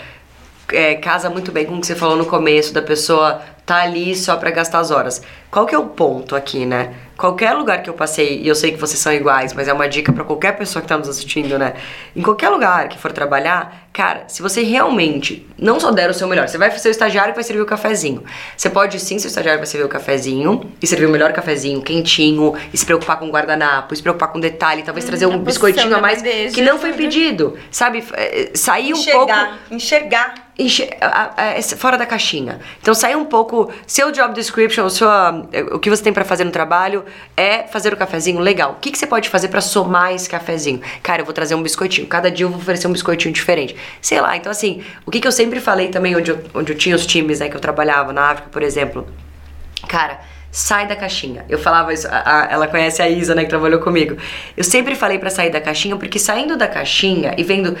é, 0.72 0.94
casa 0.94 1.28
muito 1.28 1.52
bem 1.52 1.66
com 1.66 1.76
o 1.76 1.80
que 1.80 1.86
você 1.86 1.94
falou 1.94 2.16
no 2.16 2.24
começo, 2.24 2.72
da 2.72 2.80
pessoa 2.80 3.42
tá 3.68 3.82
ali 3.82 4.16
só 4.16 4.34
para 4.36 4.50
gastar 4.50 4.78
as 4.78 4.90
horas. 4.90 5.20
Qual 5.50 5.66
que 5.66 5.74
é 5.74 5.78
o 5.78 5.84
ponto 5.84 6.34
aqui, 6.34 6.64
né? 6.64 6.94
Qualquer 7.18 7.52
lugar 7.52 7.82
que 7.82 7.90
eu 7.90 7.94
passei, 7.94 8.40
e 8.40 8.48
eu 8.48 8.54
sei 8.54 8.72
que 8.72 8.78
vocês 8.78 8.98
são 8.98 9.12
iguais, 9.12 9.52
mas 9.52 9.68
é 9.68 9.72
uma 9.74 9.86
dica 9.86 10.10
para 10.10 10.24
qualquer 10.24 10.52
pessoa 10.56 10.80
que 10.80 10.88
tá 10.88 10.96
nos 10.96 11.08
assistindo, 11.08 11.58
né? 11.58 11.74
Em 12.16 12.22
qualquer 12.22 12.48
lugar 12.48 12.88
que 12.88 12.96
for 12.96 13.12
trabalhar, 13.12 13.88
cara, 13.92 14.24
se 14.26 14.40
você 14.40 14.62
realmente 14.62 15.46
não 15.58 15.78
só 15.78 15.90
der 15.90 16.08
o 16.08 16.14
seu 16.14 16.26
melhor, 16.26 16.48
você 16.48 16.56
vai 16.56 16.70
ser 16.78 16.88
o 16.88 16.90
estagiário 16.90 17.32
que 17.32 17.36
vai 17.36 17.44
servir 17.44 17.60
o 17.60 17.66
cafezinho. 17.66 18.24
Você 18.56 18.70
pode 18.70 18.98
sim 19.00 19.18
ser 19.18 19.26
o 19.26 19.28
estagiário 19.28 19.58
que 19.58 19.66
vai 19.66 19.70
servir 19.70 19.84
o 19.84 19.88
cafezinho 19.88 20.72
e 20.80 20.86
servir 20.86 21.04
o 21.04 21.10
melhor 21.10 21.32
cafezinho, 21.34 21.82
quentinho, 21.82 22.54
e 22.72 22.78
se 22.78 22.86
preocupar 22.86 23.18
com 23.18 23.26
o 23.26 23.30
guardanapo, 23.30 23.92
e 23.92 23.96
se 23.98 24.02
preocupar 24.02 24.32
com 24.32 24.40
detalhe, 24.40 24.82
talvez 24.82 25.04
trazer 25.04 25.26
um 25.26 25.34
a 25.34 25.38
biscoitinho 25.38 25.94
a 25.94 26.00
mais 26.00 26.22
bandeja, 26.22 26.54
que 26.54 26.62
não 26.62 26.78
foi 26.78 26.92
tudo. 26.92 27.02
pedido, 27.02 27.58
sabe? 27.70 28.02
É, 28.14 28.50
Sair 28.54 28.94
um 28.94 29.04
pouco 29.04 29.30
Enxergar, 29.30 29.58
enxergar. 29.70 30.47
Fora 31.76 31.96
da 31.96 32.04
caixinha. 32.04 32.58
Então 32.82 32.92
sair 32.94 33.14
um 33.16 33.24
pouco, 33.24 33.72
seu 33.86 34.10
job 34.10 34.34
description, 34.34 34.88
sua, 34.88 35.46
o 35.72 35.78
que 35.78 35.88
você 35.88 36.02
tem 36.02 36.12
pra 36.12 36.24
fazer 36.24 36.44
no 36.44 36.50
trabalho 36.50 37.04
é 37.36 37.62
fazer 37.64 37.92
o 37.92 37.96
cafezinho 37.96 38.40
legal. 38.40 38.72
O 38.72 38.74
que, 38.76 38.90
que 38.90 38.98
você 38.98 39.06
pode 39.06 39.28
fazer 39.28 39.48
pra 39.48 39.60
somar 39.60 40.12
esse 40.12 40.28
cafezinho? 40.28 40.80
Cara, 41.02 41.22
eu 41.22 41.24
vou 41.24 41.32
trazer 41.34 41.54
um 41.54 41.62
biscoitinho. 41.62 42.06
Cada 42.08 42.30
dia 42.30 42.44
eu 42.46 42.50
vou 42.50 42.58
oferecer 42.58 42.88
um 42.88 42.92
biscoitinho 42.92 43.32
diferente. 43.32 43.76
Sei 44.02 44.20
lá, 44.20 44.36
então 44.36 44.50
assim, 44.50 44.82
o 45.06 45.10
que, 45.10 45.20
que 45.20 45.28
eu 45.28 45.32
sempre 45.32 45.60
falei 45.60 45.88
também, 45.88 46.16
onde 46.16 46.30
eu, 46.30 46.42
onde 46.54 46.72
eu 46.72 46.76
tinha 46.76 46.96
os 46.96 47.06
times, 47.06 47.38
né, 47.40 47.48
que 47.48 47.56
eu 47.56 47.60
trabalhava 47.60 48.12
na 48.12 48.30
África, 48.30 48.48
por 48.50 48.62
exemplo. 48.62 49.06
Cara, 49.86 50.18
sai 50.50 50.86
da 50.88 50.96
caixinha. 50.96 51.44
Eu 51.48 51.58
falava 51.58 51.92
isso, 51.92 52.08
a- 52.08 52.22
a- 52.42 52.48
ela 52.50 52.66
conhece 52.66 53.00
a 53.00 53.08
Isa, 53.08 53.34
né, 53.34 53.44
que 53.44 53.48
trabalhou 53.50 53.80
comigo. 53.80 54.16
Eu 54.56 54.64
sempre 54.64 54.94
falei 54.96 55.18
pra 55.18 55.30
sair 55.30 55.50
da 55.50 55.60
caixinha, 55.60 55.94
porque 55.96 56.18
saindo 56.18 56.56
da 56.56 56.66
caixinha 56.66 57.34
e 57.38 57.44
vendo. 57.44 57.76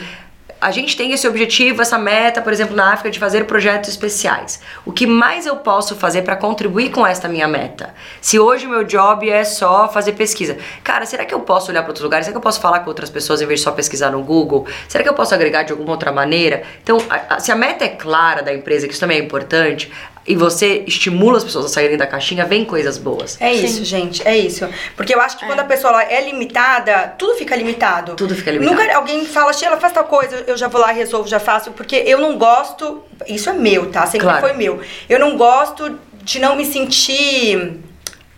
A 0.60 0.72
gente 0.72 0.96
tem 0.96 1.12
esse 1.12 1.28
objetivo, 1.28 1.80
essa 1.80 1.96
meta, 1.96 2.42
por 2.42 2.52
exemplo, 2.52 2.74
na 2.74 2.92
África, 2.92 3.10
de 3.12 3.18
fazer 3.20 3.44
projetos 3.44 3.88
especiais. 3.90 4.60
O 4.84 4.90
que 4.90 5.06
mais 5.06 5.46
eu 5.46 5.54
posso 5.58 5.94
fazer 5.94 6.22
pra 6.22 6.34
contribuir 6.34 6.90
com 6.90 7.06
esta 7.06 7.28
minha 7.28 7.46
meta? 7.46 7.94
Se 8.20 8.40
hoje 8.40 8.66
o 8.66 8.70
meu 8.70 8.82
job 8.82 9.30
é 9.30 9.44
só 9.44 9.88
fazer 9.88 10.14
pesquisa, 10.14 10.58
cara, 10.82 11.06
será 11.06 11.24
que 11.24 11.32
eu 11.32 11.38
posso 11.40 11.70
olhar 11.70 11.82
para 11.82 11.90
outros 11.90 12.02
lugares? 12.02 12.26
Será 12.26 12.32
que 12.32 12.38
eu 12.38 12.42
posso 12.42 12.60
falar 12.60 12.80
com 12.80 12.88
outras 12.88 13.08
pessoas 13.08 13.40
em 13.40 13.46
vez 13.46 13.60
de 13.60 13.64
só 13.64 13.70
pesquisar 13.70 14.10
no 14.10 14.20
Google? 14.24 14.66
Será 14.88 15.04
que 15.04 15.08
eu 15.08 15.14
posso 15.14 15.32
agregar 15.32 15.62
de 15.62 15.70
alguma 15.70 15.92
outra 15.92 16.10
maneira? 16.10 16.64
Então, 16.82 16.98
a- 17.08 17.36
a- 17.36 17.38
se 17.40 17.52
a 17.52 17.56
meta 17.56 17.84
é 17.84 17.88
clara 17.90 18.42
da 18.42 18.52
empresa, 18.52 18.86
que 18.88 18.92
isso 18.92 19.00
também 19.00 19.20
é 19.20 19.22
importante, 19.22 19.92
e 20.28 20.36
você 20.36 20.84
estimula 20.86 21.38
as 21.38 21.44
pessoas 21.44 21.64
a 21.64 21.68
saírem 21.68 21.96
da 21.96 22.06
caixinha, 22.06 22.44
vem 22.44 22.64
coisas 22.64 22.98
boas. 22.98 23.40
É 23.40 23.52
isso, 23.52 23.82
gente, 23.84 24.22
é 24.28 24.36
isso. 24.36 24.68
Porque 24.94 25.14
eu 25.14 25.20
acho 25.22 25.38
que 25.38 25.46
quando 25.46 25.60
a 25.60 25.64
pessoa 25.64 25.90
ela 25.90 26.04
é 26.04 26.20
limitada, 26.26 27.14
tudo 27.18 27.34
fica 27.34 27.56
limitado. 27.56 28.14
Tudo 28.14 28.34
fica 28.34 28.50
limitado. 28.50 28.76
Nunca 28.78 28.94
alguém 28.96 29.24
fala, 29.24 29.52
Sheila, 29.54 29.78
faz 29.78 29.94
tal 29.94 30.04
coisa, 30.04 30.44
eu 30.46 30.56
já 30.56 30.68
vou 30.68 30.80
lá, 30.80 30.92
resolvo, 30.92 31.26
já 31.26 31.40
faço. 31.40 31.70
Porque 31.70 31.96
eu 31.96 32.20
não 32.20 32.36
gosto. 32.36 33.02
Isso 33.26 33.48
é 33.48 33.54
meu, 33.54 33.90
tá? 33.90 34.04
Sempre 34.06 34.26
Claro. 34.26 34.40
foi 34.40 34.52
meu. 34.52 34.80
Eu 35.08 35.18
não 35.18 35.36
gosto 35.38 35.98
de 36.22 36.38
não 36.38 36.54
me 36.56 36.66
sentir 36.66 37.80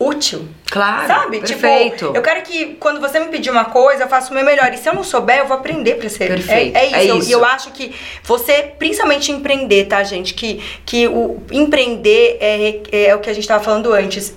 útil. 0.00 0.48
Claro, 0.70 1.06
Sabe? 1.06 1.40
perfeito. 1.40 1.96
Tipo, 2.06 2.16
eu 2.16 2.22
quero 2.22 2.42
que 2.42 2.74
quando 2.80 3.00
você 3.00 3.20
me 3.20 3.26
pedir 3.26 3.50
uma 3.50 3.66
coisa, 3.66 4.04
eu 4.04 4.08
faço 4.08 4.30
o 4.30 4.34
meu 4.34 4.44
melhor. 4.44 4.72
E 4.72 4.78
se 4.78 4.88
eu 4.88 4.94
não 4.94 5.04
souber, 5.04 5.38
eu 5.38 5.46
vou 5.46 5.56
aprender 5.58 5.96
pra 5.96 6.08
ser. 6.08 6.28
Perfeito, 6.28 6.74
É, 6.76 6.80
é 6.80 6.86
isso. 6.86 6.96
é 6.96 7.06
Eu- 7.10 7.18
isso. 7.18 7.28
E 7.28 7.32
eu, 7.32 7.44
acho 7.44 7.70
que 7.72 7.94
você, 8.24 8.72
principalmente 8.78 9.30
empreender, 9.30 9.84
tá, 9.86 10.02
gente? 10.02 10.32
Que, 10.32 10.62
que 10.86 11.06
o 11.06 11.42
empreender 11.52 12.38
é, 12.40 12.80
é 13.10 13.14
o 13.14 13.18
que 13.18 13.28
a 13.28 13.32
gente 13.34 13.46
tava 13.46 13.62
falando 13.62 13.92
antes. 13.92 14.34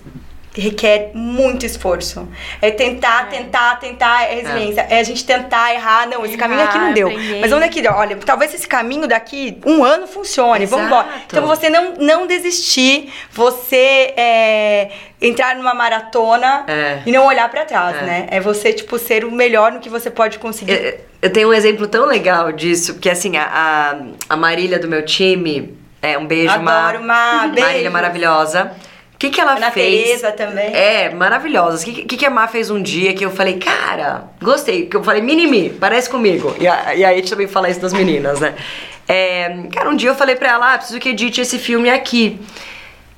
Requer 0.56 1.10
muito 1.15 1.65
esforço. 1.65 2.28
É 2.62 2.69
tentar, 2.69 3.28
tentar, 3.28 3.80
tentar, 3.80 4.26
é 4.26 4.36
resiliência. 4.36 4.86
É. 4.88 4.99
a 4.99 5.04
gente 5.04 5.26
tentar 5.26 5.73
errar. 5.73 6.08
Não, 6.08 6.23
esse 6.23 6.36
Errar, 6.36 6.43
caminho 6.47 6.63
aqui 6.63 6.78
não 6.78 6.93
deu. 6.93 7.08
aprender. 7.08 7.39
Mas 7.41 7.52
onde 7.52 7.63
é 7.65 7.69
que 7.69 7.82
deu? 7.82 7.91
Olha, 7.91 8.15
talvez 8.17 8.54
esse 8.54 8.67
caminho 8.67 9.08
daqui 9.08 9.58
um 9.65 9.84
ano 9.84 10.06
funcione. 10.06 10.67
Vamos 10.67 10.86
embora. 10.86 11.08
Exato. 11.08 11.23
Então 11.26 11.47
você 11.47 11.71
não, 11.71 11.95
não 11.95 12.28
desistir, 12.28 13.12
você 13.32 14.13
é, 14.15 14.91
entrar 15.24 15.56
numa 15.56 15.74
maratona 15.74 16.66
É. 16.68 17.02
e 17.06 17.12
não 17.12 17.26
olhar 17.26 17.50
pra 17.50 17.64
trás, 17.64 17.96
É. 17.98 18.02
né? 18.02 18.28
É 18.30 18.42
você, 18.42 18.74
tipo, 18.74 19.00
ser 19.00 19.24
o 19.24 19.32
melhor 19.32 19.72
no 19.72 19.80
que 19.80 19.90
você 19.90 20.12
pode 20.12 20.38
conseguir. 20.38 20.74
Eu, 20.74 21.00
eu 21.24 21.30
tenho 21.32 21.50
um 21.50 21.54
exemplo 21.54 21.88
tão 21.88 22.06
legal 22.06 22.52
disso, 22.52 22.94
porque 22.96 23.10
assim, 23.10 23.38
a, 23.38 23.98
a, 24.28 24.36
Marília 24.36 24.78
do 24.78 24.88
meu 24.90 25.06
time, 25.06 25.78
é 26.02 26.18
um 26.18 26.28
beijo, 26.28 26.54
Adoro, 26.54 27.02
Má, 27.02 27.48
Marília 27.48 27.74
beijo. 27.74 27.92
maravilhosa. 27.92 28.72
O 29.14 29.18
que, 29.24 29.30
que 29.30 29.40
ela 29.40 29.56
Ana 29.56 29.72
fez? 29.72 30.04
Tereza 30.04 30.32
também. 30.34 30.76
É, 30.76 31.10
maravilhosa. 31.12 31.82
O 31.82 31.86
que, 31.86 32.04
que, 32.04 32.18
que 32.18 32.26
a 32.26 32.30
Má 32.30 32.46
fez 32.50 32.70
um 32.70 32.82
dia 32.82 33.14
que 33.14 33.24
eu 33.24 33.32
falei, 33.32 33.58
cara, 33.58 34.26
gostei. 34.42 34.88
Que 34.88 34.98
eu 34.98 35.04
falei, 35.04 35.22
mini-me, 35.22 35.70
parece 35.70 36.10
comigo. 36.10 36.54
E 36.60 36.68
a, 36.68 36.94
e 36.94 37.06
a 37.06 37.14
gente 37.14 37.30
também 37.30 37.48
fala 37.48 37.70
isso 37.70 37.80
das 37.80 37.94
meninas, 37.94 38.42
né? 38.42 38.54
É, 39.08 39.64
cara, 39.74 39.90
um 39.90 39.96
dia 39.96 40.10
eu 40.10 40.16
falei 40.16 40.36
pra 40.36 40.50
ela, 40.50 40.74
ah, 40.74 40.78
preciso 40.78 41.00
que 41.00 41.10
edite 41.10 41.40
esse 41.40 41.58
filme 41.58 41.90
aqui. 41.90 42.38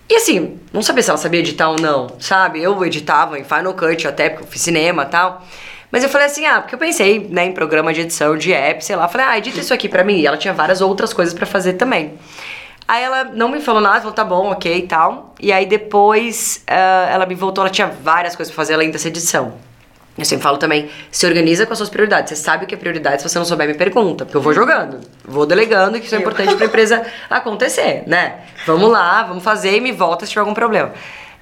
E 0.07 0.15
assim, 0.15 0.59
não 0.71 0.81
sabia 0.81 1.01
se 1.01 1.09
ela 1.09 1.17
sabia 1.17 1.39
editar 1.39 1.69
ou 1.69 1.79
não, 1.79 2.15
sabe? 2.19 2.61
Eu 2.61 2.85
editava 2.85 3.39
em 3.39 3.43
Final 3.43 3.73
Cut 3.73 4.07
até, 4.07 4.29
porque 4.29 4.43
eu 4.43 4.47
fiz 4.47 4.61
cinema 4.61 5.03
e 5.03 5.07
tal. 5.07 5.43
Mas 5.91 6.03
eu 6.03 6.09
falei 6.09 6.27
assim, 6.27 6.45
ah, 6.45 6.61
porque 6.61 6.75
eu 6.75 6.79
pensei, 6.79 7.27
né, 7.29 7.45
em 7.45 7.53
programa 7.53 7.93
de 7.93 8.01
edição 8.01 8.37
de 8.37 8.53
app, 8.53 8.83
sei 8.83 8.95
lá. 8.95 9.07
Falei, 9.07 9.27
ah, 9.27 9.37
edita 9.37 9.59
isso 9.59 9.73
aqui 9.73 9.89
pra 9.89 10.03
mim. 10.03 10.19
E 10.19 10.27
ela 10.27 10.37
tinha 10.37 10.53
várias 10.53 10.81
outras 10.81 11.13
coisas 11.13 11.33
pra 11.33 11.45
fazer 11.45 11.73
também. 11.73 12.19
Aí 12.87 13.03
ela 13.03 13.23
não 13.23 13.49
me 13.49 13.59
falou 13.59 13.81
nada, 13.81 13.99
falou, 13.99 14.13
tá 14.13 14.23
bom, 14.23 14.51
ok 14.51 14.77
e 14.77 14.81
tal. 14.83 15.33
E 15.39 15.51
aí 15.51 15.65
depois 15.65 16.63
ah, 16.67 17.09
ela 17.11 17.25
me 17.25 17.33
voltou, 17.33 17.63
ela 17.63 17.71
tinha 17.71 17.87
várias 17.87 18.35
coisas 18.35 18.53
pra 18.53 18.61
fazer 18.61 18.75
além 18.75 18.91
dessa 18.91 19.07
edição. 19.07 19.55
Eu 20.17 20.23
sempre 20.23 20.43
falo 20.43 20.57
também, 20.57 20.89
se 21.11 21.25
organiza 21.25 21.65
com 21.65 21.73
as 21.73 21.77
suas 21.77 21.89
prioridades. 21.89 22.29
Você 22.29 22.41
sabe 22.41 22.63
o 22.63 22.67
que 22.67 22.73
é 22.73 22.77
prioridade, 22.77 23.21
se 23.21 23.27
você 23.27 23.37
não 23.37 23.45
souber, 23.45 23.67
me 23.67 23.73
pergunta. 23.73 24.25
Porque 24.25 24.37
eu 24.37 24.41
vou 24.41 24.53
jogando, 24.53 25.01
vou 25.25 25.45
delegando, 25.45 25.99
que 25.99 26.05
isso 26.05 26.15
é 26.15 26.19
importante 26.19 26.55
pra 26.55 26.65
empresa 26.65 27.05
acontecer, 27.29 28.03
né? 28.07 28.35
Vamos 28.65 28.89
lá, 28.89 29.23
vamos 29.23 29.43
fazer 29.43 29.75
e 29.75 29.81
me 29.81 29.91
volta 29.91 30.25
se 30.25 30.31
tiver 30.31 30.39
algum 30.39 30.53
problema. 30.53 30.93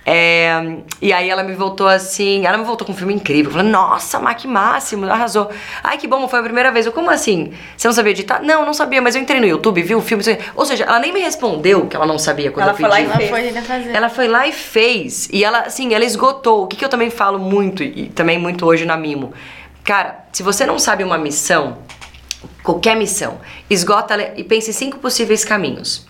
É, 0.05 0.79
e 1.01 1.13
aí 1.13 1.29
ela 1.29 1.43
me 1.43 1.53
voltou 1.53 1.87
assim, 1.87 2.45
ela 2.45 2.57
me 2.57 2.65
voltou 2.65 2.85
com 2.85 2.91
um 2.91 2.95
filme 2.95 3.13
incrível. 3.13 3.51
Falando, 3.51 3.69
nossa, 3.69 4.19
Mac 4.19 4.43
Máximo, 4.43 5.05
arrasou. 5.05 5.49
Ai, 5.81 5.97
que 5.97 6.07
bom, 6.07 6.27
foi 6.27 6.39
a 6.39 6.43
primeira 6.43 6.71
vez. 6.71 6.85
Eu, 6.85 6.91
como 6.91 7.09
assim? 7.09 7.53
Você 7.77 7.87
não 7.87 7.93
sabia 7.93 8.11
editar? 8.11 8.41
Não, 8.41 8.65
não 8.65 8.73
sabia, 8.73 9.01
mas 9.01 9.15
eu 9.15 9.21
entrei 9.21 9.39
no 9.39 9.47
YouTube, 9.47 9.81
vi 9.81 9.95
o 9.95 10.01
filme. 10.01 10.23
Ou 10.55 10.65
seja, 10.65 10.83
ela 10.83 10.99
nem 10.99 11.13
me 11.13 11.21
respondeu 11.21 11.87
que 11.87 11.95
ela 11.95 12.05
não 12.05 12.19
sabia 12.19 12.51
quando 12.51 12.63
Ela 12.63 12.73
eu 12.73 12.77
foi 12.77 12.89
lá 12.89 12.95
pedi. 12.97 13.05
e 13.07 13.09
Ela 13.09 13.17
fez. 13.17 13.29
foi 13.29 13.39
ainda 13.47 13.61
fazer. 13.61 13.91
Ela 13.95 14.09
foi 14.09 14.27
lá 14.27 14.47
e 14.47 14.51
fez. 14.51 15.29
E 15.31 15.43
ela, 15.43 15.59
assim, 15.61 15.93
ela 15.93 16.03
esgotou. 16.03 16.63
O 16.63 16.67
que, 16.67 16.75
que 16.75 16.83
eu 16.83 16.89
também 16.89 17.09
falo 17.09 17.39
muito, 17.39 17.81
e 17.81 18.09
também 18.09 18.37
muito 18.37 18.65
hoje 18.65 18.85
na 18.85 18.97
Mimo. 18.97 19.33
Cara, 19.85 20.25
se 20.33 20.43
você 20.43 20.65
não 20.65 20.77
sabe 20.79 21.03
uma 21.03 21.17
missão, 21.17 21.77
qualquer 22.61 22.95
missão, 22.95 23.39
esgota 23.69 24.13
ela 24.13 24.33
e 24.35 24.43
pense 24.43 24.69
em 24.69 24.73
cinco 24.73 24.97
possíveis 24.97 25.45
caminhos. 25.45 26.05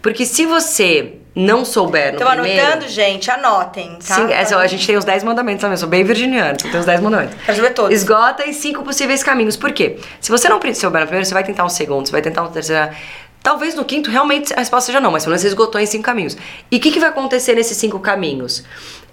Porque 0.00 0.24
se 0.26 0.46
você 0.46 1.14
não 1.34 1.64
souber 1.64 2.12
no 2.12 2.18
Estão 2.18 2.30
primeiro... 2.30 2.62
anotando, 2.64 2.88
gente? 2.88 3.30
Anotem, 3.30 3.98
tá? 4.06 4.14
Sim, 4.14 4.32
essa, 4.32 4.56
a 4.56 4.66
gente 4.66 4.86
tem 4.86 4.96
os 4.96 5.04
10 5.04 5.24
mandamentos 5.24 5.60
também. 5.60 5.74
Eu 5.74 5.78
sou 5.78 5.88
bem 5.88 6.04
virginiana, 6.04 6.56
só 6.60 6.68
tem 6.68 6.78
os 6.78 6.86
10 6.86 7.00
mandamentos. 7.00 7.36
Quero 7.44 7.56
saber 7.56 7.70
todos. 7.70 7.92
Esgota 7.92 8.46
em 8.46 8.52
cinco 8.52 8.82
possíveis 8.84 9.22
caminhos. 9.22 9.56
Por 9.56 9.72
quê? 9.72 9.98
Se 10.20 10.30
você 10.30 10.48
não 10.48 10.60
souber 10.74 11.00
no 11.00 11.06
primeiro, 11.06 11.26
você 11.26 11.34
vai 11.34 11.42
tentar 11.42 11.64
um 11.64 11.68
segundo, 11.68 12.06
você 12.06 12.12
vai 12.12 12.22
tentar 12.22 12.42
um 12.42 12.50
terceiro. 12.50 12.94
Talvez 13.42 13.74
no 13.74 13.84
quinto 13.84 14.10
realmente 14.10 14.54
a 14.54 14.60
resposta 14.60 14.86
seja 14.86 15.00
não, 15.00 15.10
mas 15.10 15.24
pelo 15.24 15.32
menos 15.32 15.42
você 15.42 15.48
esgotou 15.48 15.78
em 15.80 15.84
cinco 15.84 16.04
caminhos. 16.04 16.36
E 16.70 16.76
o 16.76 16.80
que, 16.80 16.90
que 16.90 16.98
vai 16.98 17.10
acontecer 17.10 17.54
nesses 17.54 17.76
cinco 17.76 17.98
caminhos? 17.98 18.64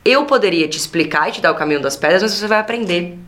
Eu 0.03 0.25
poderia 0.25 0.67
te 0.67 0.77
explicar 0.77 1.29
e 1.29 1.31
te 1.33 1.41
dar 1.41 1.51
o 1.51 1.55
caminho 1.55 1.79
das 1.79 1.95
pedras, 1.95 2.23
mas 2.23 2.31
você 2.31 2.47
vai 2.47 2.59
aprender. 2.59 3.19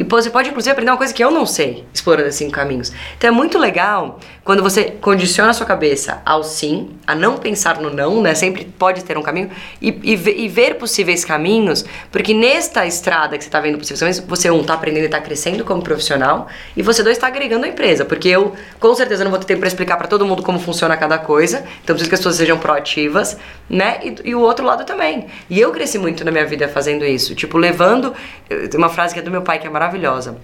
E 0.00 0.04
você 0.04 0.30
pode, 0.30 0.48
inclusive, 0.48 0.72
aprender 0.72 0.90
uma 0.90 0.96
coisa 0.96 1.12
que 1.12 1.22
eu 1.22 1.30
não 1.30 1.44
sei, 1.46 1.84
explorando 1.92 2.28
esses 2.28 2.38
cinco 2.38 2.52
caminhos. 2.52 2.90
Então 3.16 3.28
é 3.28 3.30
muito 3.30 3.58
legal 3.58 4.18
quando 4.42 4.62
você 4.62 4.84
condiciona 4.84 5.50
a 5.50 5.52
sua 5.52 5.66
cabeça 5.66 6.20
ao 6.24 6.42
sim, 6.42 6.90
a 7.06 7.14
não 7.14 7.36
pensar 7.36 7.80
no 7.80 7.90
não, 7.90 8.20
né? 8.20 8.34
Sempre 8.34 8.64
pode 8.64 9.04
ter 9.04 9.16
um 9.16 9.22
caminho, 9.22 9.50
e, 9.80 9.90
e, 10.02 10.44
e 10.44 10.48
ver 10.48 10.76
possíveis 10.76 11.24
caminhos, 11.24 11.84
porque 12.10 12.34
nesta 12.34 12.84
estrada 12.86 13.38
que 13.38 13.44
você 13.44 13.50
tá 13.50 13.60
vendo 13.60 13.78
possíveis 13.78 14.00
caminhos, 14.00 14.18
você, 14.20 14.50
um, 14.50 14.64
tá 14.64 14.74
aprendendo 14.74 15.04
e 15.04 15.08
tá 15.08 15.20
crescendo 15.20 15.64
como 15.64 15.82
profissional, 15.82 16.48
e 16.76 16.82
você, 16.82 17.02
dois, 17.02 17.18
tá 17.18 17.28
agregando 17.28 17.66
a 17.66 17.68
empresa. 17.68 18.04
Porque 18.04 18.28
eu, 18.28 18.54
com 18.80 18.94
certeza, 18.94 19.22
não 19.22 19.30
vou 19.30 19.38
ter 19.38 19.46
tempo 19.46 19.60
pra 19.60 19.68
explicar 19.68 19.96
pra 19.96 20.08
todo 20.08 20.24
mundo 20.26 20.42
como 20.42 20.58
funciona 20.58 20.96
cada 20.96 21.18
coisa, 21.18 21.58
então 21.84 21.94
preciso 21.94 22.08
que 22.08 22.14
as 22.14 22.20
pessoas 22.20 22.36
sejam 22.36 22.58
proativas, 22.58 23.36
né? 23.70 24.00
E, 24.02 24.30
e 24.30 24.34
o 24.34 24.40
outro 24.40 24.64
lado 24.64 24.84
também. 24.84 25.26
E 25.48 25.60
eu 25.60 25.70
cresci 25.70 25.98
muito 25.98 26.21
na 26.24 26.30
minha 26.30 26.46
vida 26.46 26.68
fazendo 26.68 27.04
isso, 27.04 27.34
tipo, 27.34 27.58
levando. 27.58 28.14
eu- 28.48 28.68
Tem 28.68 28.78
uma 28.78 28.88
frase 28.88 29.12
que 29.14 29.20
é 29.20 29.22
do 29.22 29.30
meu 29.30 29.42
pai 29.42 29.58
que 29.58 29.66
é 29.66 29.70
maravilhosa. 29.70 30.36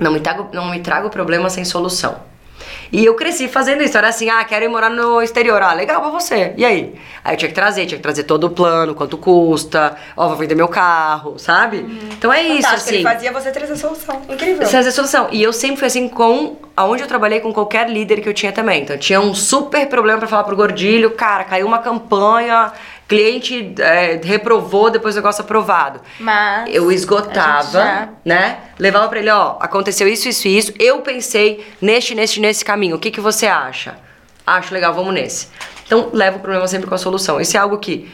Não 0.00 0.12
me 0.12 0.20
trago, 0.20 0.48
não 0.52 0.70
me 0.70 0.80
trago 0.80 1.08
problema 1.10 1.48
sem 1.50 1.64
solução. 1.64 2.16
E 2.92 3.04
eu 3.04 3.14
cresci 3.14 3.48
fazendo 3.48 3.82
isso. 3.82 3.98
Era 3.98 4.08
assim, 4.08 4.30
ah, 4.30 4.42
quero 4.44 4.64
ir 4.64 4.68
morar 4.68 4.88
no 4.88 5.20
exterior. 5.20 5.60
Ah, 5.62 5.72
legal 5.72 6.00
pra 6.00 6.10
você. 6.10 6.52
E 6.56 6.64
aí? 6.64 6.94
Aí 7.24 7.34
eu 7.34 7.36
tinha 7.38 7.48
que 7.48 7.54
trazer, 7.54 7.84
tinha 7.86 7.96
que 7.98 8.02
trazer 8.02 8.22
todo 8.22 8.44
o 8.44 8.50
plano, 8.50 8.94
quanto 8.94 9.18
custa, 9.18 9.96
ó, 10.16 10.28
vou 10.28 10.36
vender 10.36 10.54
meu 10.54 10.68
carro, 10.68 11.36
sabe? 11.38 11.78
Então 12.12 12.32
é 12.32 12.42
isso, 12.42 12.62
Fantástico, 12.62 12.76
assim. 12.76 12.94
ele 12.94 13.02
fazia 13.02 13.32
você 13.32 13.50
trazer 13.50 13.72
a 13.72 13.76
solução. 13.76 14.22
Incrível. 14.28 14.62
A 14.62 14.90
solução. 14.92 15.28
E 15.32 15.42
eu 15.42 15.52
sempre 15.52 15.78
fui 15.78 15.86
assim 15.86 16.08
com. 16.08 16.56
Aonde 16.76 17.02
eu 17.02 17.06
trabalhei 17.08 17.38
com 17.40 17.52
qualquer 17.52 17.88
líder 17.88 18.20
que 18.20 18.28
eu 18.28 18.34
tinha 18.34 18.50
também. 18.52 18.82
Então 18.82 18.96
tinha 18.98 19.20
um 19.20 19.32
super 19.34 19.86
problema 19.88 20.18
pra 20.18 20.26
falar 20.28 20.42
pro 20.44 20.56
Gordilho, 20.56 21.10
cara, 21.12 21.44
caiu 21.44 21.66
uma 21.66 21.78
campanha, 21.78 22.72
cliente 23.16 23.74
é, 23.80 24.20
reprovou 24.22 24.90
depois 24.90 25.14
do 25.14 25.18
negócio 25.18 25.42
aprovado. 25.42 26.00
Mas 26.18 26.74
Eu 26.74 26.90
esgotava, 26.92 27.62
já- 27.70 28.08
né? 28.24 28.58
Levava 28.78 29.08
pra 29.08 29.18
ele, 29.18 29.30
ó, 29.30 29.56
aconteceu 29.60 30.08
isso, 30.08 30.28
isso 30.28 30.48
e 30.48 30.56
isso. 30.58 30.72
Eu 30.78 31.00
pensei 31.00 31.64
neste, 31.80 32.14
neste, 32.14 32.40
nesse 32.40 32.64
caminho. 32.64 32.96
O 32.96 32.98
que, 32.98 33.10
que 33.10 33.20
você 33.20 33.46
acha? 33.46 33.96
Acho 34.46 34.74
legal, 34.74 34.92
vamos 34.92 35.14
nesse. 35.14 35.48
Então, 35.86 36.10
leva 36.12 36.36
o 36.36 36.40
problema 36.40 36.66
sempre 36.66 36.86
com 36.88 36.94
a 36.94 36.98
solução. 36.98 37.40
Isso 37.40 37.56
é 37.56 37.60
algo 37.60 37.78
que 37.78 38.10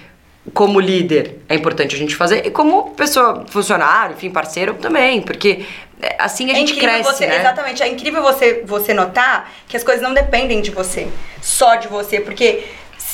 como 0.54 0.80
líder 0.80 1.40
é 1.48 1.54
importante 1.54 1.94
a 1.94 1.98
gente 1.98 2.16
fazer 2.16 2.46
e 2.46 2.50
como 2.50 2.90
pessoa, 2.92 3.44
funcionário, 3.48 4.14
enfim, 4.16 4.30
parceiro 4.30 4.74
também, 4.74 5.20
porque 5.20 5.66
é, 6.00 6.16
assim 6.18 6.48
a 6.50 6.52
É 6.52 6.56
gente 6.56 6.74
cresce, 6.76 7.04
você, 7.12 7.26
né? 7.26 7.40
Exatamente, 7.40 7.82
é 7.82 7.88
incrível 7.88 8.22
você, 8.22 8.62
você 8.64 8.94
notar 8.94 9.50
que 9.68 9.76
as 9.76 9.84
coisas 9.84 10.02
não 10.02 10.14
dependem 10.14 10.62
de 10.62 10.70
você, 10.70 11.08
só 11.42 11.74
de 11.74 11.88
você, 11.88 12.20
porque 12.20 12.64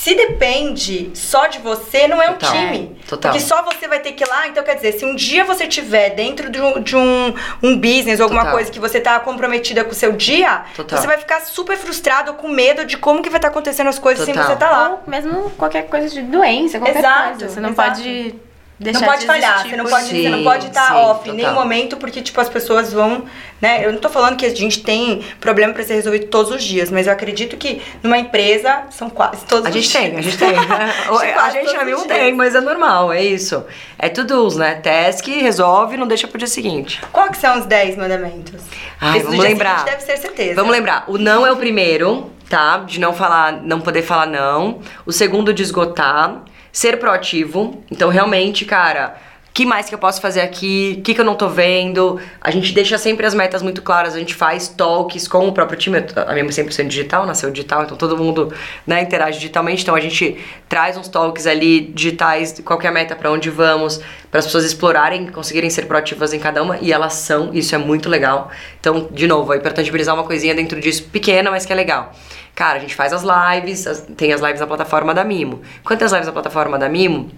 se 0.07 0.15
depende 0.15 1.11
só 1.13 1.47
de 1.47 1.59
você, 1.59 2.07
não 2.07 2.21
é 2.21 2.29
um 2.29 2.35
Total. 2.35 2.51
time. 2.51 2.95
Total. 3.05 3.31
Porque 3.33 3.45
só 3.45 3.61
você 3.63 3.89
vai 3.89 3.99
ter 3.99 4.13
que 4.13 4.23
ir 4.23 4.27
lá, 4.27 4.47
então 4.47 4.63
quer 4.63 4.75
dizer, 4.75 4.93
se 4.93 5.03
um 5.03 5.13
dia 5.13 5.43
você 5.43 5.67
tiver 5.67 6.11
dentro 6.11 6.49
de 6.49 6.61
um, 6.61 6.81
de 6.81 6.95
um, 6.95 7.33
um 7.61 7.77
business 7.77 8.19
ou 8.21 8.23
alguma 8.23 8.43
Total. 8.43 8.55
coisa 8.55 8.71
que 8.71 8.79
você 8.79 9.01
tá 9.01 9.19
comprometida 9.19 9.83
com 9.83 9.91
o 9.91 9.93
seu 9.93 10.13
dia, 10.13 10.63
Total. 10.73 10.97
você 10.97 11.05
vai 11.05 11.17
ficar 11.17 11.41
super 11.41 11.75
frustrado 11.75 12.35
com 12.35 12.47
medo 12.47 12.85
de 12.85 12.95
como 12.95 13.21
que 13.21 13.29
vai 13.29 13.37
estar 13.37 13.49
acontecendo 13.49 13.87
as 13.87 13.99
coisas 13.99 14.23
sem 14.23 14.33
você 14.33 14.53
estar 14.53 14.69
lá. 14.71 14.91
Ou 14.91 14.99
mesmo 15.05 15.49
qualquer 15.57 15.87
coisa 15.89 16.07
de 16.07 16.21
doença, 16.21 16.79
qualquer 16.79 16.99
Exato, 16.99 17.29
coisa. 17.31 17.49
Você 17.49 17.59
não 17.59 17.71
exato. 17.71 17.91
pode 17.91 18.35
deixar 18.79 18.99
não 19.01 19.07
pode 19.07 19.21
de 19.21 19.25
falhar, 19.27 19.67
você 19.67 19.75
não 19.75 19.85
pode, 19.85 20.05
você 20.05 20.29
não 20.29 20.37
Sim, 20.39 20.43
pode 20.43 20.67
estar 20.67 20.87
sim, 20.89 20.93
off 20.93 21.29
em 21.29 21.33
nenhum 21.33 21.53
momento, 21.53 21.97
porque 21.97 22.21
tipo 22.21 22.39
as 22.39 22.47
pessoas 22.49 22.93
vão, 22.93 23.23
né? 23.61 23.85
Eu 23.85 23.91
não 23.91 23.99
tô 23.99 24.07
falando 24.09 24.35
que 24.37 24.45
a 24.45 24.53
gente 24.55 24.83
tem 24.83 25.23
problema 25.39 25.73
pra 25.73 25.83
ser 25.83 25.95
resolvido 25.95 26.27
todos 26.27 26.51
os 26.51 26.63
dias, 26.63 26.91
mas 26.91 27.07
eu 27.07 27.13
acredito 27.13 27.57
que 27.57 27.81
numa 28.03 28.17
empresa 28.17 28.83
são 28.91 29.09
quase 29.09 29.45
todos 29.45 29.65
A 29.65 29.69
os 29.69 29.75
gente 29.75 29.89
dias. 29.89 29.93
tem, 30.03 30.17
a 30.17 30.21
gente 30.21 30.37
tem. 30.37 30.49
a 30.57 31.33
Quase 31.33 31.57
gente 31.61 31.73
na 31.73 31.83
dias. 31.83 32.03
tem, 32.03 32.33
mas 32.33 32.53
é 32.55 32.61
normal, 32.61 33.11
é 33.11 33.23
isso. 33.23 33.63
É 33.97 34.09
tudo, 34.09 34.55
né? 34.57 34.75
Task, 34.75 35.25
resolve, 35.27 35.97
não 35.97 36.05
deixa 36.07 36.27
pro 36.27 36.37
dia 36.37 36.47
seguinte. 36.47 37.01
Qual 37.11 37.29
que 37.29 37.37
são 37.37 37.59
os 37.59 37.65
10 37.65 37.97
mandamentos? 37.97 38.61
Ai, 39.01 39.17
Esse 39.17 39.25
vamos 39.25 39.43
lembrar. 39.43 39.85
Deve 39.85 40.01
ser 40.01 40.17
certeza. 40.17 40.55
Vamos 40.55 40.71
lembrar, 40.71 41.03
o 41.07 41.17
não 41.17 41.45
é 41.45 41.51
o 41.51 41.55
primeiro, 41.57 42.31
tá? 42.49 42.77
De 42.79 42.99
não 42.99 43.13
falar, 43.13 43.53
não 43.63 43.81
poder 43.81 44.01
falar 44.03 44.27
não. 44.27 44.79
O 45.05 45.11
segundo, 45.11 45.53
de 45.53 45.63
esgotar. 45.63 46.43
Ser 46.77 46.99
proativo. 46.99 47.83
Então, 47.89 48.07
realmente, 48.07 48.63
cara, 48.63 49.17
que 49.51 49.65
mais 49.65 49.89
que 49.89 49.95
eu 49.95 49.97
posso 49.97 50.21
fazer 50.21 50.41
aqui? 50.41 50.97
O 50.99 51.01
que, 51.01 51.15
que 51.15 51.19
eu 51.19 51.25
não 51.25 51.33
tô 51.33 51.49
vendo? 51.49 52.21
A 52.39 52.51
gente 52.51 52.71
deixa 52.71 52.99
sempre 52.99 53.25
as 53.25 53.33
metas 53.33 53.63
muito 53.63 53.81
claras. 53.81 54.13
A 54.13 54.19
gente 54.19 54.35
faz 54.35 54.67
talks 54.67 55.27
com 55.27 55.47
o 55.47 55.51
próprio 55.51 55.75
time. 55.75 55.97
A 55.97 56.33
minha 56.33 56.45
é 56.45 56.49
100% 56.49 56.87
digital, 56.87 57.25
nasceu 57.25 57.49
digital, 57.49 57.81
então 57.81 57.97
todo 57.97 58.15
mundo 58.15 58.53
né, 58.85 59.01
interage 59.01 59.39
digitalmente. 59.39 59.81
Então, 59.81 59.95
a 59.95 59.99
gente 59.99 60.37
traz 60.69 60.95
uns 60.95 61.07
talks 61.07 61.47
ali 61.47 61.81
digitais, 61.81 62.61
qual 62.63 62.79
é 62.79 62.87
a 62.87 62.91
meta, 62.91 63.15
pra 63.15 63.31
onde 63.31 63.49
vamos, 63.49 63.99
para 64.29 64.37
as 64.37 64.45
pessoas 64.45 64.63
explorarem, 64.63 65.25
conseguirem 65.25 65.71
ser 65.71 65.87
proativas 65.87 66.31
em 66.31 66.37
cada 66.37 66.61
uma. 66.61 66.77
E 66.79 66.93
elas 66.93 67.13
são, 67.13 67.51
isso 67.55 67.73
é 67.73 67.79
muito 67.79 68.07
legal. 68.07 68.51
Então, 68.79 69.07
de 69.11 69.25
novo, 69.25 69.51
é 69.51 69.57
hipertangibilizar 69.57 70.13
uma 70.13 70.25
coisinha 70.25 70.53
dentro 70.53 70.79
disso, 70.79 71.05
pequena, 71.05 71.49
mas 71.49 71.65
que 71.65 71.73
é 71.73 71.75
legal. 71.75 72.13
Cara, 72.57 72.77
a 72.77 72.81
gente 72.81 72.95
faz 72.95 73.13
as 73.13 73.21
lives, 73.21 73.85
as- 73.85 74.01
tem 74.17 74.33
as 74.33 74.41
lives 74.41 74.59
na 74.59 74.65
plataforma 74.65 75.13
da 75.13 75.23
Mimo. 75.23 75.61
Quanto 75.83 76.03
às 76.03 76.11
lives 76.11 76.25
na 76.25 76.33
plataforma 76.33 76.75
da 76.79 76.89
Mimo, 76.89 77.29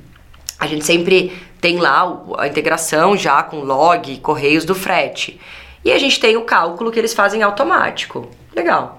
a 0.58 0.66
gente 0.66 0.86
sempre 0.86 1.38
tem 1.60 1.78
lá 1.78 2.22
a 2.38 2.48
integração 2.48 3.18
já 3.18 3.44
com 3.44 3.58
log, 3.60 4.18
correios 4.20 4.64
do 4.64 4.74
frete. 4.74 5.38
E 5.84 5.92
a 5.92 5.98
gente 6.00 6.22
tem 6.22 6.38
o 6.38 6.44
cálculo 6.46 6.90
que 6.90 6.98
eles 6.98 7.14
fazem 7.14 7.44
automático. 7.44 8.30
Legal. 8.56 8.99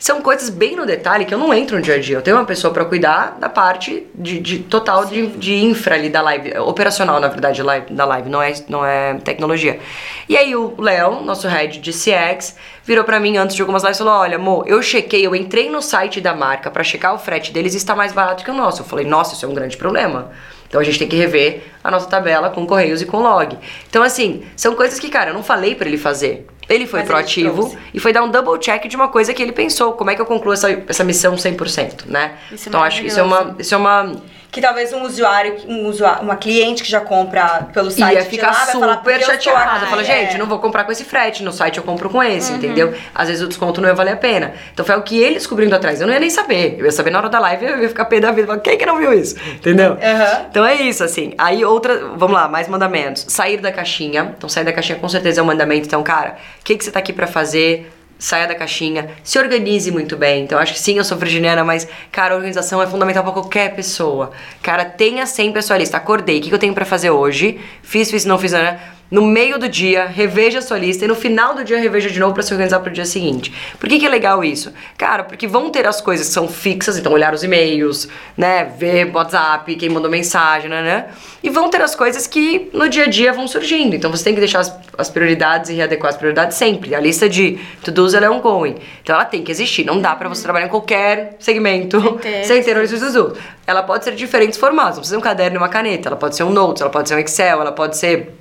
São 0.00 0.22
coisas 0.22 0.48
bem 0.48 0.74
no 0.74 0.86
detalhe 0.86 1.26
que 1.26 1.34
eu 1.34 1.36
não 1.38 1.52
entro 1.52 1.76
no 1.76 1.82
dia 1.82 1.96
a 1.96 2.00
dia. 2.00 2.16
Eu 2.16 2.22
tenho 2.22 2.38
uma 2.38 2.46
pessoa 2.46 2.72
pra 2.72 2.86
cuidar 2.86 3.36
da 3.38 3.50
parte 3.50 4.06
de, 4.14 4.40
de 4.40 4.58
total 4.60 5.04
de, 5.04 5.26
de 5.26 5.54
infra 5.62 5.94
ali 5.94 6.08
da 6.08 6.22
live, 6.22 6.56
operacional, 6.60 7.20
na 7.20 7.28
verdade, 7.28 7.62
live- 7.62 7.92
da 7.92 8.06
live, 8.06 8.30
não 8.30 8.40
é, 8.42 8.54
não 8.66 8.84
é 8.86 9.14
tecnologia. 9.22 9.78
E 10.26 10.38
aí 10.38 10.56
o 10.56 10.74
Léo, 10.80 11.20
nosso 11.22 11.46
head 11.46 11.78
de 11.78 11.92
CX, 11.92 12.56
virou 12.82 13.04
pra 13.04 13.20
mim 13.20 13.36
antes 13.36 13.54
de 13.54 13.60
algumas 13.60 13.82
lives 13.82 13.98
e 13.98 14.02
falou: 14.02 14.14
Olha, 14.20 14.36
amor, 14.36 14.64
eu 14.66 14.80
chequei, 14.80 15.26
eu 15.26 15.34
entrei 15.36 15.68
no 15.68 15.82
site 15.82 16.18
da 16.18 16.34
marca 16.34 16.70
pra 16.70 16.82
checar 16.82 17.14
o 17.14 17.18
frete 17.18 17.52
deles 17.52 17.74
e 17.74 17.76
está 17.76 17.94
mais 17.94 18.10
barato 18.10 18.42
que 18.42 18.50
o 18.50 18.54
nosso. 18.54 18.80
Eu 18.80 18.86
falei: 18.86 19.04
Nossa, 19.04 19.34
isso 19.34 19.44
é 19.44 19.48
um 19.50 19.54
grande 19.54 19.76
problema. 19.76 20.30
Então 20.70 20.80
a 20.80 20.84
gente 20.84 21.00
tem 21.00 21.08
que 21.08 21.16
rever 21.16 21.64
a 21.82 21.90
nossa 21.90 22.06
tabela 22.08 22.48
com 22.48 22.64
correios 22.64 23.02
e 23.02 23.06
com 23.06 23.18
log. 23.18 23.58
Então, 23.88 24.04
assim, 24.04 24.44
são 24.54 24.76
coisas 24.76 25.00
que, 25.00 25.08
cara, 25.08 25.30
eu 25.30 25.34
não 25.34 25.42
falei 25.42 25.74
pra 25.74 25.88
ele 25.88 25.98
fazer. 25.98 26.46
Ele 26.68 26.86
foi 26.86 27.00
Mas 27.00 27.08
ele 27.08 27.16
proativo 27.16 27.56
trouxe. 27.62 27.78
e 27.92 27.98
foi 27.98 28.12
dar 28.12 28.22
um 28.22 28.30
double 28.30 28.56
check 28.60 28.86
de 28.86 28.94
uma 28.94 29.08
coisa 29.08 29.34
que 29.34 29.42
ele 29.42 29.50
pensou. 29.50 29.94
Como 29.94 30.10
é 30.10 30.14
que 30.14 30.22
eu 30.22 30.26
concluo 30.26 30.52
essa, 30.52 30.70
essa 30.86 31.02
missão 31.02 31.34
100%, 31.34 32.06
né? 32.06 32.34
Isso 32.52 32.66
é 32.66 32.68
então 32.68 32.80
acho 32.84 33.00
que 33.00 33.08
isso 33.08 33.18
é 33.18 33.22
uma, 33.24 33.56
isso 33.58 33.74
é 33.74 33.76
uma 33.76 34.14
Que 34.50 34.60
talvez 34.60 34.92
um 34.92 35.02
usuário, 35.02 35.58
um 35.68 35.86
usuário, 35.86 36.22
uma 36.22 36.34
cliente 36.34 36.82
que 36.82 36.90
já 36.90 37.00
compra 37.00 37.68
pelo 37.72 37.88
site 37.90 38.16
ia 38.16 38.24
ficar 38.24 38.48
lá 38.48 38.52
falar, 38.54 38.66
super 38.96 38.96
"Porque 38.96 39.10
eu 39.30 39.34
estou 39.36 39.52
chateada. 39.52 39.76
aqui", 39.76 39.86
Fala, 39.90 40.02
é. 40.02 40.04
gente, 40.04 40.38
não 40.38 40.46
vou 40.46 40.58
comprar 40.58 40.82
com 40.82 40.90
esse 40.90 41.04
frete, 41.04 41.44
no 41.44 41.52
site 41.52 41.78
eu 41.78 41.84
compro 41.84 42.10
com 42.10 42.20
esse, 42.20 42.50
Uhum. 42.50 42.58
entendeu? 42.58 42.92
Às 43.14 43.28
vezes 43.28 43.42
o 43.42 43.46
desconto 43.46 43.80
não 43.80 43.88
ia 43.88 43.94
valer 43.94 44.12
a 44.14 44.16
pena. 44.16 44.52
Então 44.72 44.84
foi 44.84 44.96
o 44.96 45.02
que 45.02 45.20
ele 45.22 45.34
descobrindo 45.34 45.74
atrás. 45.76 46.00
Eu 46.00 46.06
não 46.08 46.14
ia 46.14 46.18
nem 46.20 46.30
saber. 46.30 46.74
Eu 46.78 46.84
ia 46.84 46.90
saber 46.90 47.10
na 47.10 47.18
hora 47.18 47.28
da 47.28 47.38
live, 47.38 47.64
eu 47.64 47.78
ia 47.82 47.88
ficar 47.88 48.06
pé 48.06 48.18
da 48.18 48.32
vida. 48.32 48.48
Falar, 48.48 48.58
Quem 48.58 48.76
que 48.76 48.84
não 48.84 48.98
viu 48.98 49.12
isso? 49.12 49.36
Entendeu? 49.54 49.92
Aham. 50.02 50.46
Então 50.50 50.66
é 50.66 50.74
isso, 50.74 51.04
assim. 51.04 51.32
Aí 51.38 51.64
outra, 51.64 52.08
vamos 52.16 52.32
lá, 52.32 52.48
mais 52.48 52.66
mandamentos. 52.66 53.26
Sair 53.28 53.58
da 53.58 53.70
caixinha. 53.70 54.34
Então 54.36 54.48
sair 54.48 54.64
da 54.64 54.72
caixinha 54.72 54.98
com 54.98 55.08
certeza 55.08 55.40
é 55.40 55.42
um 55.44 55.46
mandamento. 55.46 55.86
Então, 55.86 56.02
cara, 56.02 56.36
o 56.60 56.64
que, 56.64 56.76
que 56.76 56.84
você 56.84 56.90
tá 56.90 56.98
aqui 56.98 57.12
pra 57.12 57.26
fazer? 57.28 57.88
Saia 58.20 58.46
da 58.46 58.54
caixinha, 58.54 59.10
se 59.24 59.38
organize 59.38 59.90
muito 59.90 60.14
bem. 60.14 60.44
Então, 60.44 60.58
acho 60.58 60.74
que 60.74 60.78
sim, 60.78 60.98
eu 60.98 61.04
sou 61.04 61.16
virginiana, 61.16 61.64
mas, 61.64 61.88
cara, 62.12 62.36
organização 62.36 62.82
é 62.82 62.86
fundamental 62.86 63.24
pra 63.24 63.32
qualquer 63.32 63.74
pessoa. 63.74 64.30
Cara, 64.62 64.84
tenha 64.84 65.24
sempre 65.24 65.58
a 65.58 65.62
sua 65.62 65.78
lista. 65.78 65.96
Acordei, 65.96 66.38
o 66.38 66.42
que, 66.42 66.48
que 66.50 66.54
eu 66.54 66.58
tenho 66.58 66.74
pra 66.74 66.84
fazer 66.84 67.10
hoje? 67.10 67.58
Fiz, 67.82 68.10
fiz, 68.10 68.26
não 68.26 68.38
fiz, 68.38 68.52
né? 68.52 68.78
No 69.10 69.22
meio 69.22 69.58
do 69.58 69.68
dia, 69.68 70.06
reveja 70.06 70.60
a 70.60 70.62
sua 70.62 70.78
lista 70.78 71.04
e 71.04 71.08
no 71.08 71.16
final 71.16 71.52
do 71.52 71.64
dia 71.64 71.80
reveja 71.80 72.08
de 72.08 72.20
novo 72.20 72.32
pra 72.32 72.44
se 72.44 72.52
organizar 72.52 72.78
pro 72.78 72.92
dia 72.92 73.04
seguinte. 73.04 73.52
Por 73.78 73.88
que, 73.88 73.98
que 73.98 74.06
é 74.06 74.08
legal 74.08 74.44
isso? 74.44 74.72
Cara, 74.96 75.24
porque 75.24 75.48
vão 75.48 75.68
ter 75.68 75.84
as 75.84 76.00
coisas 76.00 76.28
que 76.28 76.32
são 76.32 76.46
fixas, 76.46 76.96
então 76.96 77.12
olhar 77.12 77.34
os 77.34 77.42
e-mails, 77.42 78.08
né? 78.36 78.64
Ver 78.78 79.10
WhatsApp, 79.12 79.74
quem 79.74 79.88
mandou 79.88 80.08
mensagem, 80.08 80.70
né? 80.70 80.80
né? 80.80 81.06
E 81.42 81.50
vão 81.50 81.68
ter 81.68 81.82
as 81.82 81.96
coisas 81.96 82.28
que 82.28 82.70
no 82.72 82.88
dia 82.88 83.04
a 83.04 83.06
dia 83.08 83.32
vão 83.32 83.48
surgindo. 83.48 83.96
Então 83.96 84.12
você 84.12 84.22
tem 84.22 84.32
que 84.32 84.38
deixar 84.38 84.60
as, 84.60 84.72
as 84.96 85.10
prioridades 85.10 85.70
e 85.70 85.74
readequar 85.74 86.10
as 86.10 86.16
prioridades 86.16 86.56
sempre. 86.56 86.94
A 86.94 87.00
lista 87.00 87.28
de 87.28 87.58
to-dos 87.82 88.14
ela 88.14 88.26
é 88.26 88.30
ongoing. 88.30 88.76
Então 89.02 89.16
ela 89.16 89.24
tem 89.24 89.42
que 89.42 89.50
existir. 89.50 89.84
Não 89.84 90.00
dá 90.00 90.14
pra 90.14 90.28
você 90.28 90.44
trabalhar 90.44 90.66
em 90.66 90.70
qualquer 90.70 91.34
segmento 91.40 92.20
sem 92.44 92.62
ter 92.62 92.86
de 92.86 92.96
to-dos. 92.96 93.36
Ela 93.66 93.82
pode 93.82 94.04
ser 94.04 94.12
de 94.12 94.18
diferentes 94.18 94.56
formatos. 94.56 94.92
Não 94.92 95.00
precisa 95.00 95.16
ser 95.16 95.18
um 95.18 95.20
caderno 95.20 95.56
e 95.56 95.58
uma 95.58 95.68
caneta. 95.68 96.08
Ela 96.08 96.16
pode 96.16 96.36
ser 96.36 96.44
um 96.44 96.50
Notes, 96.50 96.80
ela 96.80 96.90
pode 96.90 97.08
ser 97.08 97.16
um 97.16 97.18
Excel, 97.18 97.60
ela 97.60 97.72
pode 97.72 97.96
ser 97.96 98.34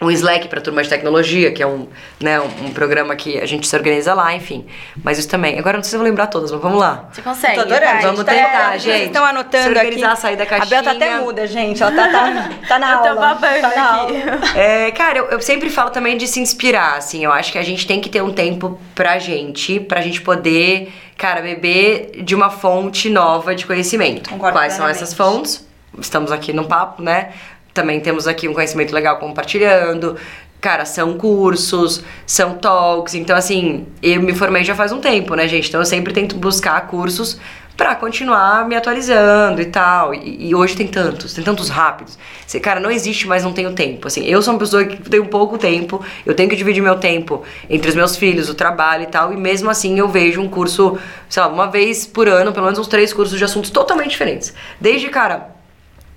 um 0.00 0.10
Slack 0.10 0.46
para 0.48 0.60
turma 0.60 0.82
de 0.82 0.88
tecnologia, 0.88 1.50
que 1.50 1.60
é 1.62 1.66
um, 1.66 1.88
né, 2.20 2.38
um, 2.40 2.66
um 2.66 2.70
programa 2.72 3.16
que 3.16 3.38
a 3.40 3.46
gente 3.46 3.66
se 3.66 3.74
organiza 3.74 4.14
lá, 4.14 4.32
enfim. 4.34 4.64
Mas 5.02 5.18
isso 5.18 5.28
também. 5.28 5.58
Agora 5.58 5.74
eu 5.74 5.78
não 5.78 5.82
sei 5.82 5.90
se 5.90 5.96
eu 5.96 6.00
vou 6.00 6.08
lembrar 6.08 6.28
todas, 6.28 6.52
mas 6.52 6.60
vamos 6.60 6.78
lá. 6.78 7.08
Você 7.12 7.20
consegue. 7.20 7.54
Tô 7.56 7.60
adorando. 7.62 8.02
Vamos 8.02 8.24
Tá- 8.24 8.32
tentar, 8.32 8.68
vocês 8.70 8.82
gente. 8.82 9.06
estão 9.06 9.24
anotando 9.24 9.64
Se 9.64 9.68
organizar, 9.70 10.12
aqui. 10.12 10.20
sair 10.20 10.36
da 10.36 10.44
A 10.44 10.64
Bel 10.66 10.82
tá 10.82 10.90
até 10.92 10.98
caixinha. 11.06 11.18
muda, 11.20 11.46
gente. 11.48 11.82
Ela 11.82 11.92
tá, 11.92 12.08
tá, 12.08 12.50
tá 12.68 12.78
na 12.78 12.92
Eu 12.94 12.98
tô 13.02 13.08
aula. 13.08 13.20
babando 13.20 13.60
tá 13.60 13.68
na 13.74 14.02
aqui. 14.02 14.22
aula. 14.22 14.40
É, 14.54 14.90
cara, 14.92 15.18
eu, 15.18 15.24
eu 15.30 15.40
sempre 15.40 15.68
falo 15.68 15.90
também 15.90 16.16
de 16.16 16.28
se 16.28 16.38
inspirar, 16.38 16.96
assim. 16.96 17.24
Eu 17.24 17.32
acho 17.32 17.50
que 17.50 17.58
a 17.58 17.62
gente 17.64 17.86
tem 17.86 18.00
que 18.00 18.08
ter 18.08 18.22
um 18.22 18.32
tempo 18.32 18.80
pra 18.94 19.18
gente, 19.18 19.80
pra 19.80 20.00
gente 20.00 20.20
poder, 20.20 20.92
cara, 21.16 21.40
beber 21.42 22.22
de 22.22 22.34
uma 22.36 22.50
fonte 22.50 23.10
nova 23.10 23.54
de 23.54 23.66
conhecimento. 23.66 24.30
Concordo 24.30 24.56
Quais 24.56 24.74
são 24.74 24.86
essas 24.88 25.12
fontes? 25.12 25.66
Estamos 25.98 26.30
aqui 26.30 26.52
no 26.52 26.64
papo, 26.66 27.02
né? 27.02 27.30
Também 27.72 28.00
temos 28.00 28.26
aqui 28.26 28.48
um 28.48 28.54
conhecimento 28.54 28.92
legal 28.92 29.18
compartilhando. 29.18 30.16
Cara, 30.60 30.84
são 30.84 31.16
cursos, 31.16 32.02
são 32.26 32.54
talks. 32.54 33.14
Então, 33.14 33.36
assim, 33.36 33.86
eu 34.02 34.20
me 34.20 34.34
formei 34.34 34.64
já 34.64 34.74
faz 34.74 34.90
um 34.90 35.00
tempo, 35.00 35.34
né, 35.34 35.46
gente? 35.46 35.68
Então, 35.68 35.80
eu 35.80 35.86
sempre 35.86 36.12
tento 36.12 36.36
buscar 36.36 36.80
cursos 36.88 37.38
pra 37.78 37.94
continuar 37.94 38.66
me 38.66 38.74
atualizando 38.74 39.62
e 39.62 39.66
tal. 39.66 40.12
E, 40.12 40.48
e 40.48 40.54
hoje 40.54 40.76
tem 40.76 40.88
tantos, 40.88 41.32
tem 41.32 41.44
tantos 41.44 41.68
rápidos. 41.68 42.18
Você, 42.44 42.58
cara, 42.58 42.80
não 42.80 42.90
existe 42.90 43.28
mais 43.28 43.44
não 43.44 43.52
tenho 43.52 43.72
tempo. 43.72 44.08
Assim, 44.08 44.26
eu 44.26 44.42
sou 44.42 44.52
uma 44.52 44.58
pessoa 44.58 44.84
que 44.84 45.08
tenho 45.08 45.26
pouco 45.26 45.56
tempo, 45.56 46.04
eu 46.26 46.34
tenho 46.34 46.50
que 46.50 46.56
dividir 46.56 46.82
meu 46.82 46.96
tempo 46.96 47.44
entre 47.70 47.88
os 47.88 47.94
meus 47.94 48.16
filhos, 48.16 48.48
o 48.48 48.54
trabalho 48.54 49.04
e 49.04 49.06
tal. 49.06 49.32
E 49.32 49.36
mesmo 49.36 49.70
assim 49.70 49.96
eu 49.96 50.08
vejo 50.08 50.40
um 50.40 50.48
curso, 50.48 50.98
sei 51.28 51.40
lá, 51.40 51.48
uma 51.48 51.68
vez 51.68 52.04
por 52.04 52.28
ano, 52.28 52.52
pelo 52.52 52.64
menos 52.64 52.80
uns 52.80 52.88
três 52.88 53.12
cursos 53.12 53.38
de 53.38 53.44
assuntos 53.44 53.70
totalmente 53.70 54.10
diferentes. 54.10 54.52
Desde, 54.80 55.08
cara, 55.08 55.57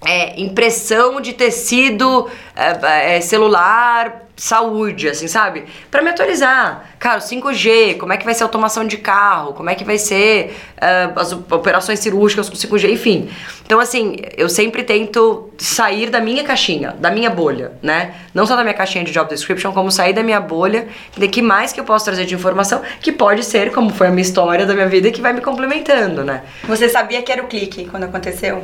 é, 0.06 0.40
impressão 0.42 1.22
de 1.22 1.34
tecido 1.34 2.28
é, 2.56 3.18
é, 3.18 3.22
celular, 3.22 4.28
saúde, 4.36 5.08
assim, 5.08 5.28
sabe? 5.28 5.66
Pra 5.92 6.02
me 6.02 6.10
atualizar. 6.10 6.90
Cara, 6.98 7.20
o 7.20 7.22
5G, 7.22 7.98
como 7.98 8.12
é 8.12 8.18
que 8.18 8.26
vai 8.26 8.34
ser 8.34 8.42
a 8.42 8.48
automação 8.48 8.88
de 8.88 8.98
carro, 8.98 9.54
como 9.54 9.70
é 9.70 9.76
que 9.76 9.84
vai 9.84 10.00
ser 10.00 10.58
é, 10.78 11.12
as 11.16 11.32
operações 11.32 12.00
cirúrgicas 12.00 12.50
com 12.50 12.56
5G, 12.56 12.90
enfim. 12.90 13.30
Então, 13.64 13.80
assim, 13.80 14.16
eu 14.36 14.50
sempre 14.50 14.84
tento 14.84 15.52
sair 15.60 16.10
da 16.10 16.20
minha 16.20 16.44
caixinha, 16.44 16.96
da 16.98 17.12
minha 17.12 17.30
bolha, 17.30 17.74
né? 17.84 18.16
Não 18.34 18.48
só 18.48 18.56
da 18.56 18.64
minha 18.64 18.74
caixinha 18.74 19.04
de 19.04 19.12
job 19.12 19.30
description, 19.30 19.72
como 19.72 19.92
sair 19.92 20.14
da 20.14 20.24
minha 20.24 20.40
bolha, 20.40 20.88
de 21.16 21.28
que 21.28 21.44
mais 21.44 21.72
que 21.72 21.80
eu 21.80 21.84
posso 21.84 22.06
trazer 22.06 22.26
de 22.26 22.34
informação, 22.34 22.82
que 23.00 23.12
pode 23.12 23.46
ser, 23.46 23.72
como 23.72 23.92
foi 23.92 24.08
a 24.08 24.10
minha 24.10 24.24
história 24.24 24.66
da 24.66 24.74
minha 24.74 24.88
vida, 24.88 25.12
que 25.12 25.22
vai 25.22 25.34
me 25.34 25.42
complementando, 25.42 26.24
né? 26.24 26.42
Você 26.64 26.90
sabia 26.90 27.22
que 27.22 27.32
era 27.32 27.44
o 27.44 27.48
clique 27.48 27.86
quando 27.86 28.06
aconteceu? 28.06 28.64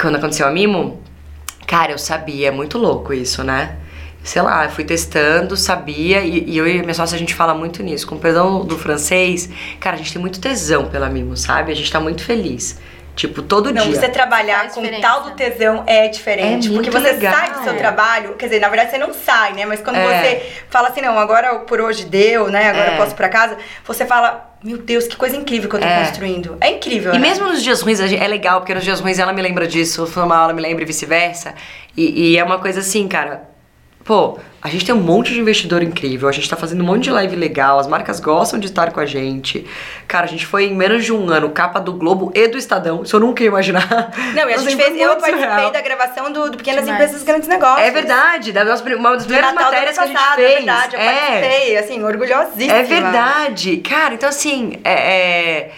Quando 0.00 0.16
aconteceu 0.16 0.46
a 0.46 0.50
Mimo, 0.50 1.02
cara, 1.66 1.92
eu 1.92 1.98
sabia, 1.98 2.48
é 2.48 2.50
muito 2.50 2.78
louco 2.78 3.12
isso, 3.12 3.44
né? 3.44 3.76
Sei 4.22 4.40
lá, 4.42 4.64
eu 4.64 4.70
fui 4.70 4.84
testando, 4.84 5.56
sabia, 5.56 6.20
e, 6.20 6.50
e 6.50 6.58
eu 6.58 6.66
e 6.66 6.80
minha 6.82 6.94
sócia 6.94 7.16
a 7.16 7.18
gente 7.18 7.34
fala 7.34 7.54
muito 7.54 7.82
nisso. 7.82 8.06
Com 8.06 8.18
perdão 8.18 8.64
do 8.64 8.76
francês, 8.78 9.48
cara, 9.78 9.96
a 9.96 9.98
gente 9.98 10.12
tem 10.12 10.20
muito 10.20 10.40
tesão 10.40 10.86
pela 10.86 11.08
Mimo, 11.08 11.36
sabe? 11.36 11.72
A 11.72 11.74
gente 11.74 11.90
tá 11.90 12.00
muito 12.00 12.22
feliz 12.24 12.78
Tipo, 13.16 13.42
todo 13.42 13.70
Não, 13.72 13.82
dia. 13.82 14.00
você 14.00 14.08
trabalhar 14.08 14.70
com 14.70 14.82
tal 15.00 15.24
do 15.24 15.32
tesão 15.32 15.82
é 15.86 16.08
diferente. 16.08 16.68
É 16.68 16.70
porque 16.72 16.90
muito 16.90 16.92
você 16.92 17.12
legal. 17.12 17.34
sai 17.34 17.52
do 17.52 17.62
seu 17.64 17.72
É. 17.74 17.76
trabalho, 17.76 18.34
quer 18.34 18.46
dizer, 18.46 18.60
na 18.60 18.68
verdade 18.68 18.92
você 18.92 18.98
não 18.98 19.12
sai, 19.12 19.52
né? 19.52 19.66
Mas 19.66 19.80
quando 19.82 19.96
É. 19.96 20.06
você 20.22 20.52
fala 20.70 20.88
assim, 20.88 21.02
não, 21.02 21.18
agora 21.18 21.56
por 21.60 21.80
hoje 21.82 22.04
deu, 22.06 22.48
né? 22.48 22.70
Agora 22.70 22.92
É. 22.92 22.94
eu 22.94 22.96
posso 22.96 23.12
ir 23.12 23.16
pra 23.16 23.28
casa, 23.28 23.58
você 23.84 24.06
fala, 24.06 24.49
meu 24.62 24.78
Deus, 24.78 25.06
que 25.06 25.16
coisa 25.16 25.36
incrível 25.36 25.68
que 25.68 25.76
eu 25.76 25.80
tô 25.80 25.86
É. 25.86 26.04
construindo. 26.04 26.56
É 26.60 26.70
incrível, 26.72 27.12
E 27.14 27.18
né? 27.18 27.28
mesmo 27.28 27.46
nos 27.48 27.62
dias 27.62 27.80
ruins, 27.80 28.00
é 28.00 28.28
legal, 28.28 28.60
porque 28.60 28.74
nos 28.74 28.84
dias 28.84 29.00
ruins 29.00 29.18
ela 29.18 29.32
me 29.32 29.40
lembra 29.42 29.66
disso, 29.66 30.06
foi 30.06 30.24
mal, 30.26 30.44
ela 30.44 30.52
me 30.52 30.60
lembra 30.62 30.82
e 30.82 30.86
vice-versa. 30.86 31.54
E, 31.96 32.32
e 32.32 32.38
é 32.38 32.44
uma 32.44 32.58
coisa 32.58 32.80
assim, 32.80 33.08
cara. 33.08 33.49
Pô, 34.04 34.38
a 34.62 34.68
gente 34.68 34.84
tem 34.84 34.94
um 34.94 35.00
monte 35.00 35.32
de 35.32 35.40
investidor 35.40 35.82
incrível, 35.82 36.28
a 36.28 36.32
gente 36.32 36.48
tá 36.48 36.56
fazendo 36.56 36.82
um 36.82 36.86
monte 36.86 37.04
de 37.04 37.10
live 37.10 37.36
legal, 37.36 37.78
as 37.78 37.86
marcas 37.86 38.18
gostam 38.18 38.58
de 38.58 38.66
estar 38.66 38.92
com 38.92 39.00
a 39.00 39.06
gente. 39.06 39.66
Cara, 40.08 40.24
a 40.24 40.28
gente 40.28 40.46
foi 40.46 40.64
em 40.64 40.74
menos 40.74 41.04
de 41.04 41.12
um 41.12 41.28
ano 41.30 41.50
capa 41.50 41.78
do 41.78 41.92
Globo 41.92 42.32
e 42.34 42.48
do 42.48 42.58
Estadão, 42.58 43.02
isso 43.02 43.14
eu 43.14 43.20
nunca 43.20 43.42
ia 43.42 43.48
imaginar. 43.48 44.12
Não, 44.34 44.48
e 44.48 44.54
a 44.54 44.56
gente 44.58 44.74
foi 44.74 44.84
fez, 44.84 45.00
eu 45.00 45.08
participei 45.16 45.42
surreal. 45.42 45.70
da 45.70 45.80
gravação 45.80 46.32
do, 46.32 46.50
do 46.50 46.56
Pequenas 46.56 46.84
Demais. 46.84 47.02
Empresas 47.02 47.24
Grandes 47.24 47.48
Negócios. 47.48 47.86
É 47.86 47.90
verdade, 47.90 48.52
da 48.52 48.64
nossa, 48.64 48.82
uma 48.96 49.12
das 49.12 49.24
primeiras 49.24 49.54
Natal 49.54 49.70
matérias 49.70 49.96
que 49.96 50.02
a 50.02 50.06
gente 50.06 50.16
passado, 50.16 50.36
fez. 50.36 50.50
é 50.50 50.56
verdade, 50.56 50.94
eu 50.94 51.00
participei, 51.00 51.76
assim, 51.76 52.02
orgulhosíssima. 52.02 52.74
É 52.74 52.82
verdade. 52.82 53.76
Cara, 53.78 54.14
então 54.14 54.28
assim, 54.28 54.78
é, 54.82 54.92
é- 54.92 55.70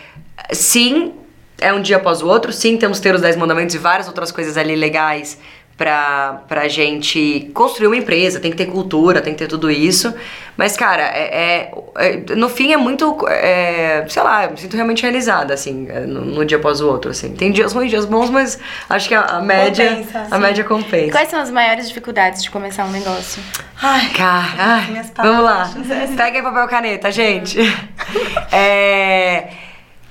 sim, 0.52 1.12
é 1.60 1.72
um 1.72 1.80
dia 1.80 1.96
após 1.96 2.22
o 2.22 2.28
outro, 2.28 2.52
sim, 2.52 2.76
temos 2.76 2.98
que 2.98 3.04
ter 3.04 3.14
os 3.14 3.20
10 3.20 3.36
mandamentos 3.36 3.74
e 3.74 3.78
várias 3.78 4.08
outras 4.08 4.32
coisas 4.32 4.56
ali 4.56 4.74
legais 4.74 5.38
pra, 5.76 6.42
pra 6.48 6.68
gente 6.68 7.50
construir 7.54 7.86
uma 7.88 7.96
empresa, 7.96 8.38
tem 8.40 8.50
que 8.50 8.56
ter 8.56 8.66
cultura, 8.66 9.20
tem 9.20 9.32
que 9.32 9.38
ter 9.38 9.48
tudo 9.48 9.70
isso. 9.70 10.14
Mas, 10.56 10.76
cara, 10.76 11.02
é, 11.04 11.70
é- 11.96 12.14
é- 12.28 12.34
no 12.36 12.48
fim 12.48 12.72
é 12.72 12.76
muito, 12.76 13.26
é, 13.26 14.04
sei 14.08 14.22
lá, 14.22 14.44
eu 14.44 14.50
me 14.50 14.58
sinto 14.58 14.74
realmente 14.76 15.02
realizada, 15.02 15.54
assim, 15.54 15.86
é, 15.90 16.00
no, 16.00 16.20
no 16.20 16.44
dia 16.44 16.58
após 16.58 16.80
o 16.82 16.88
outro, 16.88 17.10
assim. 17.10 17.34
Tem 17.34 17.50
dias 17.50 17.72
ruins, 17.72 17.88
dias 17.90 18.04
bons, 18.04 18.28
mas 18.28 18.58
acho 18.88 19.08
que 19.08 19.14
a, 19.14 19.22
a 19.22 19.40
média, 19.40 19.88
Compensa, 19.96 20.18
a 20.30 20.36
sim. 20.36 20.38
média 20.42 20.64
compensa. 20.64 21.10
Quais 21.12 21.28
são 21.30 21.40
as 21.40 21.50
maiores 21.50 21.88
dificuldades 21.88 22.42
de 22.42 22.50
começar 22.50 22.84
um 22.84 22.90
negócio? 22.90 23.42
Ai, 23.82 24.10
Cara, 24.10 24.52
ai, 24.58 25.02
vamos 25.16 25.42
lá. 25.44 25.70
Pega 26.16 26.36
aí 26.38 26.42
papel 26.42 26.68
caneta, 26.68 27.10
gente. 27.10 27.58
É, 28.54 29.48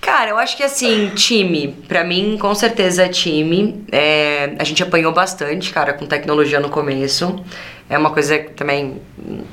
cara, 0.01 0.31
eu 0.31 0.37
acho 0.37 0.57
que 0.57 0.63
assim, 0.63 1.09
time. 1.15 1.69
Pra 1.87 2.03
mim, 2.03 2.37
com 2.39 2.53
certeza 2.55 3.07
time. 3.07 3.85
É, 3.91 4.53
a 4.59 4.63
gente 4.63 4.81
apanhou 4.83 5.13
bastante, 5.13 5.71
cara, 5.71 5.93
com 5.93 6.05
tecnologia 6.05 6.59
no 6.59 6.69
começo. 6.69 7.41
É 7.89 7.97
uma 7.97 8.09
coisa 8.09 8.39
que 8.39 8.51
também 8.51 9.01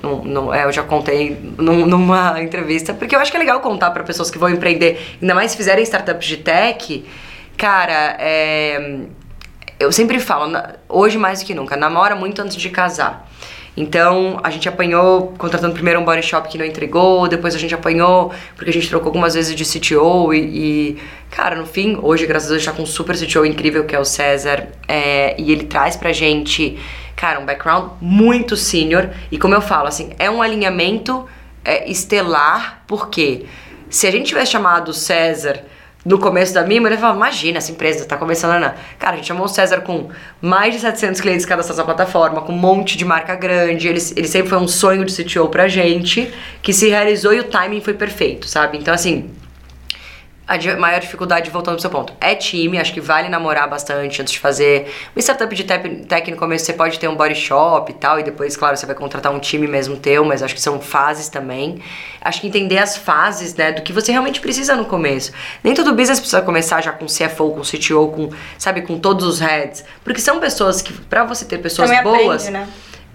não, 0.02 0.24
não- 0.24 0.54
é, 0.54 0.64
eu 0.64 0.72
já 0.72 0.82
contei 0.84 1.36
num- 1.58 1.86
numa 1.86 2.40
entrevista, 2.40 2.94
porque 2.94 3.14
eu 3.14 3.20
acho 3.20 3.30
que 3.30 3.36
é 3.36 3.40
legal 3.40 3.60
contar 3.60 3.90
pra 3.90 4.02
pessoas 4.04 4.30
que 4.30 4.38
vão 4.38 4.48
empreender, 4.48 5.16
ainda 5.20 5.34
mais 5.34 5.50
se 5.50 5.56
fizerem 5.56 5.82
startups 5.82 6.26
de 6.26 6.36
tech. 6.38 7.04
Cara, 7.56 8.16
é, 8.20 9.00
eu 9.80 9.90
sempre 9.90 10.20
falo, 10.20 10.56
hoje 10.88 11.18
mais 11.18 11.40
do 11.40 11.46
que 11.46 11.54
nunca, 11.54 11.76
namora 11.76 12.14
muito 12.14 12.40
antes 12.40 12.56
de 12.56 12.70
casar. 12.70 13.28
Então, 13.80 14.40
a 14.42 14.50
gente 14.50 14.68
apanhou 14.68 15.34
contratando 15.38 15.72
primeiro 15.72 16.00
um 16.00 16.04
body 16.04 16.20
shop 16.20 16.48
que 16.48 16.58
não 16.58 16.64
entregou, 16.64 17.28
depois 17.28 17.54
a 17.54 17.58
gente 17.58 17.72
apanhou 17.72 18.32
porque 18.56 18.70
a 18.70 18.72
gente 18.72 18.88
trocou 18.88 19.06
algumas 19.10 19.34
vezes 19.34 19.54
de 19.54 19.64
CTO 19.64 20.34
e, 20.34 20.38
e, 20.38 20.98
cara, 21.30 21.54
no 21.54 21.64
fim, 21.64 21.96
hoje, 22.02 22.26
graças 22.26 22.48
a 22.48 22.54
Deus, 22.54 22.62
a 22.62 22.64
gente 22.64 22.74
tá 22.74 22.76
com 22.76 22.82
um 22.82 22.86
super 22.86 23.16
CTO 23.16 23.46
incrível 23.46 23.84
que 23.84 23.94
é 23.94 24.00
o 24.00 24.04
César 24.04 24.66
é, 24.88 25.40
e 25.40 25.52
ele 25.52 25.66
traz 25.66 25.94
pra 25.94 26.10
gente, 26.12 26.76
cara, 27.14 27.38
um 27.38 27.46
background 27.46 27.92
muito 28.00 28.56
senior 28.56 29.10
e 29.30 29.38
como 29.38 29.54
eu 29.54 29.60
falo, 29.60 29.86
assim, 29.86 30.10
é 30.18 30.28
um 30.28 30.42
alinhamento 30.42 31.24
é, 31.64 31.88
estelar, 31.88 32.82
porque 32.84 33.46
se 33.88 34.08
a 34.08 34.10
gente 34.10 34.26
tivesse 34.26 34.50
chamado 34.50 34.92
César 34.92 35.62
no 36.08 36.18
começo 36.18 36.54
da 36.54 36.64
Mimo, 36.64 36.88
ele 36.88 36.96
falava, 36.96 37.18
imagina, 37.18 37.58
essa 37.58 37.70
empresa 37.70 38.06
tá 38.06 38.16
começando, 38.16 38.58
não. 38.58 38.72
Cara, 38.98 39.12
a 39.12 39.16
gente 39.16 39.26
chamou 39.26 39.44
o 39.44 39.48
César 39.48 39.82
com 39.82 40.08
mais 40.40 40.72
de 40.72 40.80
700 40.80 41.20
clientes 41.20 41.44
cadastrados 41.44 41.76
na 41.76 41.84
plataforma, 41.84 42.40
com 42.40 42.52
um 42.52 42.56
monte 42.56 42.96
de 42.96 43.04
marca 43.04 43.34
grande, 43.34 43.88
ele, 43.88 44.00
ele 44.16 44.26
sempre 44.26 44.48
foi 44.48 44.58
um 44.58 44.66
sonho 44.66 45.04
de 45.04 45.14
CTO 45.14 45.48
pra 45.48 45.68
gente, 45.68 46.32
que 46.62 46.72
se 46.72 46.88
realizou 46.88 47.34
e 47.34 47.40
o 47.40 47.44
timing 47.44 47.82
foi 47.82 47.92
perfeito, 47.92 48.48
sabe? 48.48 48.78
Então, 48.78 48.94
assim, 48.94 49.30
a 50.48 50.76
maior 50.78 50.98
dificuldade, 50.98 51.50
voltando 51.50 51.74
pro 51.74 51.82
seu 51.82 51.90
ponto, 51.90 52.14
é 52.18 52.34
time. 52.34 52.78
Acho 52.78 52.94
que 52.94 53.02
vale 53.02 53.28
namorar 53.28 53.68
bastante 53.68 54.22
antes 54.22 54.32
de 54.32 54.38
fazer. 54.38 54.90
Uma 55.14 55.20
startup 55.20 55.54
de 55.54 55.62
tech, 55.62 56.30
no 56.30 56.38
começo 56.38 56.64
você 56.64 56.72
pode 56.72 56.98
ter 56.98 57.06
um 57.06 57.14
body 57.14 57.34
shop 57.34 57.92
e 57.92 57.94
tal, 57.94 58.18
e 58.18 58.22
depois, 58.22 58.56
claro, 58.56 58.74
você 58.74 58.86
vai 58.86 58.94
contratar 58.94 59.30
um 59.30 59.38
time 59.38 59.66
mesmo 59.66 59.96
teu, 59.96 60.24
mas 60.24 60.42
acho 60.42 60.54
que 60.54 60.60
são 60.60 60.80
fases 60.80 61.28
também. 61.28 61.82
Acho 62.22 62.40
que 62.40 62.46
entender 62.46 62.78
as 62.78 62.96
fases, 62.96 63.54
né, 63.54 63.72
do 63.72 63.82
que 63.82 63.92
você 63.92 64.10
realmente 64.10 64.40
precisa 64.40 64.74
no 64.74 64.86
começo. 64.86 65.32
Nem 65.62 65.74
todo 65.74 65.92
business 65.94 66.18
precisa 66.18 66.40
começar 66.40 66.80
já 66.82 66.92
com 66.92 67.04
CFO, 67.04 67.50
com 67.50 67.60
CTO, 67.60 68.08
com, 68.08 68.30
sabe, 68.56 68.80
com 68.82 68.98
todos 68.98 69.26
os 69.26 69.40
heads. 69.40 69.84
Porque 70.02 70.20
são 70.20 70.40
pessoas 70.40 70.80
que, 70.80 70.94
pra 70.94 71.24
você 71.24 71.44
ter 71.44 71.58
pessoas 71.58 71.90
Também 71.90 72.02
boas. 72.02 72.46
aprende, 72.46 72.50
né? 72.50 72.68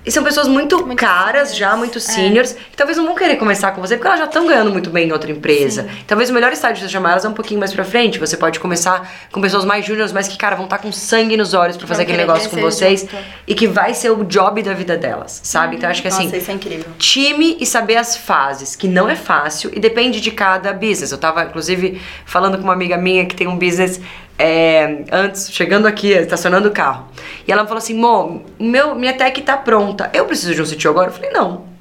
E 0.05 0.11
são 0.11 0.23
pessoas 0.23 0.47
muito, 0.47 0.85
Muito 0.85 0.99
caras 0.99 1.49
seniors. 1.49 1.55
já, 1.57 1.75
muito 1.77 1.97
É. 1.97 2.01
seniors, 2.01 2.51
que 2.53 2.75
talvez 2.75 2.97
não 2.97 3.05
vão 3.05 3.15
querer 3.15 3.37
começar 3.37 3.71
com 3.71 3.79
você, 3.81 3.95
porque 3.95 4.07
elas 4.07 4.19
já 4.19 4.25
estão 4.25 4.45
ganhando 4.45 4.69
muito 4.71 4.89
bem 4.89 5.07
em 5.07 5.11
outra 5.13 5.31
empresa. 5.31 5.87
Talvez 6.05 6.29
o 6.29 6.33
melhor 6.33 6.51
estágio 6.51 6.75
de 6.75 6.81
você 6.81 6.89
chamar 6.89 7.11
elas 7.11 7.23
é 7.25 7.29
um 7.29 7.33
pouquinho 7.33 7.59
mais 7.59 7.73
pra 7.73 7.83
frente. 7.85 8.19
Você 8.19 8.35
pode 8.35 8.59
começar 8.59 9.09
com 9.31 9.39
pessoas 9.39 9.63
mais 9.63 9.85
júniores, 9.85 10.11
mas 10.11 10.27
que, 10.27 10.37
cara, 10.37 10.55
vão 10.55 10.65
estar 10.65 10.77
com 10.79 10.91
sangue 10.91 11.37
nos 11.37 11.53
olhos 11.53 11.77
pra 11.77 11.87
fazer 11.87 12.03
aquele 12.03 12.17
negócio 12.17 12.49
com 12.49 12.57
vocês. 12.57 13.01
junto. 13.01 13.15
E 13.47 13.55
que 13.55 13.67
vai 13.67 13.93
ser 13.93 14.09
o 14.11 14.23
job 14.25 14.61
da 14.61 14.73
vida 14.73 14.97
delas, 14.97 15.39
sabe? 15.43 15.77
Então 15.77 15.89
acho 15.89 16.01
que 16.01 16.07
assim 16.09 16.25
Nossa, 16.25 16.37
isso 16.37 16.51
é 16.51 16.53
incrível. 16.53 16.85
time 16.97 17.57
e 17.59 17.65
saber 17.65 17.95
as 17.97 18.17
fases, 18.17 18.75
que 18.75 18.87
não 18.87 19.09
é 19.09 19.15
fácil 19.15 19.71
e 19.73 19.79
depende 19.79 20.19
de 20.19 20.31
cada 20.31 20.73
business. 20.73 21.11
Eu 21.11 21.17
tava, 21.17 21.43
inclusive, 21.43 22.01
falando 22.25 22.57
com 22.57 22.63
uma 22.63 22.73
amiga 22.73 22.97
minha 22.97 23.25
que 23.25 23.35
tem 23.35 23.47
um 23.47 23.57
business 23.57 24.01
é, 24.37 25.03
antes, 25.11 25.51
chegando 25.51 25.87
aqui, 25.87 26.11
estacionando 26.11 26.67
o 26.67 26.71
carro. 26.71 27.07
E 27.47 27.51
ela 27.51 27.63
falou 27.63 27.77
assim: 27.77 27.93
Mo, 27.93 28.43
meu, 28.59 28.95
minha 28.95 29.13
tech 29.13 29.41
tá 29.41 29.57
pronta. 29.57 30.09
Eu 30.13 30.25
preciso 30.25 30.55
de 30.55 30.61
um 30.61 30.65
sítio 30.65 30.89
agora? 30.89 31.09
Eu 31.09 31.13
falei: 31.13 31.31
não. 31.31 31.73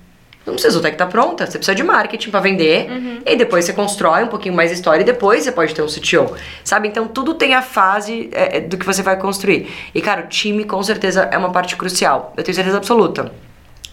Não 0.44 0.54
precisa, 0.54 0.78
a 0.78 0.82
tech 0.82 0.96
tá 0.96 1.06
pronta. 1.06 1.46
Você 1.46 1.56
precisa 1.56 1.74
de 1.74 1.84
marketing 1.84 2.30
pra 2.30 2.40
vender. 2.40 2.88
E 3.24 3.30
aí 3.30 3.36
depois 3.36 3.64
você 3.64 3.72
constrói 3.72 4.24
um 4.24 4.28
pouquinho 4.28 4.54
mais 4.54 4.72
história 4.72 5.02
e 5.02 5.04
depois 5.04 5.44
você 5.44 5.52
pode 5.52 5.72
ter 5.72 5.82
um 5.82 5.86
CTO. 5.86 6.36
Sabe? 6.64 6.88
Então 6.88 7.06
tudo 7.06 7.34
tem 7.34 7.54
a 7.54 7.62
fase 7.62 8.28
é, 8.32 8.60
do 8.60 8.76
que 8.76 8.84
você 8.84 9.02
vai 9.02 9.16
construir. 9.16 9.72
E, 9.94 10.00
cara, 10.00 10.22
o 10.22 10.26
time 10.26 10.64
com 10.64 10.82
certeza 10.82 11.28
é 11.30 11.38
uma 11.38 11.50
parte 11.50 11.76
crucial. 11.76 12.32
Eu 12.36 12.42
tenho 12.42 12.54
certeza 12.54 12.76
absoluta. 12.76 13.30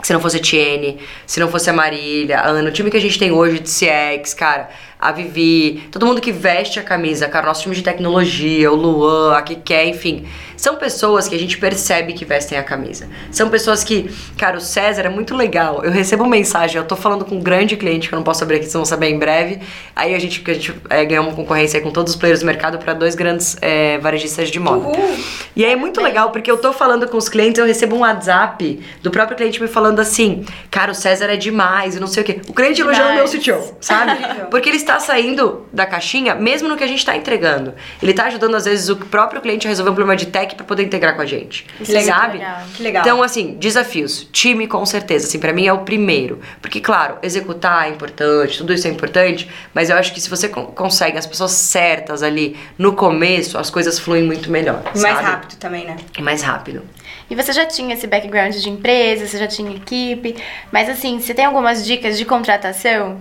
Se 0.02 0.14
não 0.14 0.22
fosse 0.22 0.38
a 0.38 0.40
Tiene, 0.40 0.98
se 1.28 1.40
não 1.42 1.50
fosse 1.50 1.70
a 1.70 1.74
Marília, 1.74 2.40
a 2.40 2.48
Ana, 2.48 2.70
o 2.70 2.72
time 2.72 2.90
que 2.90 2.96
a 2.96 3.02
gente 3.02 3.20
tem 3.20 3.32
hoje 3.32 3.60
de 3.60 3.70
CX, 3.70 4.34
cara, 4.34 4.70
a 5.00 5.14
Vivi, 5.14 5.88
todo 5.92 6.06
mundo 6.06 6.20
que 6.20 6.30
veste 6.30 6.78
a 6.78 6.84
camisa, 6.84 7.26
cara, 7.30 7.48
nosso 7.48 7.62
time 7.62 7.74
de 7.74 7.82
tecnologia, 7.82 8.70
o 8.70 8.76
Luan, 8.76 9.34
a 9.34 9.42
Kiké, 9.42 9.86
enfim. 9.86 10.26
São 10.58 10.76
pessoas 10.76 11.26
que 11.26 11.34
a 11.34 11.40
gente 11.40 11.58
percebe 11.58 12.12
que 12.12 12.26
vestem 12.26 12.58
a 12.58 12.64
camisa. 12.64 13.08
São 13.32 13.50
pessoas 13.50 13.82
que, 13.82 14.12
cara, 14.38 14.58
o 14.58 14.60
César 14.62 15.04
é 15.04 15.10
muito 15.10 15.34
legal. 15.34 15.82
Eu 15.86 15.92
recebo 15.92 16.26
mensagem, 16.26 16.76
eu 16.76 16.84
tô 16.84 16.98
falando 16.98 17.24
com 17.24 17.36
um 17.36 17.40
grande 17.40 17.78
cliente 17.78 18.10
que 18.10 18.14
eu 18.14 18.18
não 18.18 18.26
posso 18.26 18.44
abrir 18.44 18.58
aqui, 18.58 18.66
vocês 18.66 18.74
vão 18.74 18.84
saber 18.84 19.08
em 19.08 19.18
breve. 19.18 19.62
Aí 19.96 20.14
a 20.14 20.20
gente, 20.20 20.44
a 20.46 20.54
gente 20.54 20.76
é, 20.90 21.06
ganhou 21.06 21.24
uma 21.24 21.34
concorrência 21.34 21.78
aí 21.78 21.84
com 21.84 21.92
todos 21.92 22.12
os 22.12 22.20
players 22.20 22.42
do 22.42 22.46
mercado 22.46 22.78
para 22.78 22.94
dois 22.94 23.16
grandes 23.16 23.56
é, 23.62 24.00
varejistas 24.00 24.52
de 24.52 24.60
moda. 24.60 24.86
Uhul. 24.86 25.18
E 25.56 25.64
aí 25.64 25.72
é 25.72 25.78
muito 25.78 26.02
legal, 26.02 26.32
porque 26.32 26.52
eu 26.52 26.58
tô 26.58 26.74
falando 26.74 27.08
com 27.08 27.16
os 27.16 27.30
clientes, 27.30 27.58
eu 27.58 27.66
recebo 27.66 27.96
um 27.96 28.00
WhatsApp 28.00 28.82
do 29.02 29.10
próprio 29.10 29.38
cliente 29.38 29.62
me 29.62 29.68
falando 29.70 30.02
assim, 30.02 30.46
cara, 30.70 30.92
o 30.92 30.96
César 30.96 31.28
é 31.28 31.38
demais 31.38 31.96
e 31.96 32.02
não 32.02 32.08
sei 32.08 32.24
o 32.24 32.26
quê. 32.26 32.42
O 32.50 32.54
cliente 32.54 32.82
elogiando 32.82 33.12
o 33.12 33.16
meu 33.16 33.26
Demais. 33.26 33.46
CTO, 33.46 33.78
sabe? 33.80 34.18
Porque 34.52 34.68
ele 34.68 34.89
está 34.90 35.00
saindo 35.00 35.68
da 35.72 35.86
caixinha, 35.86 36.34
mesmo 36.36 36.68
no 36.68 36.76
que 36.76 36.84
a 36.84 36.88
gente 36.88 37.06
tá 37.06 37.16
entregando. 37.16 37.74
Ele 38.02 38.14
tá 38.14 38.26
ajudando, 38.26 38.56
às 38.56 38.66
vezes, 38.66 38.90
o 38.90 38.96
próprio 38.96 39.40
cliente 39.42 39.68
a 39.68 39.70
resolver 39.70 39.92
um 39.92 39.96
problema 39.96 40.16
de 40.18 40.26
tech 40.26 40.56
para 40.56 40.66
poder 40.66 40.84
integrar 40.84 41.16
com 41.16 41.22
a 41.22 41.26
gente. 41.26 41.66
Isso 41.80 41.92
é 41.92 41.96
muito 41.96 42.08
sabe? 42.08 42.38
legal. 42.40 42.62
Que 42.76 42.84
legal. 42.84 43.02
Então, 43.04 43.24
assim, 43.24 43.54
desafios. 43.60 44.28
Time, 44.32 44.68
com 44.68 44.84
certeza. 44.86 45.28
Assim, 45.28 45.38
pra 45.40 45.54
mim 45.54 45.68
é 45.68 45.74
o 45.74 45.80
primeiro. 45.80 46.40
Porque, 46.62 46.80
claro, 46.82 47.18
executar 47.22 47.88
é 47.88 47.90
importante, 47.90 48.58
tudo 48.58 48.74
isso 48.74 48.88
é 48.88 48.92
importante, 48.92 49.48
mas 49.74 49.90
eu 49.90 49.98
acho 49.98 50.12
que 50.14 50.20
se 50.20 50.30
você 50.30 50.50
con- 50.50 50.66
consegue 50.68 51.18
as 51.18 51.26
pessoas 51.28 51.52
certas 51.52 52.24
ali 52.24 52.58
no 52.78 52.94
começo, 52.94 53.58
as 53.58 53.70
coisas 53.70 54.00
fluem 54.00 54.24
muito 54.24 54.50
melhor. 54.52 54.82
E 54.96 55.00
mais 55.00 55.16
sabe? 55.16 55.28
rápido 55.28 55.56
também, 55.58 55.86
né? 55.86 55.98
E 56.18 56.22
mais 56.22 56.42
rápido. 56.42 56.82
E 57.30 57.36
você 57.36 57.54
já 57.54 57.66
tinha 57.66 57.94
esse 57.94 58.08
background 58.08 58.56
de 58.56 58.70
empresa, 58.70 59.28
você 59.28 59.38
já 59.38 59.46
tinha 59.48 59.76
equipe, 59.76 60.36
mas 60.72 60.90
assim, 60.90 61.20
você 61.20 61.32
tem 61.34 61.46
algumas 61.46 61.86
dicas 61.86 62.18
de 62.18 62.26
contratação? 62.26 63.20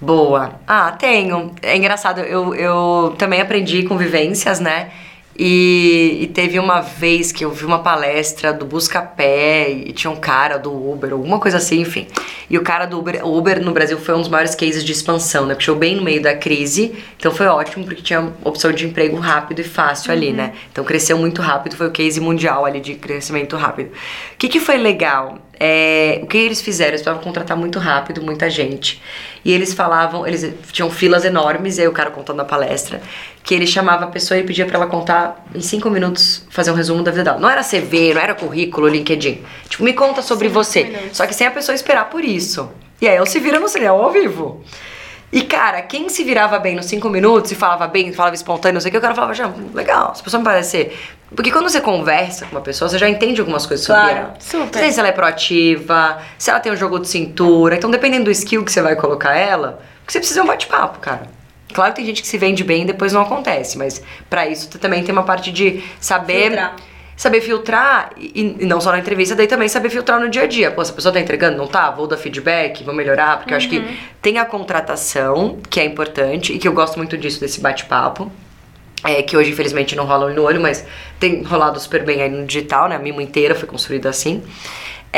Boa. 0.00 0.60
Ah, 0.66 0.92
tenho. 0.92 1.54
É 1.62 1.76
engraçado, 1.76 2.20
eu, 2.20 2.54
eu 2.54 3.14
também 3.18 3.40
aprendi 3.40 3.82
com 3.84 3.96
vivências, 3.96 4.60
né? 4.60 4.90
E, 5.38 6.18
e 6.22 6.26
teve 6.28 6.58
uma 6.58 6.80
vez 6.80 7.30
que 7.30 7.44
eu 7.44 7.50
vi 7.50 7.64
uma 7.64 7.80
palestra 7.80 8.54
do 8.54 8.64
Buscapé 8.64 9.70
e 9.70 9.92
tinha 9.92 10.10
um 10.10 10.16
cara 10.16 10.58
do 10.58 10.72
Uber, 10.72 11.12
alguma 11.12 11.38
coisa 11.38 11.58
assim, 11.58 11.80
enfim. 11.80 12.06
E 12.48 12.56
o 12.56 12.62
cara 12.62 12.86
do 12.86 12.98
Uber, 12.98 13.26
o 13.26 13.36
Uber 13.36 13.62
no 13.62 13.72
Brasil 13.72 13.98
foi 13.98 14.14
um 14.14 14.20
dos 14.20 14.30
maiores 14.30 14.54
cases 14.54 14.82
de 14.82 14.92
expansão, 14.92 15.44
né? 15.44 15.54
Porque 15.54 15.64
chegou 15.64 15.78
bem 15.78 15.96
no 15.96 16.02
meio 16.02 16.22
da 16.22 16.34
crise, 16.34 16.94
então 17.18 17.30
foi 17.30 17.46
ótimo 17.46 17.84
porque 17.84 18.00
tinha 18.00 18.32
opção 18.42 18.72
de 18.72 18.86
emprego 18.86 19.18
rápido 19.18 19.60
e 19.60 19.64
fácil 19.64 20.10
ali, 20.10 20.32
né? 20.32 20.54
Então 20.72 20.82
cresceu 20.84 21.18
muito 21.18 21.42
rápido, 21.42 21.76
foi 21.76 21.88
o 21.88 21.92
case 21.92 22.18
mundial 22.18 22.64
ali 22.64 22.80
de 22.80 22.94
crescimento 22.94 23.56
rápido. 23.56 23.88
O 23.88 24.36
que, 24.38 24.48
que 24.48 24.60
foi 24.60 24.78
legal? 24.78 25.38
É, 25.58 26.20
o 26.22 26.26
que 26.26 26.36
eles 26.36 26.60
fizeram? 26.60 26.90
Eles 26.90 27.00
precisavam 27.00 27.22
contratar 27.22 27.56
muito 27.56 27.78
rápido, 27.78 28.22
muita 28.22 28.48
gente. 28.50 29.02
E 29.44 29.52
eles 29.52 29.72
falavam, 29.72 30.26
eles 30.26 30.52
tinham 30.72 30.90
filas 30.90 31.24
enormes, 31.24 31.78
e 31.78 31.82
aí 31.82 31.88
o 31.88 31.92
cara 31.92 32.10
contando 32.10 32.40
a 32.40 32.44
palestra, 32.44 33.00
que 33.42 33.54
ele 33.54 33.66
chamava 33.66 34.04
a 34.04 34.08
pessoa 34.08 34.38
e 34.38 34.42
pedia 34.42 34.66
para 34.66 34.76
ela 34.76 34.86
contar 34.86 35.46
em 35.54 35.60
cinco 35.60 35.88
minutos, 35.88 36.44
fazer 36.50 36.70
um 36.70 36.74
resumo 36.74 37.02
da 37.02 37.10
vida 37.10 37.24
dela. 37.24 37.38
Não 37.38 37.48
era 37.48 37.62
CV, 37.62 38.12
não 38.12 38.20
era 38.20 38.34
currículo, 38.34 38.88
LinkedIn. 38.88 39.42
Tipo, 39.68 39.84
me 39.84 39.92
conta 39.92 40.22
sobre 40.22 40.48
você. 40.48 40.92
Só 41.12 41.26
que 41.26 41.34
sem 41.34 41.46
a 41.46 41.50
pessoa 41.50 41.74
esperar 41.74 42.10
por 42.10 42.24
isso. 42.24 42.70
E 43.00 43.08
aí 43.08 43.16
ela 43.16 43.26
se 43.26 43.38
vira 43.38 43.60
no 43.60 43.68
cinema 43.68 43.92
ao 43.94 44.10
vivo. 44.10 44.62
E, 45.36 45.42
cara, 45.42 45.82
quem 45.82 46.08
se 46.08 46.24
virava 46.24 46.58
bem 46.58 46.74
nos 46.74 46.86
cinco 46.86 47.10
minutos 47.10 47.52
e 47.52 47.54
falava 47.54 47.86
bem, 47.86 48.10
falava 48.10 48.34
espontâneo, 48.34 48.72
não 48.76 48.80
sei 48.80 48.88
o 48.88 48.92
que, 48.92 48.96
o 48.96 49.00
cara 49.02 49.14
falava, 49.14 49.34
já, 49.34 49.52
legal, 49.74 50.12
essa 50.12 50.22
pessoa 50.22 50.38
me 50.38 50.44
parece. 50.46 50.90
Porque 51.34 51.52
quando 51.52 51.68
você 51.68 51.78
conversa 51.78 52.46
com 52.46 52.52
uma 52.56 52.62
pessoa, 52.62 52.88
você 52.88 52.96
já 52.96 53.06
entende 53.06 53.38
algumas 53.38 53.66
coisas 53.66 53.84
sobre 53.84 54.00
Claro, 54.00 54.16
ela. 54.18 54.34
super. 54.38 54.78
Você 54.80 54.92
se 54.92 54.98
ela 54.98 55.08
é 55.08 55.12
proativa, 55.12 56.18
se 56.38 56.48
ela 56.48 56.58
tem 56.58 56.72
um 56.72 56.76
jogo 56.76 56.98
de 56.98 57.08
cintura. 57.08 57.76
Então, 57.76 57.90
dependendo 57.90 58.24
do 58.24 58.30
skill 58.30 58.64
que 58.64 58.72
você 58.72 58.80
vai 58.80 58.96
colocar 58.96 59.34
ela, 59.36 59.78
você 60.08 60.18
precisa 60.18 60.40
é 60.40 60.42
um 60.42 60.46
bate-papo, 60.46 61.00
cara. 61.00 61.24
Claro 61.74 61.92
que 61.92 61.96
tem 61.96 62.06
gente 62.06 62.22
que 62.22 62.28
se 62.28 62.38
vende 62.38 62.64
bem 62.64 62.84
e 62.84 62.86
depois 62.86 63.12
não 63.12 63.20
acontece, 63.20 63.76
mas 63.76 64.00
pra 64.30 64.46
isso 64.46 64.70
também 64.78 65.04
tem 65.04 65.12
uma 65.12 65.24
parte 65.24 65.52
de 65.52 65.84
saber 66.00 66.44
Filtrar. 66.44 66.76
Saber 67.16 67.40
filtrar 67.40 68.10
e, 68.16 68.56
e 68.60 68.66
não 68.66 68.80
só 68.80 68.92
na 68.92 68.98
entrevista, 68.98 69.34
daí 69.34 69.46
também 69.46 69.68
saber 69.68 69.88
filtrar 69.88 70.20
no 70.20 70.28
dia 70.28 70.42
a 70.42 70.46
dia. 70.46 70.70
Pô, 70.70 70.84
se 70.84 70.90
a 70.90 70.94
pessoa 70.94 71.12
tá 71.12 71.18
entregando, 71.18 71.56
não 71.56 71.66
tá? 71.66 71.90
Vou 71.90 72.06
dar 72.06 72.16
feedback, 72.16 72.84
vou 72.84 72.94
melhorar, 72.94 73.38
porque 73.38 73.54
eu 73.54 73.56
acho 73.56 73.68
que 73.68 73.82
tem 74.20 74.38
a 74.38 74.44
contratação, 74.44 75.58
que 75.70 75.80
é 75.80 75.84
importante, 75.84 76.52
e 76.52 76.58
que 76.58 76.68
eu 76.68 76.72
gosto 76.72 76.96
muito 76.98 77.16
disso, 77.16 77.40
desse 77.40 77.60
bate-papo. 77.60 78.30
É, 79.04 79.22
que 79.22 79.36
hoje, 79.36 79.50
infelizmente, 79.50 79.94
não 79.94 80.04
rola 80.04 80.26
olho 80.26 80.34
no 80.34 80.42
olho, 80.42 80.60
mas 80.60 80.84
tem 81.20 81.42
rolado 81.42 81.78
super 81.78 82.02
bem 82.02 82.22
aí 82.22 82.30
no 82.30 82.44
digital, 82.44 82.88
né? 82.88 82.96
A 82.96 82.98
Mimo 82.98 83.20
inteira 83.20 83.54
foi 83.54 83.68
construída 83.68 84.08
assim. 84.08 84.42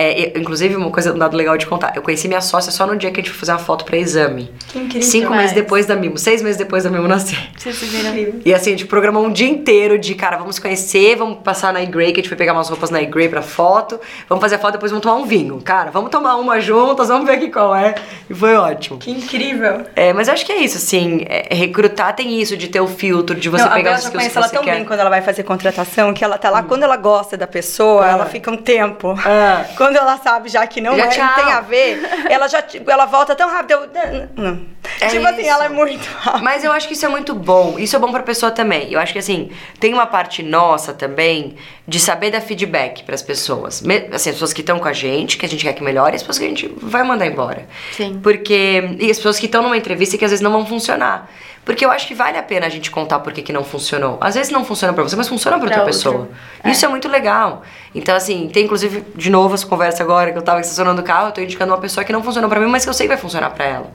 É, 0.01 0.39
inclusive, 0.39 0.77
uma 0.77 0.91
coisa, 0.91 1.13
um 1.13 1.19
dado 1.19 1.37
legal 1.37 1.57
de 1.59 1.67
contar. 1.67 1.93
Eu 1.97 2.03
conheci 2.03 2.29
minha 2.29 2.41
sócia 2.41 2.71
só 2.71 2.87
no 2.87 2.97
dia 2.97 3.11
que 3.11 3.21
a 3.21 3.23
gente 3.23 3.31
foi 3.33 3.41
fazer 3.41 3.53
uma 3.53 3.59
foto 3.59 3.85
pra 3.85 3.97
exame. 3.97 4.51
Que 4.69 4.79
incrível. 4.79 5.03
Cinco 5.03 5.25
demais. 5.25 5.41
meses 5.43 5.55
depois 5.57 5.87
da 5.87 5.97
Mimo. 5.97 6.17
Seis 6.19 6.41
meses 6.43 6.57
depois 6.57 6.85
da 6.85 6.91
Mimo 6.91 7.09
nascer. 7.09 7.37
Vocês 7.57 7.77
se 7.77 7.87
viram? 7.87 8.11
Incrível. 8.11 8.41
E 8.45 8.55
assim, 8.55 8.71
a 8.71 8.73
gente 8.73 8.87
programou 8.87 9.25
um 9.25 9.31
dia 9.33 9.49
inteiro 9.49 9.99
de, 9.99 10.15
cara, 10.15 10.37
vamos 10.37 10.59
conhecer, 10.59 11.17
vamos 11.17 11.39
passar 11.43 11.73
na 11.73 11.83
iGrey, 11.83 12.13
que 12.13 12.21
a 12.21 12.23
gente 12.23 12.29
foi 12.29 12.37
pegar 12.39 12.53
umas 12.53 12.69
roupas 12.69 12.91
na 12.91 13.01
iGrey 13.03 13.29
pra 13.29 13.43
foto, 13.43 13.99
vamos 14.29 14.41
fazer 14.43 14.55
a 14.57 14.59
foto, 14.59 14.73
depois 14.75 14.91
vamos 14.93 15.03
tomar 15.03 15.17
um 15.17 15.25
vinho. 15.27 15.61
Cara, 15.63 15.91
vamos 15.91 16.11
tomar 16.11 16.37
uma 16.37 16.61
juntas, 16.61 17.09
vamos 17.09 17.27
ver 17.27 17.33
aqui 17.35 17.49
qual 17.51 17.75
é. 17.75 17.95
E 18.31 18.35
foi 18.35 18.55
ótimo. 18.55 18.99
Que 18.99 19.11
incrível. 19.11 19.83
É, 19.97 20.13
mas 20.13 20.29
eu 20.29 20.35
acho 20.35 20.47
que 20.47 20.53
é 20.53 20.59
isso, 20.59 20.77
assim, 20.77 21.25
é, 21.29 21.49
recrutar 21.55 22.15
tem 22.15 22.41
isso, 22.41 22.57
de 22.57 22.69
ter 22.69 22.81
o 22.81 22.87
filtro, 22.87 23.35
de 23.35 23.49
você 23.49 23.65
Não, 23.65 23.73
pegar 23.73 23.93
os 23.95 24.05
skills 24.05 24.11
que 24.13 24.17
conhece 24.19 24.37
ela 24.39 24.47
você 24.49 24.55
tão 24.55 24.65
quer. 24.65 24.77
bem 24.77 24.85
quando 24.85 25.01
ela 25.01 25.11
vai 25.11 25.23
fazer 25.23 25.43
contratação, 25.43 26.13
que 26.15 26.23
ela 26.23 26.39
tá 26.39 26.51
lá, 26.51 26.63
quando 26.63 26.83
ela 26.85 26.97
gosta 26.97 27.37
da 27.37 27.47
pessoa, 27.47 28.05
Ah. 28.05 28.11
ela 28.11 28.27
fica 28.27 28.51
um 28.51 28.57
tempo. 28.57 29.15
Ah. 29.25 29.65
Quando 29.77 29.88
ela 29.97 30.17
sabe 30.19 30.49
já 30.49 30.67
que 30.67 30.81
não, 30.81 30.97
Já 30.97 31.05
é, 31.05 31.17
não 31.19 31.35
tem 31.35 31.53
a 31.53 31.61
ver, 31.61 32.01
ela 32.31 32.47
já 32.49 32.63
ela 32.87 33.07
volta 33.07 33.35
tão 33.35 33.49
rápido. 33.51 33.73
Eu, 33.73 33.89
não. 34.37 34.67
É 35.01 35.07
tipo 35.09 35.27
assim, 35.27 35.43
isso. 35.43 35.51
ela 35.51 35.65
é 35.67 35.69
muito 35.69 36.05
rápida. 36.07 36.43
Mas 36.45 36.65
eu 36.65 36.73
acho 36.73 36.87
que 36.89 36.95
isso 36.95 37.05
é 37.05 37.09
muito 37.09 37.35
bom. 37.35 37.79
Isso 37.79 37.95
é 37.95 37.99
bom 37.99 38.11
pra 38.11 38.23
pessoa 38.23 38.51
também. 38.51 38.93
Eu 38.93 38.99
acho 39.01 39.13
que 39.13 39.19
assim, 39.19 39.51
tem 39.79 39.93
uma 39.95 40.07
parte 40.07 40.43
nossa 40.43 40.93
também 40.93 41.57
de 41.87 42.01
saber 42.01 42.31
dar 42.31 42.41
feedback 42.41 43.03
pras 43.05 43.23
pessoas. 43.23 43.81
Me- 43.83 44.09
Assim, 44.13 44.31
as 44.31 44.37
pessoas 44.37 44.53
que 44.53 44.61
estão 44.61 44.79
com 44.79 44.89
a 44.89 44.93
gente, 44.93 45.37
que 45.37 45.45
a 45.47 45.49
gente 45.49 45.65
quer 45.65 45.73
que 45.73 45.83
melhore, 45.83 46.13
e 46.13 46.17
as 46.17 46.23
pessoas 46.23 46.39
que 46.39 46.45
a 46.45 46.49
gente 46.49 46.73
vai 46.81 47.03
mandar 47.03 47.27
embora. 47.27 47.67
Sim. 47.93 48.19
Porque. 48.23 48.97
E 48.99 49.11
as 49.11 49.17
pessoas 49.19 49.39
que 49.39 49.47
estão 49.47 49.63
numa 49.63 49.77
entrevista 49.77 50.17
que 50.19 50.25
às 50.25 50.31
vezes 50.31 50.43
não 50.43 50.51
vão 50.53 50.65
funcionar. 50.67 51.31
Porque 51.69 51.85
eu 51.85 51.91
acho 51.91 52.07
que 52.09 52.15
vale 52.15 52.39
a 52.39 52.43
pena 52.43 52.65
a 52.65 52.71
gente 52.71 52.91
contar 52.91 53.19
por 53.19 53.31
que 53.31 53.43
que 53.43 53.53
não 53.53 53.63
funcionou. 53.63 54.17
Às 54.23 54.37
vezes 54.37 54.51
não 54.51 54.65
funciona 54.65 54.95
pra 54.95 55.03
você, 55.03 55.15
mas 55.15 55.29
funciona 55.29 55.59
pra 55.59 55.65
outra 55.67 55.81
Pra 55.83 55.85
pessoa. 55.85 56.21
outra. 56.21 56.71
Isso 56.71 56.83
é 56.83 56.89
muito 56.89 57.07
legal. 57.11 57.63
Então, 57.95 58.17
assim, 58.17 58.49
tem 58.51 58.65
inclusive, 58.65 59.05
de 59.15 59.29
novo, 59.29 59.55
essa 59.55 59.67
conversa 59.67 60.03
agora 60.03 60.33
que 60.33 60.39
eu 60.39 60.43
tava 60.43 60.63
estacionando 60.63 61.03
o 61.03 61.05
carro, 61.05 61.29
eu 61.29 61.33
tô 61.33 61.43
indicando 61.43 61.71
uma 61.71 61.79
pessoa 61.79 62.05
que 62.05 62.13
não 62.13 62.23
funcionou 62.23 62.49
pra 62.49 62.59
mim, 62.59 62.69
mas 62.71 62.85
que 62.85 62.89
eu 62.89 62.95
sei 62.95 63.05
que 63.07 63.13
vai 63.13 63.19
funcionar 63.21 63.51
pra 63.51 63.67
ela. 63.67 63.93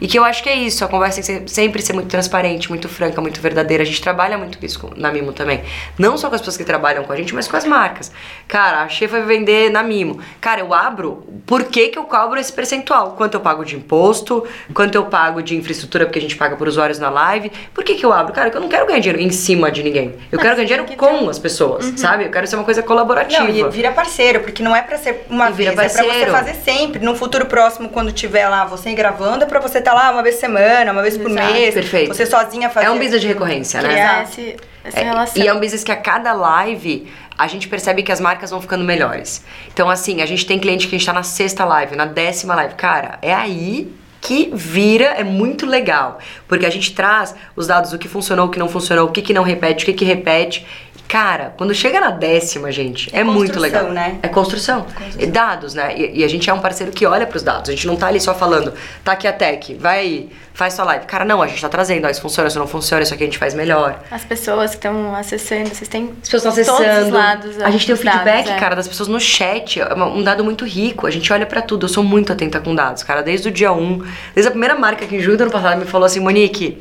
E 0.00 0.08
que 0.08 0.18
eu 0.18 0.24
acho 0.24 0.42
que 0.42 0.48
é 0.48 0.54
isso, 0.56 0.84
a 0.84 0.88
conversa 0.88 1.22
tem 1.22 1.44
que 1.44 1.50
sempre 1.50 1.80
ser 1.80 1.92
muito 1.92 2.08
transparente, 2.08 2.68
muito 2.70 2.88
franca, 2.88 3.20
muito 3.20 3.40
verdadeira. 3.40 3.84
A 3.84 3.86
gente 3.86 4.00
trabalha 4.02 4.36
muito 4.36 4.58
isso 4.64 4.90
na 4.96 5.12
Mimo 5.12 5.32
também. 5.32 5.62
Não 5.96 6.16
só 6.18 6.28
com 6.28 6.34
as 6.34 6.40
pessoas 6.40 6.56
que 6.56 6.64
trabalham 6.64 7.04
com 7.04 7.12
a 7.12 7.16
gente, 7.16 7.32
mas 7.32 7.46
com 7.46 7.56
as 7.56 7.64
marcas. 7.64 8.10
Cara, 8.48 8.82
a 8.82 8.88
Che 8.88 9.06
foi 9.06 9.22
vender 9.22 9.70
na 9.70 9.82
Mimo. 9.84 10.18
Cara, 10.40 10.60
eu 10.60 10.74
abro, 10.74 11.24
por 11.46 11.62
que 11.64 11.88
que 11.88 11.98
eu 11.98 12.04
cobro 12.04 12.40
esse 12.40 12.52
percentual? 12.52 13.12
Quanto 13.12 13.34
eu 13.34 13.40
pago 13.40 13.64
de 13.64 13.76
imposto, 13.76 14.44
quanto 14.74 14.94
eu 14.96 15.04
pago 15.06 15.40
de 15.42 15.54
infraestrutura, 15.56 16.04
porque 16.06 16.18
a 16.18 16.22
gente 16.22 16.36
paga 16.36 16.56
por 16.56 16.66
usuários 16.66 16.95
na 16.98 17.10
live. 17.10 17.50
Por 17.74 17.82
que 17.84 17.94
que 17.94 18.04
eu 18.04 18.12
abro? 18.12 18.32
Cara, 18.32 18.50
que 18.50 18.56
eu 18.56 18.60
não 18.60 18.68
quero 18.68 18.86
ganhar 18.86 19.00
dinheiro 19.00 19.20
em 19.22 19.30
cima 19.30 19.70
de 19.70 19.82
ninguém. 19.82 20.14
Eu 20.30 20.38
quero 20.38 20.54
ganhar 20.56 20.64
dinheiro 20.66 20.84
tem 20.84 20.96
que 20.96 20.96
com 20.96 21.28
as 21.28 21.38
pessoas, 21.38 21.92
sabe? 21.96 22.24
Eu 22.24 22.30
quero 22.30 22.46
ser 22.46 22.56
uma 22.56 22.64
coisa 22.64 22.82
colaborativa. 22.82 23.44
Não, 23.44 23.50
e 23.50 23.68
vira 23.70 23.92
parceiro, 23.92 24.40
porque 24.40 24.62
não 24.62 24.74
é 24.74 24.82
pra 24.82 24.98
ser 24.98 25.26
uma 25.30 25.50
vira 25.50 25.72
vez, 25.72 25.92
é 25.92 25.94
pra 25.94 26.02
você 26.02 26.08
parceiro. 26.08 26.30
fazer 26.32 26.54
sempre. 26.54 27.04
No 27.04 27.14
futuro 27.16 27.46
próximo, 27.46 27.88
quando 27.88 28.12
tiver 28.12 28.48
lá 28.48 28.64
você 28.64 28.92
gravando, 28.94 29.44
é 29.44 29.46
pra 29.46 29.60
você 29.60 29.78
estar 29.78 29.92
lá 29.94 30.10
uma 30.10 30.22
vez 30.22 30.36
por 30.36 30.40
semana, 30.40 30.92
uma 30.92 31.02
vez 31.02 31.16
por 31.18 31.30
Exato. 31.30 31.52
mês. 31.52 31.74
Perfeito. 31.74 32.14
Você 32.14 32.26
sozinha 32.26 32.68
fazer. 32.70 32.86
É 32.86 32.90
um 32.90 32.98
business 32.98 33.20
de 33.20 33.26
recorrência, 33.28 33.80
né? 33.82 33.88
Criar 33.88 34.22
esse, 34.24 34.56
essa 34.84 34.98
É, 35.00 35.02
relação. 35.04 35.42
e 35.42 35.46
é 35.46 35.52
um 35.54 35.60
business 35.60 35.82
que 35.84 35.92
a 35.92 35.96
cada 35.96 36.32
live 36.32 37.06
a 37.38 37.46
gente 37.48 37.68
percebe 37.68 38.02
que 38.02 38.10
as 38.10 38.18
marcas 38.20 38.50
vão 38.50 38.62
ficando 38.62 38.82
melhores. 38.82 39.44
Então, 39.72 39.90
assim, 39.90 40.22
a 40.22 40.26
gente 40.26 40.46
tem 40.46 40.58
cliente 40.58 40.88
que 40.88 40.94
a 40.94 40.98
gente 40.98 41.06
tá 41.06 41.12
na 41.12 41.22
sexta 41.22 41.64
live, 41.66 41.94
na 41.94 42.06
décima 42.06 42.54
live. 42.54 42.74
Cara, 42.76 43.18
é 43.20 43.34
aí 43.34 43.92
que 44.26 44.50
vira, 44.52 45.04
é 45.04 45.22
muito 45.22 45.64
legal. 45.64 46.18
Porque 46.48 46.66
a 46.66 46.70
gente 46.70 46.92
traz 46.92 47.32
os 47.54 47.68
dados 47.68 47.92
do 47.92 47.98
que 47.98 48.08
funcionou, 48.08 48.46
o 48.46 48.48
que 48.48 48.58
não 48.58 48.68
funcionou, 48.68 49.06
o 49.06 49.12
que, 49.12 49.22
que 49.22 49.32
não 49.32 49.44
repete, 49.44 49.84
o 49.84 49.86
que, 49.86 49.92
que 49.92 50.04
repete. 50.04 50.66
Cara, 51.08 51.54
quando 51.56 51.72
chega 51.74 52.00
na 52.00 52.10
décima, 52.10 52.72
gente, 52.72 53.08
é, 53.14 53.20
É 53.20 53.24
muito 53.24 53.52
construção, 53.54 53.88
legal. 53.88 53.92
né? 53.92 54.18
É 54.22 54.28
construção. 54.28 54.86
E 55.18 55.26
dados, 55.26 55.74
né? 55.74 55.94
E, 55.96 56.20
e 56.20 56.24
a 56.24 56.28
gente 56.28 56.48
é 56.50 56.52
um 56.52 56.60
parceiro 56.60 56.92
que 56.92 57.06
olha 57.06 57.26
pros 57.26 57.42
dados. 57.42 57.68
A 57.70 57.72
gente 57.72 57.86
não 57.86 57.96
tá 57.96 58.08
ali 58.08 58.20
só 58.20 58.34
falando, 58.34 58.72
tá 59.04 59.12
aqui 59.12 59.26
a 59.28 59.32
tech, 59.32 59.74
vai 59.74 59.98
aí, 60.00 60.30
faz 60.52 60.74
sua 60.74 60.84
live. 60.84 61.06
Cara, 61.06 61.24
não, 61.24 61.40
a 61.40 61.46
gente 61.46 61.60
tá 61.60 61.68
trazendo, 61.68 62.06
ó, 62.06 62.10
isso 62.10 62.20
funciona, 62.20 62.48
isso 62.48 62.58
não 62.58 62.66
funciona, 62.66 63.02
isso 63.04 63.14
aqui 63.14 63.22
a 63.22 63.26
gente 63.26 63.38
faz 63.38 63.54
melhor. 63.54 64.00
As 64.10 64.24
pessoas 64.24 64.70
que 64.70 64.76
estão 64.76 65.14
acessando, 65.14 65.68
vocês 65.68 65.88
têm 65.88 66.12
As 66.22 66.28
pessoas 66.28 66.58
estão 66.58 66.76
todos 66.76 66.90
acessando. 66.90 67.06
os 67.06 67.12
lados. 67.14 67.60
a 67.62 67.70
gente 67.70 67.86
tem 67.86 67.94
o 67.94 67.98
os 67.98 68.04
dados, 68.04 68.22
feedback, 68.22 68.50
é. 68.50 68.56
cara, 68.58 68.74
das 68.74 68.88
pessoas 68.88 69.08
no 69.08 69.20
chat. 69.20 69.80
É 69.80 69.94
um 69.94 70.22
dado 70.22 70.42
muito 70.42 70.64
rico. 70.64 71.06
A 71.06 71.10
gente 71.10 71.32
olha 71.32 71.46
pra 71.46 71.62
tudo. 71.62 71.84
Eu 71.86 71.88
sou 71.88 72.02
muito 72.02 72.32
atenta 72.32 72.58
com 72.60 72.74
dados, 72.74 73.02
cara. 73.04 73.22
Desde 73.22 73.48
o 73.48 73.50
dia 73.52 73.70
1. 73.72 74.02
Desde 74.34 74.48
a 74.48 74.50
primeira 74.50 74.74
marca 74.74 75.06
que 75.06 75.14
em 75.14 75.20
junho 75.20 75.36
do 75.36 75.42
ano 75.44 75.52
passado 75.52 75.78
me 75.78 75.84
falou 75.86 76.04
assim, 76.06 76.20
Monique, 76.20 76.78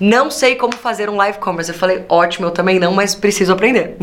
não 0.00 0.30
sei 0.30 0.56
como 0.56 0.74
fazer 0.74 1.08
um 1.08 1.16
live 1.16 1.38
commerce. 1.38 1.70
Eu 1.70 1.78
falei, 1.78 2.04
ótimo, 2.08 2.46
eu 2.46 2.50
também 2.50 2.78
não, 2.78 2.92
mas 2.92 3.14
preciso 3.14 3.52
aprender. 3.52 3.96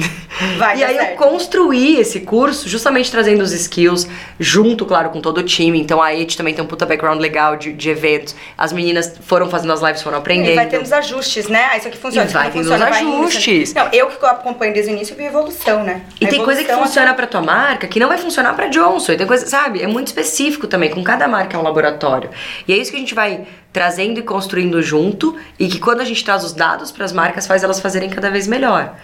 Vai 0.57 0.77
e 0.79 0.83
aí 0.83 0.95
eu 0.95 1.01
certo. 1.01 1.17
construí 1.17 1.99
esse 1.99 2.21
curso 2.21 2.67
justamente 2.69 3.11
trazendo 3.11 3.41
os 3.41 3.51
skills, 3.51 4.07
junto, 4.39 4.85
claro, 4.85 5.09
com 5.09 5.19
todo 5.19 5.39
o 5.39 5.43
time. 5.43 5.79
Então 5.79 6.01
a 6.01 6.13
ET 6.13 6.33
também 6.35 6.53
tem 6.53 6.63
um 6.63 6.67
puta 6.67 6.85
background 6.85 7.19
legal 7.19 7.57
de, 7.57 7.73
de 7.73 7.89
eventos. 7.89 8.35
As 8.57 8.71
meninas 8.71 9.13
foram 9.21 9.49
fazendo 9.49 9.73
as 9.73 9.81
lives, 9.81 10.01
foram 10.01 10.17
aprendendo. 10.17 10.53
E 10.53 10.55
vai 10.55 10.67
tendo 10.67 10.83
os 10.83 10.93
ajustes, 10.93 11.47
né? 11.47 11.69
Ah, 11.71 11.77
isso 11.77 11.87
aqui 11.87 11.97
funciona. 11.97 12.29
E 12.29 12.33
vai 12.33 12.45
não 12.45 12.51
tendo 12.51 12.61
os 12.61 12.79
vai 12.79 12.91
ajustes. 12.91 13.73
Não, 13.73 13.89
eu 13.91 14.07
que 14.07 14.25
acompanho 14.25 14.73
desde 14.73 14.91
o 14.91 14.95
início 14.95 15.15
vi 15.15 15.25
evolução, 15.25 15.83
né? 15.83 16.01
E 16.19 16.25
A 16.25 16.29
tem 16.29 16.43
coisa 16.43 16.63
que 16.63 16.71
funciona 16.71 17.13
pra 17.13 17.27
tua 17.27 17.41
marca 17.41 17.87
que 17.87 17.99
não 17.99 18.07
vai 18.07 18.17
funcionar 18.17 18.53
pra 18.53 18.67
Johnson. 18.67 19.11
E 19.11 19.17
tem 19.17 19.27
coisa, 19.27 19.45
sabe? 19.45 19.81
É 19.81 19.87
muito 19.87 20.07
específico 20.07 20.67
também. 20.67 20.89
Com 20.89 21.03
cada 21.03 21.27
marca 21.27 21.57
é 21.57 21.59
um 21.59 21.63
laboratório. 21.63 22.29
E 22.67 22.73
é 22.73 22.77
isso 22.77 22.91
que 22.91 22.97
a 22.97 22.99
gente 22.99 23.13
vai 23.13 23.45
trazendo 23.71 24.19
e 24.19 24.23
construindo 24.23 24.81
junto. 24.81 25.37
E 25.59 25.67
que 25.67 25.79
quando 25.79 26.01
a 26.01 26.05
gente 26.05 26.23
traz 26.23 26.43
os 26.43 26.53
dados 26.53 26.91
pras 26.91 27.11
marcas, 27.13 27.47
faz 27.47 27.63
elas 27.63 27.79
fazerem 27.79 28.09
cada 28.09 28.29
vez 28.29 28.47
melhor. 28.47 28.95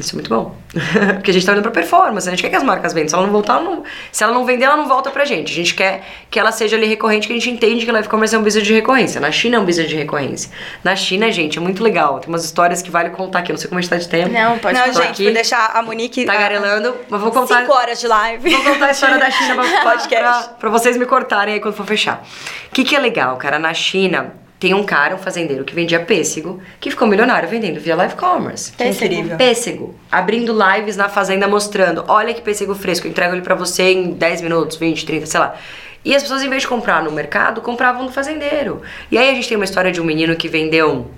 Isso 0.00 0.12
é 0.12 0.14
muito 0.14 0.30
bom. 0.30 0.56
Porque 1.16 1.30
a 1.30 1.34
gente 1.34 1.44
tá 1.44 1.52
olhando 1.52 1.64
pra 1.64 1.70
performance. 1.70 2.26
A 2.26 2.30
gente 2.30 2.42
quer 2.42 2.48
que 2.48 2.56
as 2.56 2.62
marcas 2.62 2.94
vendam. 2.94 3.08
Se 3.10 3.14
ela 3.14 3.24
não 3.24 3.32
voltar, 3.32 3.54
ela 3.54 3.62
não, 3.62 3.82
se 4.10 4.24
ela 4.24 4.32
não 4.32 4.44
vender, 4.44 4.64
ela 4.64 4.76
não 4.76 4.88
volta 4.88 5.10
pra 5.10 5.24
gente. 5.26 5.52
A 5.52 5.54
gente 5.54 5.74
quer 5.74 6.02
que 6.30 6.38
ela 6.38 6.50
seja 6.50 6.76
ali 6.76 6.86
recorrente, 6.86 7.26
que 7.26 7.32
a 7.32 7.36
gente 7.36 7.50
entende 7.50 7.84
que 7.84 7.92
live 7.92 8.08
commerce 8.08 8.34
é 8.34 8.38
um 8.38 8.42
business 8.42 8.66
de 8.66 8.72
recorrência. 8.72 9.20
Na 9.20 9.30
China 9.30 9.56
é 9.56 9.60
um 9.60 9.64
business 9.66 9.88
de 9.90 9.96
recorrência. 9.96 10.50
Na 10.82 10.96
China, 10.96 11.30
gente, 11.30 11.58
é 11.58 11.60
muito 11.60 11.82
legal. 11.82 12.20
Tem 12.20 12.28
umas 12.30 12.42
histórias 12.42 12.80
que 12.80 12.90
vale 12.90 13.10
contar 13.10 13.40
aqui. 13.40 13.50
Eu 13.50 13.54
não 13.54 13.60
sei 13.60 13.68
como 13.68 13.78
a 13.78 13.82
gente 13.82 13.90
tá 13.90 13.96
de 13.98 14.08
tempo. 14.08 14.32
Não, 14.32 14.58
pode 14.58 14.78
Não, 14.78 14.86
gente, 14.86 14.98
aqui. 15.08 15.24
vou 15.24 15.34
deixar 15.34 15.72
a 15.74 15.82
Monique. 15.82 16.24
Tagarelando, 16.24 16.94
mas 17.10 17.20
vou 17.20 17.30
contar. 17.30 17.60
5 17.60 17.72
horas 17.72 18.00
de 18.00 18.08
live. 18.08 18.50
Vou 18.50 18.64
contar 18.72 18.86
a 18.86 18.90
história 18.92 19.18
da 19.18 19.30
China 19.30 19.54
pra, 19.62 19.90
Podcast. 19.92 20.08
pra, 20.48 20.54
pra 20.58 20.70
vocês 20.70 20.96
me 20.96 21.04
cortarem 21.04 21.54
aí 21.54 21.60
quando 21.60 21.74
for 21.74 21.84
fechar. 21.86 22.24
O 22.70 22.74
que, 22.74 22.82
que 22.82 22.96
é 22.96 22.98
legal, 22.98 23.36
cara? 23.36 23.58
Na 23.58 23.74
China 23.74 24.32
tem 24.62 24.74
um 24.74 24.84
cara, 24.84 25.16
um 25.16 25.18
fazendeiro, 25.18 25.64
que 25.64 25.74
vendia 25.74 25.98
pêssego, 25.98 26.62
que 26.78 26.88
ficou 26.88 27.08
milionário 27.08 27.48
vendendo 27.48 27.80
via 27.80 27.96
live 27.96 28.14
commerce. 28.14 28.70
Que 28.70 28.84
incrível. 28.84 29.36
Pêssego. 29.36 29.92
Abrindo 30.08 30.56
lives 30.56 30.96
na 30.96 31.08
fazenda 31.08 31.48
mostrando: 31.48 32.04
olha 32.06 32.32
que 32.32 32.40
pêssego 32.40 32.72
fresco, 32.72 33.08
eu 33.08 33.10
entrego 33.10 33.34
ele 33.34 33.42
pra 33.42 33.56
você 33.56 33.90
em 33.90 34.12
10 34.12 34.40
minutos, 34.40 34.76
20, 34.76 35.04
30, 35.04 35.26
sei 35.26 35.40
lá. 35.40 35.56
E 36.04 36.14
as 36.14 36.22
pessoas, 36.22 36.44
em 36.44 36.48
vez 36.48 36.62
de 36.62 36.68
comprar 36.68 37.02
no 37.02 37.10
mercado, 37.10 37.60
compravam 37.60 38.06
do 38.06 38.12
fazendeiro. 38.12 38.82
E 39.10 39.18
aí 39.18 39.30
a 39.30 39.34
gente 39.34 39.48
tem 39.48 39.56
uma 39.56 39.64
história 39.64 39.90
de 39.90 40.00
um 40.00 40.04
menino 40.04 40.36
que 40.36 40.46
vendeu. 40.46 41.10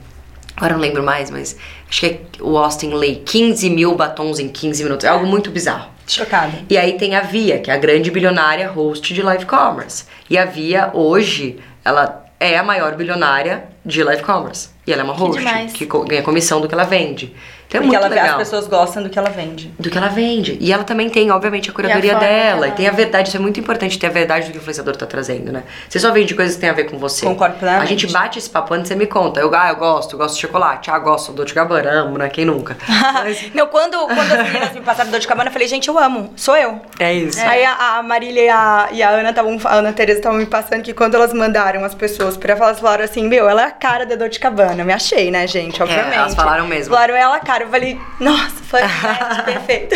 Agora 0.57 0.73
não 0.73 0.81
lembro 0.81 1.03
mais, 1.03 1.31
mas 1.31 1.55
acho 1.87 2.01
que 2.01 2.07
é 2.07 2.21
o 2.41 2.57
Austin 2.57 2.95
Lee, 2.95 3.17
15 3.27 3.69
mil 3.69 3.95
batons 3.95 4.39
em 4.39 4.49
15 4.49 4.85
minutos. 4.85 5.05
É 5.05 5.09
algo 5.11 5.27
muito 5.27 5.51
bizarro. 5.51 5.91
Chocada. 6.07 6.53
E 6.71 6.79
aí 6.79 6.97
tem 6.97 7.15
a 7.15 7.21
Via, 7.21 7.59
que 7.59 7.71
é 7.71 7.75
a 7.75 7.77
grande 7.77 8.11
bilionária 8.11 8.71
host 8.71 9.13
de 9.13 9.21
live 9.21 9.45
commerce. 9.45 10.07
E 10.31 10.39
a 10.39 10.47
Via, 10.47 10.91
hoje, 10.95 11.59
ela 11.85 12.24
é 12.39 12.57
a 12.59 12.63
maior 12.63 12.97
bilionária 12.97 13.65
de 13.85 14.03
live 14.03 14.23
commerce. 14.23 14.69
E 14.87 14.93
ela 14.93 15.03
é 15.03 15.05
uma 15.05 15.15
Que 15.15 15.21
host 15.21 15.39
demais. 15.39 15.73
que 15.73 15.87
ganha 15.87 16.23
comissão 16.23 16.61
do 16.61 16.69
que 16.69 16.75
ela 16.75 16.85
vende. 16.85 17.35
Então 17.75 17.83
é 17.83 17.87
Porque 17.87 17.97
muito 17.99 18.07
ela, 18.07 18.09
legal. 18.09 18.39
as 18.41 18.49
pessoas 18.49 18.69
gostam 18.69 19.03
do 19.03 19.11
que 19.11 19.19
ela 19.19 19.31
vende. 19.31 19.75
do 19.81 19.91
que 19.91 19.99
ela 19.99 20.07
vende. 20.07 20.57
E 20.61 20.73
ela 20.73 20.85
também 20.85 21.11
tem, 21.11 21.29
obviamente, 21.33 21.71
a 21.71 21.73
curadoria 21.73 22.13
forma 22.13 22.27
dela. 22.27 22.69
E 22.69 22.71
tem 22.71 22.87
a 22.87 22.93
verdade, 22.93 23.29
isso 23.29 23.37
é 23.37 23.41
muito 23.41 23.59
importante 23.59 23.99
ter 23.99 24.07
a 24.07 24.11
verdade 24.11 24.47
do 24.47 24.53
que 24.53 24.59
o 24.59 24.61
influenciador 24.61 24.95
tá 24.95 25.07
trazendo, 25.07 25.51
né? 25.51 25.65
Você 25.89 25.99
só 25.99 26.13
vende 26.13 26.37
coisas 26.37 26.55
que 26.55 26.61
tem 26.61 26.71
a 26.71 26.73
ver 26.73 26.85
com 26.85 26.99
você. 26.99 27.27
Concordo 27.27 27.57
plenamente. 27.57 27.83
A 27.85 27.87
gente 27.89 28.07
bate 28.13 28.39
esse 28.39 28.49
papo 28.49 28.75
antes 28.75 28.87
você 28.87 28.95
me 28.95 29.07
conta. 29.07 29.41
Eu, 29.41 29.53
ah, 29.53 29.71
eu 29.71 29.77
gosto, 29.77 30.13
eu 30.15 30.19
gosto 30.19 30.37
de 30.37 30.41
chocolate. 30.43 30.89
Ah, 30.89 30.99
gosto 31.01 31.33
do 31.33 31.39
Dolce 31.39 31.53
Gabbana, 31.53 31.91
amo, 31.91 32.17
né? 32.17 32.29
Quem 32.29 32.45
nunca? 32.45 32.77
Mas 33.25 33.53
Não, 33.53 33.67
quando, 33.67 33.99
quando 34.07 34.33
as 34.33 34.43
meninas 34.47 34.73
me 34.73 34.81
passaram 34.81 35.11
dor 35.11 35.19
de 35.19 35.27
cabana, 35.27 35.49
eu 35.49 35.53
falei, 35.53 35.67
gente, 35.67 35.89
eu 35.89 35.99
amo, 35.99 36.33
sou 36.37 36.57
eu. 36.57 36.81
é 37.01 37.13
isso. 37.13 37.41
Aí 37.45 37.65
a, 37.65 37.97
a 37.99 38.03
Marília 38.05 38.43
e 38.43 38.49
a, 38.49 38.89
e 38.93 39.03
a 39.03 39.11
Ana 39.11 39.31
estavam, 39.31 39.59
a 39.65 39.75
Ana 39.75 39.93
Tereza 39.93 40.19
estavam 40.21 40.39
me 40.39 40.47
passando 40.47 40.83
que 40.83 40.95
quando 40.95 41.17
elas 41.17 41.33
mandaram 41.33 41.85
as 41.85 41.95
pessoas 41.95 42.37
pra 42.37 42.55
falar, 42.57 42.71
elas 42.71 42.81
falaram 42.81 43.05
assim, 43.05 43.27
meu, 43.27 43.49
ela 43.49 43.63
é 43.63 43.67
a 43.67 43.71
cara 43.73 44.07
da 44.07 44.15
dor 44.15 44.29
de 44.29 44.39
cabana. 44.39 44.83
Eu 44.83 44.87
me 44.87 44.93
achei, 44.93 45.31
né, 45.33 45.45
gente? 45.49 45.83
Obviamente. 45.83 46.15
elas 46.17 46.35
falaram 46.35 46.67
mesmo. 46.69 46.95
Falaram 46.95 47.17
ela 47.17 47.37
a 47.37 47.41
cara. 47.65 47.67
Eu 47.67 47.71
falei, 47.71 48.01
nossa, 48.21 48.63
foi 48.65 48.81
perfeito. 49.45 49.95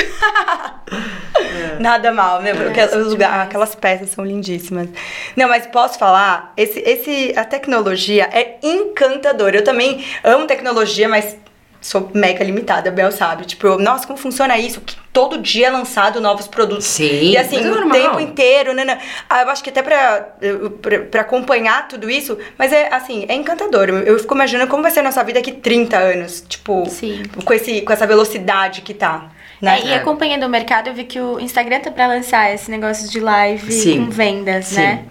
Nada 1.78 2.10
mal, 2.12 2.42
né? 2.42 2.52
Porque 2.54 2.80
os 2.96 3.06
lugar- 3.08 3.40
aquelas 3.46 3.74
peças 3.74 4.10
são 4.10 4.24
lindíssimas. 4.24 4.88
Não, 5.36 5.48
mas 5.48 5.66
posso 5.66 5.98
falar, 5.98 6.52
esse, 6.56 6.80
esse, 6.80 7.32
a 7.36 7.44
tecnologia 7.44 8.28
é 8.32 8.56
encantadora. 8.62 9.56
Eu 9.56 9.64
também 9.64 10.04
amo 10.24 10.46
tecnologia, 10.46 11.08
mas 11.08 11.36
sou 11.80 12.10
mega 12.14 12.42
limitada, 12.44 12.88
a 12.88 12.92
Bel 12.92 13.10
sabe. 13.12 13.44
Tipo, 13.44 13.66
eu, 13.66 13.78
nossa, 13.78 14.06
como 14.06 14.18
funciona 14.18 14.58
isso? 14.58 14.80
Que 14.80 14.96
todo 15.12 15.38
dia 15.38 15.68
é 15.68 15.70
lançado 15.70 16.20
novos 16.20 16.46
produtos. 16.48 16.84
Sim, 16.86 17.30
E 17.30 17.36
assim, 17.36 17.56
é 17.56 17.60
o 17.60 17.74
normal. 17.74 17.90
tempo 17.92 18.20
inteiro, 18.20 18.72
né? 18.74 18.84
né. 18.84 18.98
Ah, 19.28 19.42
eu 19.42 19.50
acho 19.50 19.62
que 19.62 19.70
até 19.70 19.82
pra, 19.82 20.28
pra, 20.82 20.98
pra 21.00 21.20
acompanhar 21.22 21.88
tudo 21.88 22.10
isso, 22.10 22.36
mas 22.56 22.72
é 22.72 22.92
assim, 22.92 23.24
é 23.28 23.34
encantador. 23.34 23.88
Eu, 23.88 23.98
eu 23.98 24.18
fico 24.18 24.34
imaginando 24.34 24.68
como 24.70 24.82
vai 24.82 24.90
ser 24.90 25.00
a 25.00 25.04
nossa 25.04 25.22
vida 25.24 25.38
daqui 25.38 25.52
30 25.52 25.96
anos. 25.96 26.44
Tipo, 26.48 26.84
Sim. 26.88 27.22
com, 27.44 27.52
esse, 27.52 27.80
com 27.82 27.92
essa 27.92 28.06
velocidade 28.06 28.82
que 28.82 28.94
tá. 28.94 29.30
Né? 29.60 29.80
É, 29.80 29.86
e 29.86 29.94
acompanhando 29.94 30.44
o 30.44 30.48
mercado, 30.48 30.88
eu 30.88 30.94
vi 30.94 31.02
que 31.04 31.20
o 31.20 31.40
Instagram 31.40 31.80
tá 31.80 31.90
pra 31.90 32.06
lançar 32.06 32.54
esse 32.54 32.70
negócio 32.70 33.08
de 33.10 33.18
live 33.18 33.72
Sim. 33.72 34.04
com 34.04 34.10
vendas, 34.10 34.66
Sim. 34.66 34.76
né? 34.80 35.04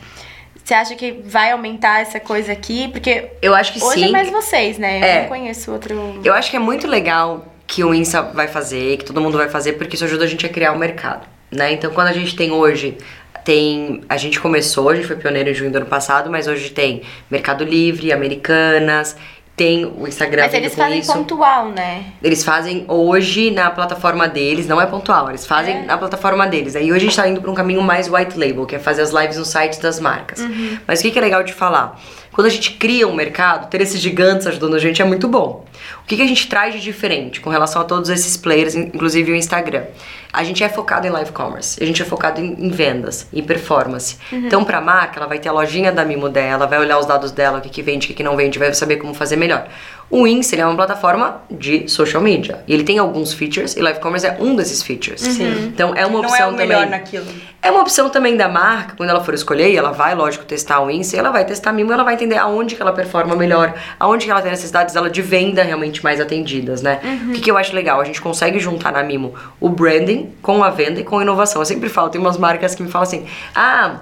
Você 0.68 0.74
acha 0.74 0.96
que 0.96 1.22
vai 1.24 1.52
aumentar 1.52 2.02
essa 2.02 2.20
coisa 2.20 2.52
aqui? 2.52 2.90
Porque 2.90 3.30
Eu 3.42 3.56
acho 3.56 3.72
que 3.72 3.82
hoje 3.82 4.02
sim. 4.02 4.10
é 4.10 4.12
mais 4.12 4.30
vocês, 4.30 4.78
né? 4.78 5.00
É. 5.00 5.18
Eu 5.18 5.22
não 5.22 5.30
conheço 5.30 5.72
outro. 5.72 6.20
Eu 6.22 6.34
acho 6.34 6.52
que 6.52 6.58
é 6.58 6.60
muito 6.60 6.86
legal 6.86 7.54
que 7.66 7.86
o 7.86 7.94
Insta 7.94 8.22
vai 8.22 8.50
fazer, 8.50 8.98
que 8.98 9.06
todo 9.06 9.22
mundo 9.22 9.38
vai 9.38 9.48
fazer, 9.48 9.74
porque 9.74 9.96
isso 9.96 10.04
ajuda 10.04 10.26
a 10.26 10.28
gente 10.28 10.46
a 10.46 10.50
criar 10.50 10.74
um 10.74 10.78
mercado, 10.78 11.26
né? 11.50 11.72
Então, 11.72 11.90
quando 11.92 12.10
a 12.10 12.12
gente 12.12 12.36
tem 12.36 12.52
hoje, 12.52 12.98
tem, 13.46 14.02
a 14.10 14.18
gente 14.18 14.42
começou, 14.42 14.90
a 14.90 14.96
gente 14.96 15.08
foi 15.08 15.16
pioneiro 15.16 15.50
em 15.50 15.54
junho 15.54 15.72
do 15.72 15.78
ano 15.78 15.86
passado, 15.86 16.30
mas 16.30 16.50
hoje 16.50 16.70
tem 16.70 17.02
Mercado 17.32 17.64
Livre, 17.64 18.12
Americanas, 18.12 19.16
tem 19.58 19.86
o 19.86 20.08
Instagram 20.08 20.44
Mas 20.44 20.54
eles 20.54 20.76
fazem 20.76 21.00
isso. 21.00 21.12
pontual, 21.12 21.70
né? 21.70 22.06
Eles 22.24 22.44
fazem 22.44 22.86
hoje 22.88 23.50
na 23.50 23.72
plataforma 23.72 24.28
deles, 24.28 24.68
não 24.68 24.80
é 24.80 24.86
pontual, 24.86 25.30
eles 25.30 25.48
fazem 25.48 25.78
É. 25.78 25.82
na 25.82 25.98
plataforma 25.98 26.46
deles. 26.46 26.76
Aí 26.76 26.92
hoje 26.92 27.08
a 27.08 27.10
gente 27.10 27.16
tá 27.16 27.28
indo 27.28 27.42
pra 27.42 27.50
um 27.50 27.56
caminho 27.56 27.82
mais 27.82 28.08
white 28.08 28.38
label, 28.38 28.68
que 28.68 28.76
é 28.76 28.80
fazer 28.80 29.02
as 29.02 29.10
lives 29.10 29.36
no 29.36 29.44
site 29.44 29.82
das 29.82 30.00
marcas. 30.00 30.42
Uhum. 30.42 30.78
Mas 30.86 31.00
o 31.00 31.02
que, 31.02 31.10
que 31.10 31.18
é 31.18 31.22
legal 31.24 31.42
de 31.42 31.54
falar? 31.54 32.00
Quando 32.32 32.46
a 32.46 32.52
gente 32.52 32.74
cria 32.74 33.08
um 33.08 33.16
mercado, 33.16 33.68
ter 33.68 33.82
esses 33.82 34.00
gigantes 34.00 34.46
ajudando 34.46 34.76
a 34.76 34.80
gente 34.80 35.02
é 35.02 35.06
muito 35.06 35.28
bom. 35.28 35.66
O 36.04 36.06
que, 36.08 36.16
que 36.16 36.22
a 36.22 36.28
gente 36.28 36.48
traz 36.48 36.74
de 36.74 36.82
diferente 36.82 37.42
com 37.42 37.50
relação 37.50 37.82
a 37.82 37.86
todos 37.86 38.10
esses 38.10 38.38
players, 38.38 38.76
in- 38.76 38.92
inclusive 38.94 39.32
o 39.32 39.36
Instagram? 39.36 39.84
A 40.32 40.44
gente 40.44 40.64
é 40.64 40.70
focado 40.70 41.08
em 41.08 41.10
live 41.10 41.32
commerce, 41.32 41.82
a 41.82 41.86
gente 41.86 42.02
é 42.02 42.06
focado 42.06 42.40
em, 42.40 42.54
em 42.66 42.70
vendas, 42.70 43.28
em 43.34 43.42
performance. 43.44 44.18
Então, 44.32 44.64
pra 44.64 44.80
marca, 44.82 45.20
ela 45.20 45.28
vai 45.28 45.40
ter 45.40 45.50
a 45.50 45.52
lojinha 45.52 45.92
da 45.92 46.06
Mimo 46.06 46.30
dela, 46.30 46.68
vai 46.68 46.80
olhar 46.80 47.00
os 47.00 47.06
dados 47.06 47.32
dela, 47.32 47.58
o 47.58 47.62
que, 47.62 47.70
que 47.70 47.82
vende, 47.82 48.06
o 48.06 48.08
que, 48.10 48.14
que 48.14 48.24
não 48.24 48.36
vende, 48.36 48.60
vai 48.60 48.74
saber 48.74 48.98
como 48.98 49.14
fazer 49.14 49.36
melhor. 49.38 49.68
O 50.10 50.26
Insta 50.26 50.56
ele 50.56 50.62
é 50.62 50.66
uma 50.66 50.76
plataforma 50.76 51.42
de 51.52 51.90
social 51.90 52.22
media. 52.22 52.64
E 52.66 52.74
ele 52.74 52.84
tem 52.84 52.98
alguns 52.98 53.34
features, 53.34 53.76
e 53.76 53.82
live 53.82 54.00
commerce 54.00 54.26
é 54.26 54.38
um 54.40 54.56
desses 54.56 54.82
features. 54.82 55.20
Sim. 55.20 55.66
Então, 55.68 55.94
é 55.96 56.06
uma 56.06 56.22
Não 56.22 56.30
opção 56.30 56.48
é 56.48 56.52
o 56.52 56.56
melhor 56.56 56.84
também. 56.86 56.92
naquilo. 56.92 57.26
É 57.62 57.70
uma 57.70 57.82
opção 57.82 58.10
também 58.10 58.38
da 58.38 58.48
marca, 58.48 58.96
quando 58.96 59.10
ela 59.10 59.22
for 59.22 59.34
escolher, 59.34 59.70
e 59.70 59.76
ela 59.76 59.92
vai, 59.92 60.16
lógico, 60.16 60.46
testar 60.46 60.80
o 60.80 60.90
Insta, 60.90 61.18
e 61.18 61.20
ela 61.20 61.30
vai 61.30 61.44
testar 61.44 61.72
a 61.72 61.74
Mimo, 61.74 61.92
ela 61.92 62.04
vai 62.06 62.14
entender 62.14 62.38
aonde 62.38 62.76
que 62.76 62.82
ela 62.82 62.94
performa 62.94 63.36
melhor, 63.36 63.74
aonde 64.00 64.26
que 64.26 64.32
ela 64.32 64.42
tem 64.42 64.52
necessidades 64.52 64.94
dela 64.94 65.10
de 65.10 65.22
venda 65.22 65.62
realmente 65.62 66.02
mais 66.02 66.22
atendidas, 66.22 66.82
né? 66.82 67.02
O 67.28 67.34
que, 67.34 67.42
que 67.42 67.52
eu 67.52 67.58
acho 67.58 67.76
legal? 67.76 68.00
A 68.00 68.06
gente 68.06 68.22
consegue 68.22 68.60
juntar 68.60 68.94
na 68.94 69.04
Mimo 69.04 69.34
o 69.60 69.68
branding 69.68 70.32
com 70.42 70.64
a 70.64 70.70
venda 70.70 71.02
e 71.02 71.04
com 71.04 71.20
a 71.20 71.22
inovação. 71.22 71.62
Eu 71.62 71.66
sempre 71.66 71.90
falo, 71.90 72.10
tem 72.10 72.22
umas 72.22 72.38
marcas 72.38 72.74
que 72.74 72.82
me 72.82 72.90
falam 72.90 73.04
assim, 73.08 73.26
ah, 73.54 73.98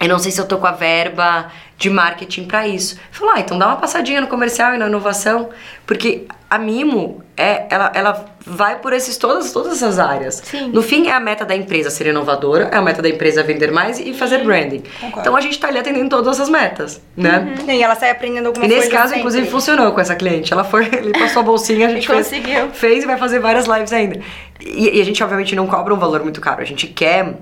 eu 0.00 0.08
não 0.08 0.18
sei 0.18 0.32
se 0.32 0.40
eu 0.40 0.46
tô 0.46 0.56
com 0.58 0.66
a 0.66 0.72
verba 0.72 1.50
de 1.76 1.88
marketing 1.90 2.44
pra 2.44 2.66
isso. 2.66 2.96
Eu 2.96 3.18
falo, 3.18 3.32
ah, 3.34 3.40
então 3.40 3.58
dá 3.58 3.66
uma 3.68 3.76
passadinha 3.76 4.20
no 4.20 4.26
comercial 4.26 4.74
e 4.74 4.78
na 4.78 4.86
inovação, 4.86 5.48
porque 5.86 6.26
a 6.48 6.58
Mimo, 6.58 7.22
é, 7.36 7.66
ela, 7.70 7.92
ela 7.94 8.24
vai 8.44 8.78
por 8.80 8.92
esses, 8.92 9.16
todas, 9.16 9.52
todas 9.52 9.72
essas 9.74 9.98
áreas. 9.98 10.42
Sim. 10.44 10.68
No 10.72 10.82
fim, 10.82 11.06
é 11.08 11.12
a 11.12 11.20
meta 11.20 11.44
da 11.44 11.54
empresa 11.54 11.88
ser 11.90 12.06
inovadora, 12.08 12.68
é 12.72 12.76
a 12.76 12.82
meta 12.82 13.00
da 13.00 13.08
empresa 13.08 13.42
vender 13.42 13.70
mais 13.70 13.98
e 14.00 14.12
fazer 14.12 14.38
branding. 14.44 14.82
Concordo. 15.00 15.20
Então 15.20 15.36
a 15.36 15.40
gente 15.40 15.58
tá 15.58 15.68
ali 15.68 15.78
atendendo 15.78 16.08
todas 16.10 16.34
essas 16.36 16.48
metas, 16.50 17.00
né? 17.16 17.54
E 17.68 17.82
ela 17.82 17.94
sai 17.94 18.10
aprendendo 18.10 18.46
alguma 18.46 18.64
E 18.66 18.68
coisa 18.68 18.80
nesse 18.84 18.90
caso, 18.90 19.04
sempre. 19.08 19.20
inclusive, 19.20 19.48
funcionou 19.48 19.92
com 19.92 20.00
essa 20.00 20.14
cliente. 20.16 20.52
Ela 20.52 20.64
foi, 20.64 20.84
ele 20.86 21.12
passou 21.12 21.40
a 21.40 21.44
bolsinha, 21.44 21.86
a 21.86 21.90
gente 21.94 22.06
fez, 22.06 22.26
conseguiu. 22.26 22.68
fez 22.72 23.04
e 23.04 23.06
vai 23.06 23.16
fazer 23.16 23.38
várias 23.38 23.66
lives 23.66 23.92
ainda. 23.92 24.20
E, 24.60 24.98
e 24.98 25.00
a 25.00 25.04
gente, 25.04 25.22
obviamente, 25.22 25.54
não 25.54 25.66
cobra 25.66 25.94
um 25.94 25.98
valor 25.98 26.22
muito 26.22 26.40
caro. 26.40 26.60
A 26.60 26.64
gente 26.66 26.86
quer 26.88 27.34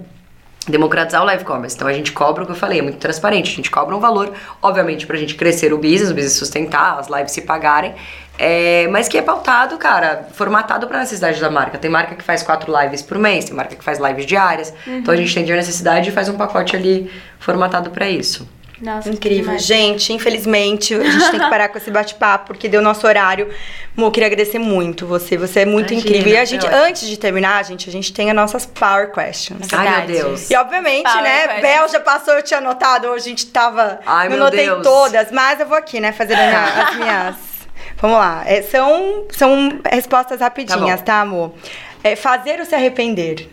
democratizar 0.71 1.23
o 1.23 1.25
live 1.25 1.45
commerce. 1.45 1.77
Então 1.77 1.89
a 1.89 1.93
gente 1.93 2.13
cobra 2.13 2.43
o 2.43 2.47
que 2.47 2.53
eu 2.53 2.57
falei, 2.57 2.79
é 2.79 2.83
muito 2.83 2.99
transparente. 2.99 3.53
A 3.53 3.57
gente 3.57 3.71
cobra 3.71 3.95
um 3.97 4.01
valor, 4.01 4.33
obviamente, 4.63 5.07
pra 5.07 5.17
gente 5.17 5.35
crescer 5.35 5.73
o 5.73 5.79
business, 5.79 6.11
o 6.11 6.15
business 6.15 6.35
sustentar, 6.35 6.99
as 6.99 7.09
lives 7.09 7.33
se 7.33 7.43
pagarem. 7.43 7.95
é, 8.39 8.87
mas 8.89 9.09
que 9.09 9.19
é 9.19 9.23
pautado, 9.23 9.77
cara, 9.79 10.29
formatado 10.33 10.87
pra 10.87 11.01
necessidade 11.01 11.41
da 11.41 11.51
marca. 11.51 11.77
Tem 11.77 11.91
marca 11.91 12.15
que 12.15 12.23
faz 12.23 12.43
quatro 12.43 12.73
lives 12.81 13.03
por 13.03 13.19
mês, 13.19 13.45
tem 13.47 13.55
marca 13.55 13.75
que 13.75 13.83
faz 13.83 13.99
lives 13.99 14.25
diárias. 14.27 14.73
Então 14.87 15.13
a 15.13 15.17
gente 15.17 15.31
entende 15.33 15.53
a 15.53 15.57
necessidade 15.57 16.09
e 16.09 16.13
faz 16.13 16.29
um 16.29 16.37
pacote 16.37 16.77
ali 16.77 17.11
formatado 17.41 17.91
pra 17.91 18.09
isso. 18.09 18.49
Nossa, 18.81 19.11
Incrível. 19.11 19.59
Gente, 19.59 20.13
infelizmente, 20.13 20.95
a 20.95 21.03
gente 21.03 21.31
tem 21.31 21.41
que 21.41 21.51
parar 21.51 21.69
com 21.69 21.79
esse 21.79 21.91
bate-papo, 21.91 22.47
porque 22.47 22.69
deu 22.69 22.81
nosso 22.81 23.07
horário. 23.07 23.49
Mo, 23.97 24.07
eu 24.07 24.11
queria 24.13 24.29
agradecer 24.29 24.59
muito 24.59 25.05
você. 25.05 25.37
Você 25.37 25.61
é 25.61 25.65
muito 25.65 25.93
Imagina, 25.93 26.17
incrível. 26.17 26.33
E 26.33 26.37
a 26.37 26.47
foi 26.47 26.47
gente, 26.47 26.67
antes 26.67 27.09
de 27.09 27.19
terminar, 27.19 27.65
gente, 27.65 27.89
a 27.89 27.93
gente 27.93 28.13
tem 28.13 28.31
as 28.31 28.37
nossas 28.37 28.65
Power 28.65 29.11
Questions. 29.13 29.67
Ai, 29.73 30.07
meu. 30.07 30.07
Deus. 30.07 30.49
E 30.51 30.55
obviamente, 30.55 31.05
Power 31.05 31.23
né, 31.23 31.41
questions. 31.41 31.63
Bel 31.63 31.89
já 31.89 32.01
passou, 32.01 32.35
eu 32.35 32.43
tinha 32.43 32.59
anotado, 32.59 33.09
hoje 33.09 33.27
a 33.27 33.29
gente 33.31 33.47
tava. 33.47 33.99
Ai, 34.07 34.29
meu 34.29 34.37
anotei 34.41 34.67
Deus. 34.67 34.83
todas, 34.83 35.33
mas 35.33 35.59
eu 35.59 35.67
vou 35.67 35.77
aqui, 35.77 35.99
né, 35.99 36.13
fazer 36.13 36.35
as 36.35 36.97
minhas. 36.97 37.37
Vamos 37.97 38.17
lá. 38.19 38.45
É, 38.47 38.63
são, 38.63 39.25
são 39.31 39.81
respostas 39.91 40.41
rapidinhas, 40.41 41.01
Tá 41.01 41.07
tá, 41.07 41.21
amor? 41.23 41.53
É, 42.05 42.15
fazer 42.15 42.61
ou 42.61 42.65
se 42.67 42.75
arrepender? 42.75 43.49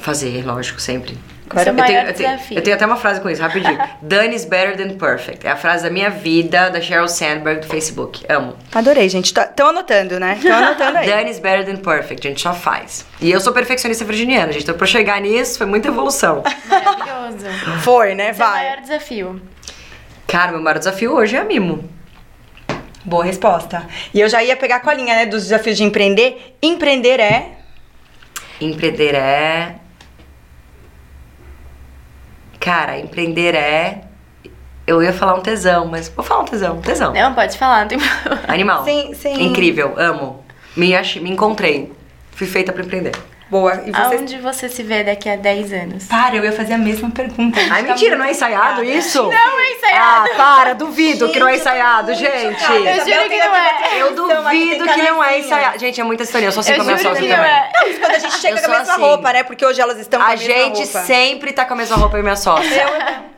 Fazer, 0.00 0.44
lógico, 0.44 0.78
sempre. 0.78 1.16
Esse 1.56 1.68
é 1.68 1.72
o 1.72 1.74
Eu 1.78 1.84
tenho, 1.84 1.96
maior 1.96 2.08
eu, 2.08 2.14
tenho, 2.14 2.30
desafio. 2.30 2.58
eu 2.58 2.62
tenho 2.62 2.76
até 2.76 2.86
uma 2.86 2.96
frase 2.96 3.20
com 3.20 3.30
isso, 3.30 3.40
rapidinho. 3.42 3.78
Done 4.02 4.34
is 4.34 4.44
better 4.44 4.76
than 4.76 4.96
perfect. 4.96 5.46
É 5.46 5.50
a 5.50 5.56
frase 5.56 5.84
da 5.84 5.90
minha 5.90 6.10
vida, 6.10 6.68
da 6.70 6.80
Sheryl 6.80 7.08
Sandberg 7.08 7.60
do 7.60 7.66
Facebook. 7.66 8.24
Amo. 8.28 8.56
Adorei, 8.74 9.08
gente. 9.08 9.26
Estão 9.26 9.68
anotando, 9.68 10.18
né? 10.20 10.34
Estão 10.36 10.56
anotando 10.56 10.98
aí. 10.98 11.06
Done 11.10 11.30
is 11.30 11.38
better 11.38 11.64
than 11.64 11.76
perfect, 11.76 12.26
a 12.26 12.30
gente 12.30 12.40
só 12.40 12.54
faz. 12.54 13.06
E 13.20 13.30
eu 13.30 13.40
sou 13.40 13.52
perfeccionista 13.52 14.04
virginiana, 14.04 14.52
gente. 14.52 14.62
Então 14.62 14.76
pra 14.76 14.86
chegar 14.86 15.20
nisso 15.20 15.58
foi 15.58 15.66
muita 15.66 15.88
evolução. 15.88 16.42
Maravilhoso. 16.68 17.46
Foi, 17.80 18.14
né? 18.14 18.30
Esse 18.30 18.40
é 18.42 18.44
o 18.44 18.48
Vai. 18.48 18.64
maior 18.64 18.80
desafio. 18.80 19.42
Cara, 20.26 20.52
meu 20.52 20.60
maior 20.60 20.78
desafio 20.78 21.14
hoje 21.14 21.36
é 21.36 21.40
a 21.40 21.44
mimo. 21.44 21.88
Boa 23.04 23.24
resposta. 23.24 23.86
E 24.12 24.20
eu 24.20 24.28
já 24.28 24.42
ia 24.42 24.54
pegar 24.56 24.80
com 24.80 24.90
a 24.90 24.94
linha, 24.94 25.14
né, 25.14 25.24
dos 25.26 25.44
desafios 25.44 25.76
de 25.78 25.84
empreender. 25.84 26.56
Empreender 26.62 27.18
é. 27.20 27.52
Empreender 28.60 29.14
é. 29.14 29.76
Cara, 32.68 32.98
empreender 32.98 33.54
é. 33.54 34.02
Eu 34.86 35.02
ia 35.02 35.10
falar 35.10 35.36
um 35.36 35.40
tesão, 35.40 35.86
mas 35.86 36.06
vou 36.10 36.22
falar 36.22 36.42
um 36.42 36.44
tesão. 36.44 36.78
Tesão. 36.82 37.14
Não, 37.14 37.32
pode 37.32 37.56
falar, 37.56 37.80
não 37.80 37.88
tem 37.88 37.98
problema. 37.98 38.42
Animal. 38.46 38.84
Sim, 38.84 39.14
sim. 39.14 39.42
Incrível, 39.42 39.94
amo. 39.96 40.44
Me, 40.76 40.94
achei, 40.94 41.22
me 41.22 41.30
encontrei. 41.30 41.90
Fui 42.32 42.46
feita 42.46 42.70
pra 42.70 42.82
empreender. 42.82 43.16
Boa. 43.50 43.82
E 43.86 43.90
você. 43.90 44.16
Aonde 44.16 44.38
você 44.38 44.68
se 44.68 44.82
vê 44.82 45.02
daqui 45.02 45.28
a 45.28 45.36
10 45.36 45.72
anos? 45.72 46.04
Para, 46.04 46.36
eu 46.36 46.44
ia 46.44 46.52
fazer 46.52 46.74
a 46.74 46.78
mesma 46.78 47.10
pergunta. 47.10 47.58
Ai, 47.70 47.82
mentira, 47.82 48.16
não 48.16 48.24
é 48.26 48.30
ensaiado 48.30 48.84
isso? 48.84 49.22
Não 49.22 49.60
é 49.60 49.72
ensaiado. 49.72 50.30
Ah, 50.32 50.36
para, 50.36 50.74
duvido 50.74 51.28
que 51.30 51.40
não 51.40 51.48
é 51.48 51.56
ensaiado, 51.56 52.12
gente. 52.14 52.62
Eu 52.64 53.06
juro 53.06 53.28
que 53.28 53.38
não 53.38 53.56
é. 53.56 54.02
Eu 54.02 54.14
duvido 54.14 54.84
que 54.86 55.02
não 55.02 55.24
é 55.24 55.38
ensaiado. 55.38 55.78
Gente, 55.78 56.00
é 56.00 56.04
muita 56.04 56.22
história. 56.24 56.46
Eu 56.46 56.52
sou 56.52 56.60
assim 56.60 56.72
Eu 56.72 56.76
com 56.76 56.82
a 56.82 56.84
minha 56.84 56.96
não 57.02 57.14
também. 57.14 57.32
é. 57.32 57.70
Isso 57.88 58.00
quando 58.00 58.12
a 58.14 58.18
gente 58.18 58.38
chega 58.38 58.58
Eu 58.58 58.60
com 58.62 58.66
a 58.72 58.78
mesma 58.78 58.92
assim. 58.94 59.02
roupa, 59.02 59.32
né? 59.32 59.42
Porque 59.42 59.64
hoje 59.64 59.80
elas 59.80 59.98
estão 59.98 60.20
com 60.20 60.26
a, 60.26 60.28
A 60.28 60.36
mesma 60.36 60.46
gente 60.54 60.82
roupa. 60.84 61.00
sempre 61.00 61.52
tá 61.52 61.64
com 61.64 61.72
a 61.74 61.76
mesma 61.76 61.96
roupa 61.96 62.18
e 62.18 62.22
minha 62.22 62.36
sócia. 62.36 62.86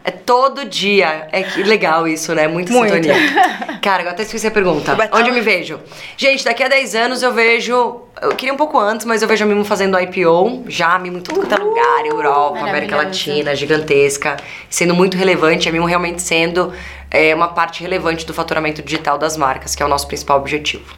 É 0.03 0.11
todo 0.11 0.65
dia. 0.65 1.29
É 1.31 1.43
que 1.43 1.63
legal 1.63 2.09
isso, 2.09 2.35
né? 2.35 2.49
Muita 2.49 2.73
Muito. 2.73 2.93
sintonia. 2.93 3.17
Cara, 3.83 4.03
eu 4.03 4.11
até 4.11 4.23
esqueci 4.23 4.47
a 4.47 4.51
pergunta. 4.51 4.97
Onde 5.13 5.29
eu 5.29 5.35
me 5.35 5.41
vejo? 5.41 5.79
Gente, 6.17 6.45
daqui 6.45 6.63
a 6.63 6.69
10 6.69 6.95
anos 6.95 7.23
eu 7.23 7.33
vejo. 7.33 8.03
Eu 8.21 8.31
queria 8.37 8.53
um 8.53 8.57
pouco 8.57 8.79
antes, 8.79 9.05
mas 9.07 9.23
eu 9.23 9.29
vejo 9.29 9.45
a 9.45 9.47
Mimo 9.47 9.65
fazendo 9.65 9.99
IPO. 9.99 10.65
Já, 10.69 10.95
a 10.95 10.99
Mimo 10.99 11.19
em 11.19 11.21
tudo 11.21 11.41
quanto 11.41 11.55
é 11.55 11.59
lugar, 11.59 12.07
Europa, 12.07 12.61
América. 12.61 12.97
Latina, 12.97 13.55
gigantesca. 13.55 14.37
Sendo 14.69 14.95
muito 14.95 15.17
relevante, 15.17 15.69
a 15.69 15.73
Mimo 15.73 15.87
realmente 15.87 16.23
sendo 16.23 16.73
é, 17.11 17.35
uma 17.35 17.49
parte 17.49 17.83
relevante 17.83 18.25
do 18.25 18.33
faturamento 18.33 18.83
digital 18.83 19.19
das 19.19 19.37
marcas, 19.37 19.75
que 19.75 19.83
é 19.83 19.87
o 19.87 19.89
nosso 19.89 20.07
principal 20.07 20.39
objetivo. 20.39 20.95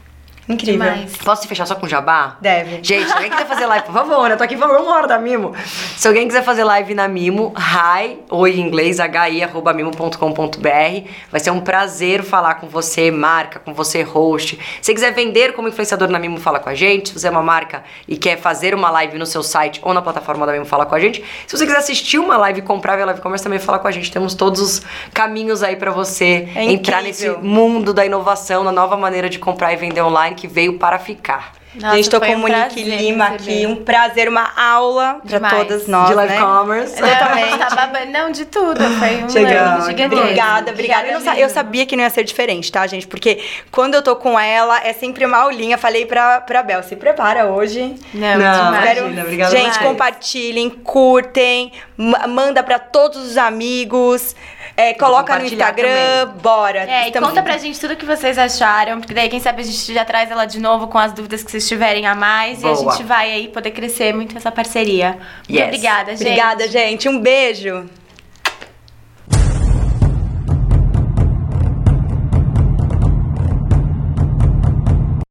Incrível. 0.53 0.91
Demais. 0.91 1.17
Posso 1.17 1.49
fechar 1.49 1.67
só 1.67 1.75
com 1.75 1.89
jabá? 1.89 2.37
Deve. 2.41 2.81
Gente, 2.83 3.07
se 3.07 3.13
alguém 3.13 3.31
quiser 3.31 3.47
fazer 3.47 3.67
live, 3.67 3.87
por 3.87 3.95
favor, 3.95 4.29
né? 4.29 4.35
Eu 4.35 4.39
tô 4.39 4.45
aqui 4.45 4.57
falando 4.57 4.83
uma 4.83 4.95
hora 4.95 5.07
da 5.07 5.19
Mimo. 5.19 5.55
Se 5.97 6.07
alguém 6.07 6.27
quiser 6.27 6.43
fazer 6.43 6.65
live 6.65 6.95
na 6.95 7.09
Mimo, 7.09 7.53
hi, 7.57 8.19
oi 8.31 8.53
em 8.53 8.61
inglês, 8.61 8.99
hi, 8.99 9.43
arroba 9.43 9.73
mimo.com.br. 9.73 11.09
Vai 11.31 11.41
ser 11.41 11.51
um 11.51 11.61
prazer 11.61 12.23
falar 12.23 12.55
com 12.57 12.69
você, 12.69 13.11
marca, 13.11 13.59
com 13.59 13.73
você, 13.73 14.03
host. 14.03 14.57
Se 14.57 14.87
você 14.87 14.95
quiser 14.95 15.13
vender 15.13 15.53
como 15.53 15.69
influenciador 15.69 16.09
na 16.09 16.19
Mimo, 16.19 16.39
fala 16.39 16.59
com 16.59 16.69
a 16.69 16.75
gente. 16.75 17.09
Se 17.09 17.19
você 17.19 17.29
é 17.29 17.31
uma 17.31 17.43
marca 17.43 17.83
e 18.07 18.17
quer 18.17 18.39
fazer 18.39 18.75
uma 18.75 18.91
live 18.91 19.19
no 19.19 19.27
seu 19.27 19.43
site 19.43 19.81
ou 19.83 19.95
na 19.95 20.03
plataforma 20.03 20.47
da 20.47 20.53
Mimo, 20.53 20.65
fala 20.65 20.87
com 20.87 20.95
a 20.95 21.01
gente. 21.01 21.25
Se 21.47 21.57
você 21.57 21.65
quiser 21.65 21.79
assistir 21.79 22.19
uma 22.19 22.37
live 22.37 22.61
e 22.61 22.63
comprar 22.63 22.97
via 22.97 23.07
live 23.07 23.21
commerce, 23.21 23.43
também 23.43 23.59
fala 23.59 23.79
com 23.79 23.89
a 23.89 23.91
gente. 23.91 24.11
Temos 24.11 24.35
todos 24.35 24.61
os 24.61 24.83
caminhos 25.13 25.63
aí 25.63 25.77
pra 25.77 25.91
você 25.91 26.49
É 26.55 26.65
entrar 26.65 27.03
nesse 27.03 27.29
mundo 27.31 27.93
da 27.95 28.05
inovação, 28.05 28.65
na 28.65 28.73
nova 28.73 28.97
maneira 28.97 29.29
de 29.29 29.39
comprar 29.39 29.73
e 29.73 29.77
vender 29.77 30.03
online 30.03 30.37
que 30.43 30.49
veio 30.49 30.77
para 30.77 30.99
ficar. 30.99 31.53
Nossa, 31.75 31.97
gente, 31.97 32.11
tô 32.11 32.21
com 32.21 32.27
um 32.27 32.39
Monique 32.39 32.61
prazer 32.85 32.85
Lima 33.01 33.29
receber. 33.31 33.53
aqui. 33.53 33.67
Um 33.67 33.77
prazer, 33.77 34.29
uma 34.29 34.51
aula 34.61 35.21
pra 35.27 35.39
Demais. 35.39 35.57
todas 35.57 35.87
nós. 35.87 36.09
de 36.09 36.15
live 36.15 36.35
né? 36.35 36.41
commerce. 36.41 37.01
Não, 37.01 37.09
Totalmente. 37.09 37.59
tá 37.59 37.71
babando, 37.75 38.07
não, 38.13 38.31
de 38.31 38.45
tudo. 38.45 38.81
Foi 38.99 39.25
um 39.25 39.29
Chegamos. 39.31 39.87
gigantesco. 39.87 40.23
Obrigada, 40.25 40.71
obrigada. 40.71 41.07
Eu, 41.09 41.21
sa- 41.21 41.39
eu 41.39 41.49
sabia 41.49 41.87
que 41.87 41.97
não 41.97 42.05
ia 42.05 42.11
ser 42.11 42.25
diferente, 42.25 42.71
tá, 42.71 42.87
gente? 42.87 43.07
Porque 43.07 43.43
quando 43.71 43.95
eu 43.95 44.03
tô 44.03 44.15
com 44.17 44.39
ela, 44.39 44.81
é 44.85 44.93
sempre 44.93 45.25
uma 45.25 45.39
aulinha. 45.39 45.79
Falei 45.79 46.05
pra, 46.05 46.41
pra 46.43 46.63
Bel, 46.63 46.83
se 46.83 46.95
prepara 46.97 47.47
hoje. 47.47 47.95
Não, 48.13 48.39
Não. 48.39 48.75
Espero- 48.75 49.07
obrigada 49.07 49.51
gente, 49.51 49.63
demais. 49.73 49.77
compartilhem, 49.79 50.69
curtem, 50.71 51.73
ma- 51.97 52.27
manda 52.27 52.63
pra 52.63 52.79
todos 52.79 53.17
os 53.27 53.37
amigos, 53.39 54.37
é, 54.77 54.95
coloca 54.95 55.39
no 55.39 55.45
Instagram, 55.45 56.29
bora. 56.43 56.81
É, 56.81 57.09
e 57.09 57.13
conta 57.13 57.43
pra 57.43 57.57
gente 57.59 57.79
tudo 57.81 57.97
que 57.97 58.05
vocês 58.07 58.37
acharam, 58.39 59.01
porque 59.01 59.15
daí, 59.15 59.29
quem 59.29 59.41
sabe, 59.41 59.63
a 59.63 59.65
gente 59.65 59.93
já 59.95 60.05
traz 60.05 60.31
ela 60.31 60.45
de 60.45 60.61
novo 60.61 60.87
com 60.89 60.99
as 60.99 61.13
dúvidas 61.13 61.43
que 61.43 61.51
vocês 61.51 61.62
tiverem 61.67 62.07
a 62.07 62.15
mais 62.15 62.63
e 62.63 62.67
a 62.67 62.73
Boa. 62.73 62.93
gente 62.93 63.05
vai 63.07 63.31
aí 63.33 63.49
poder 63.49 63.71
crescer 63.71 64.13
muito 64.15 64.37
essa 64.37 64.51
parceria. 64.53 65.13
Muito 65.49 65.51
Yes. 65.59 65.65
obrigada, 65.67 66.11
gente. 66.17 66.23
Obrigada, 66.27 66.69
gente. 66.69 67.09
Um 67.09 67.19
beijo. 67.21 67.89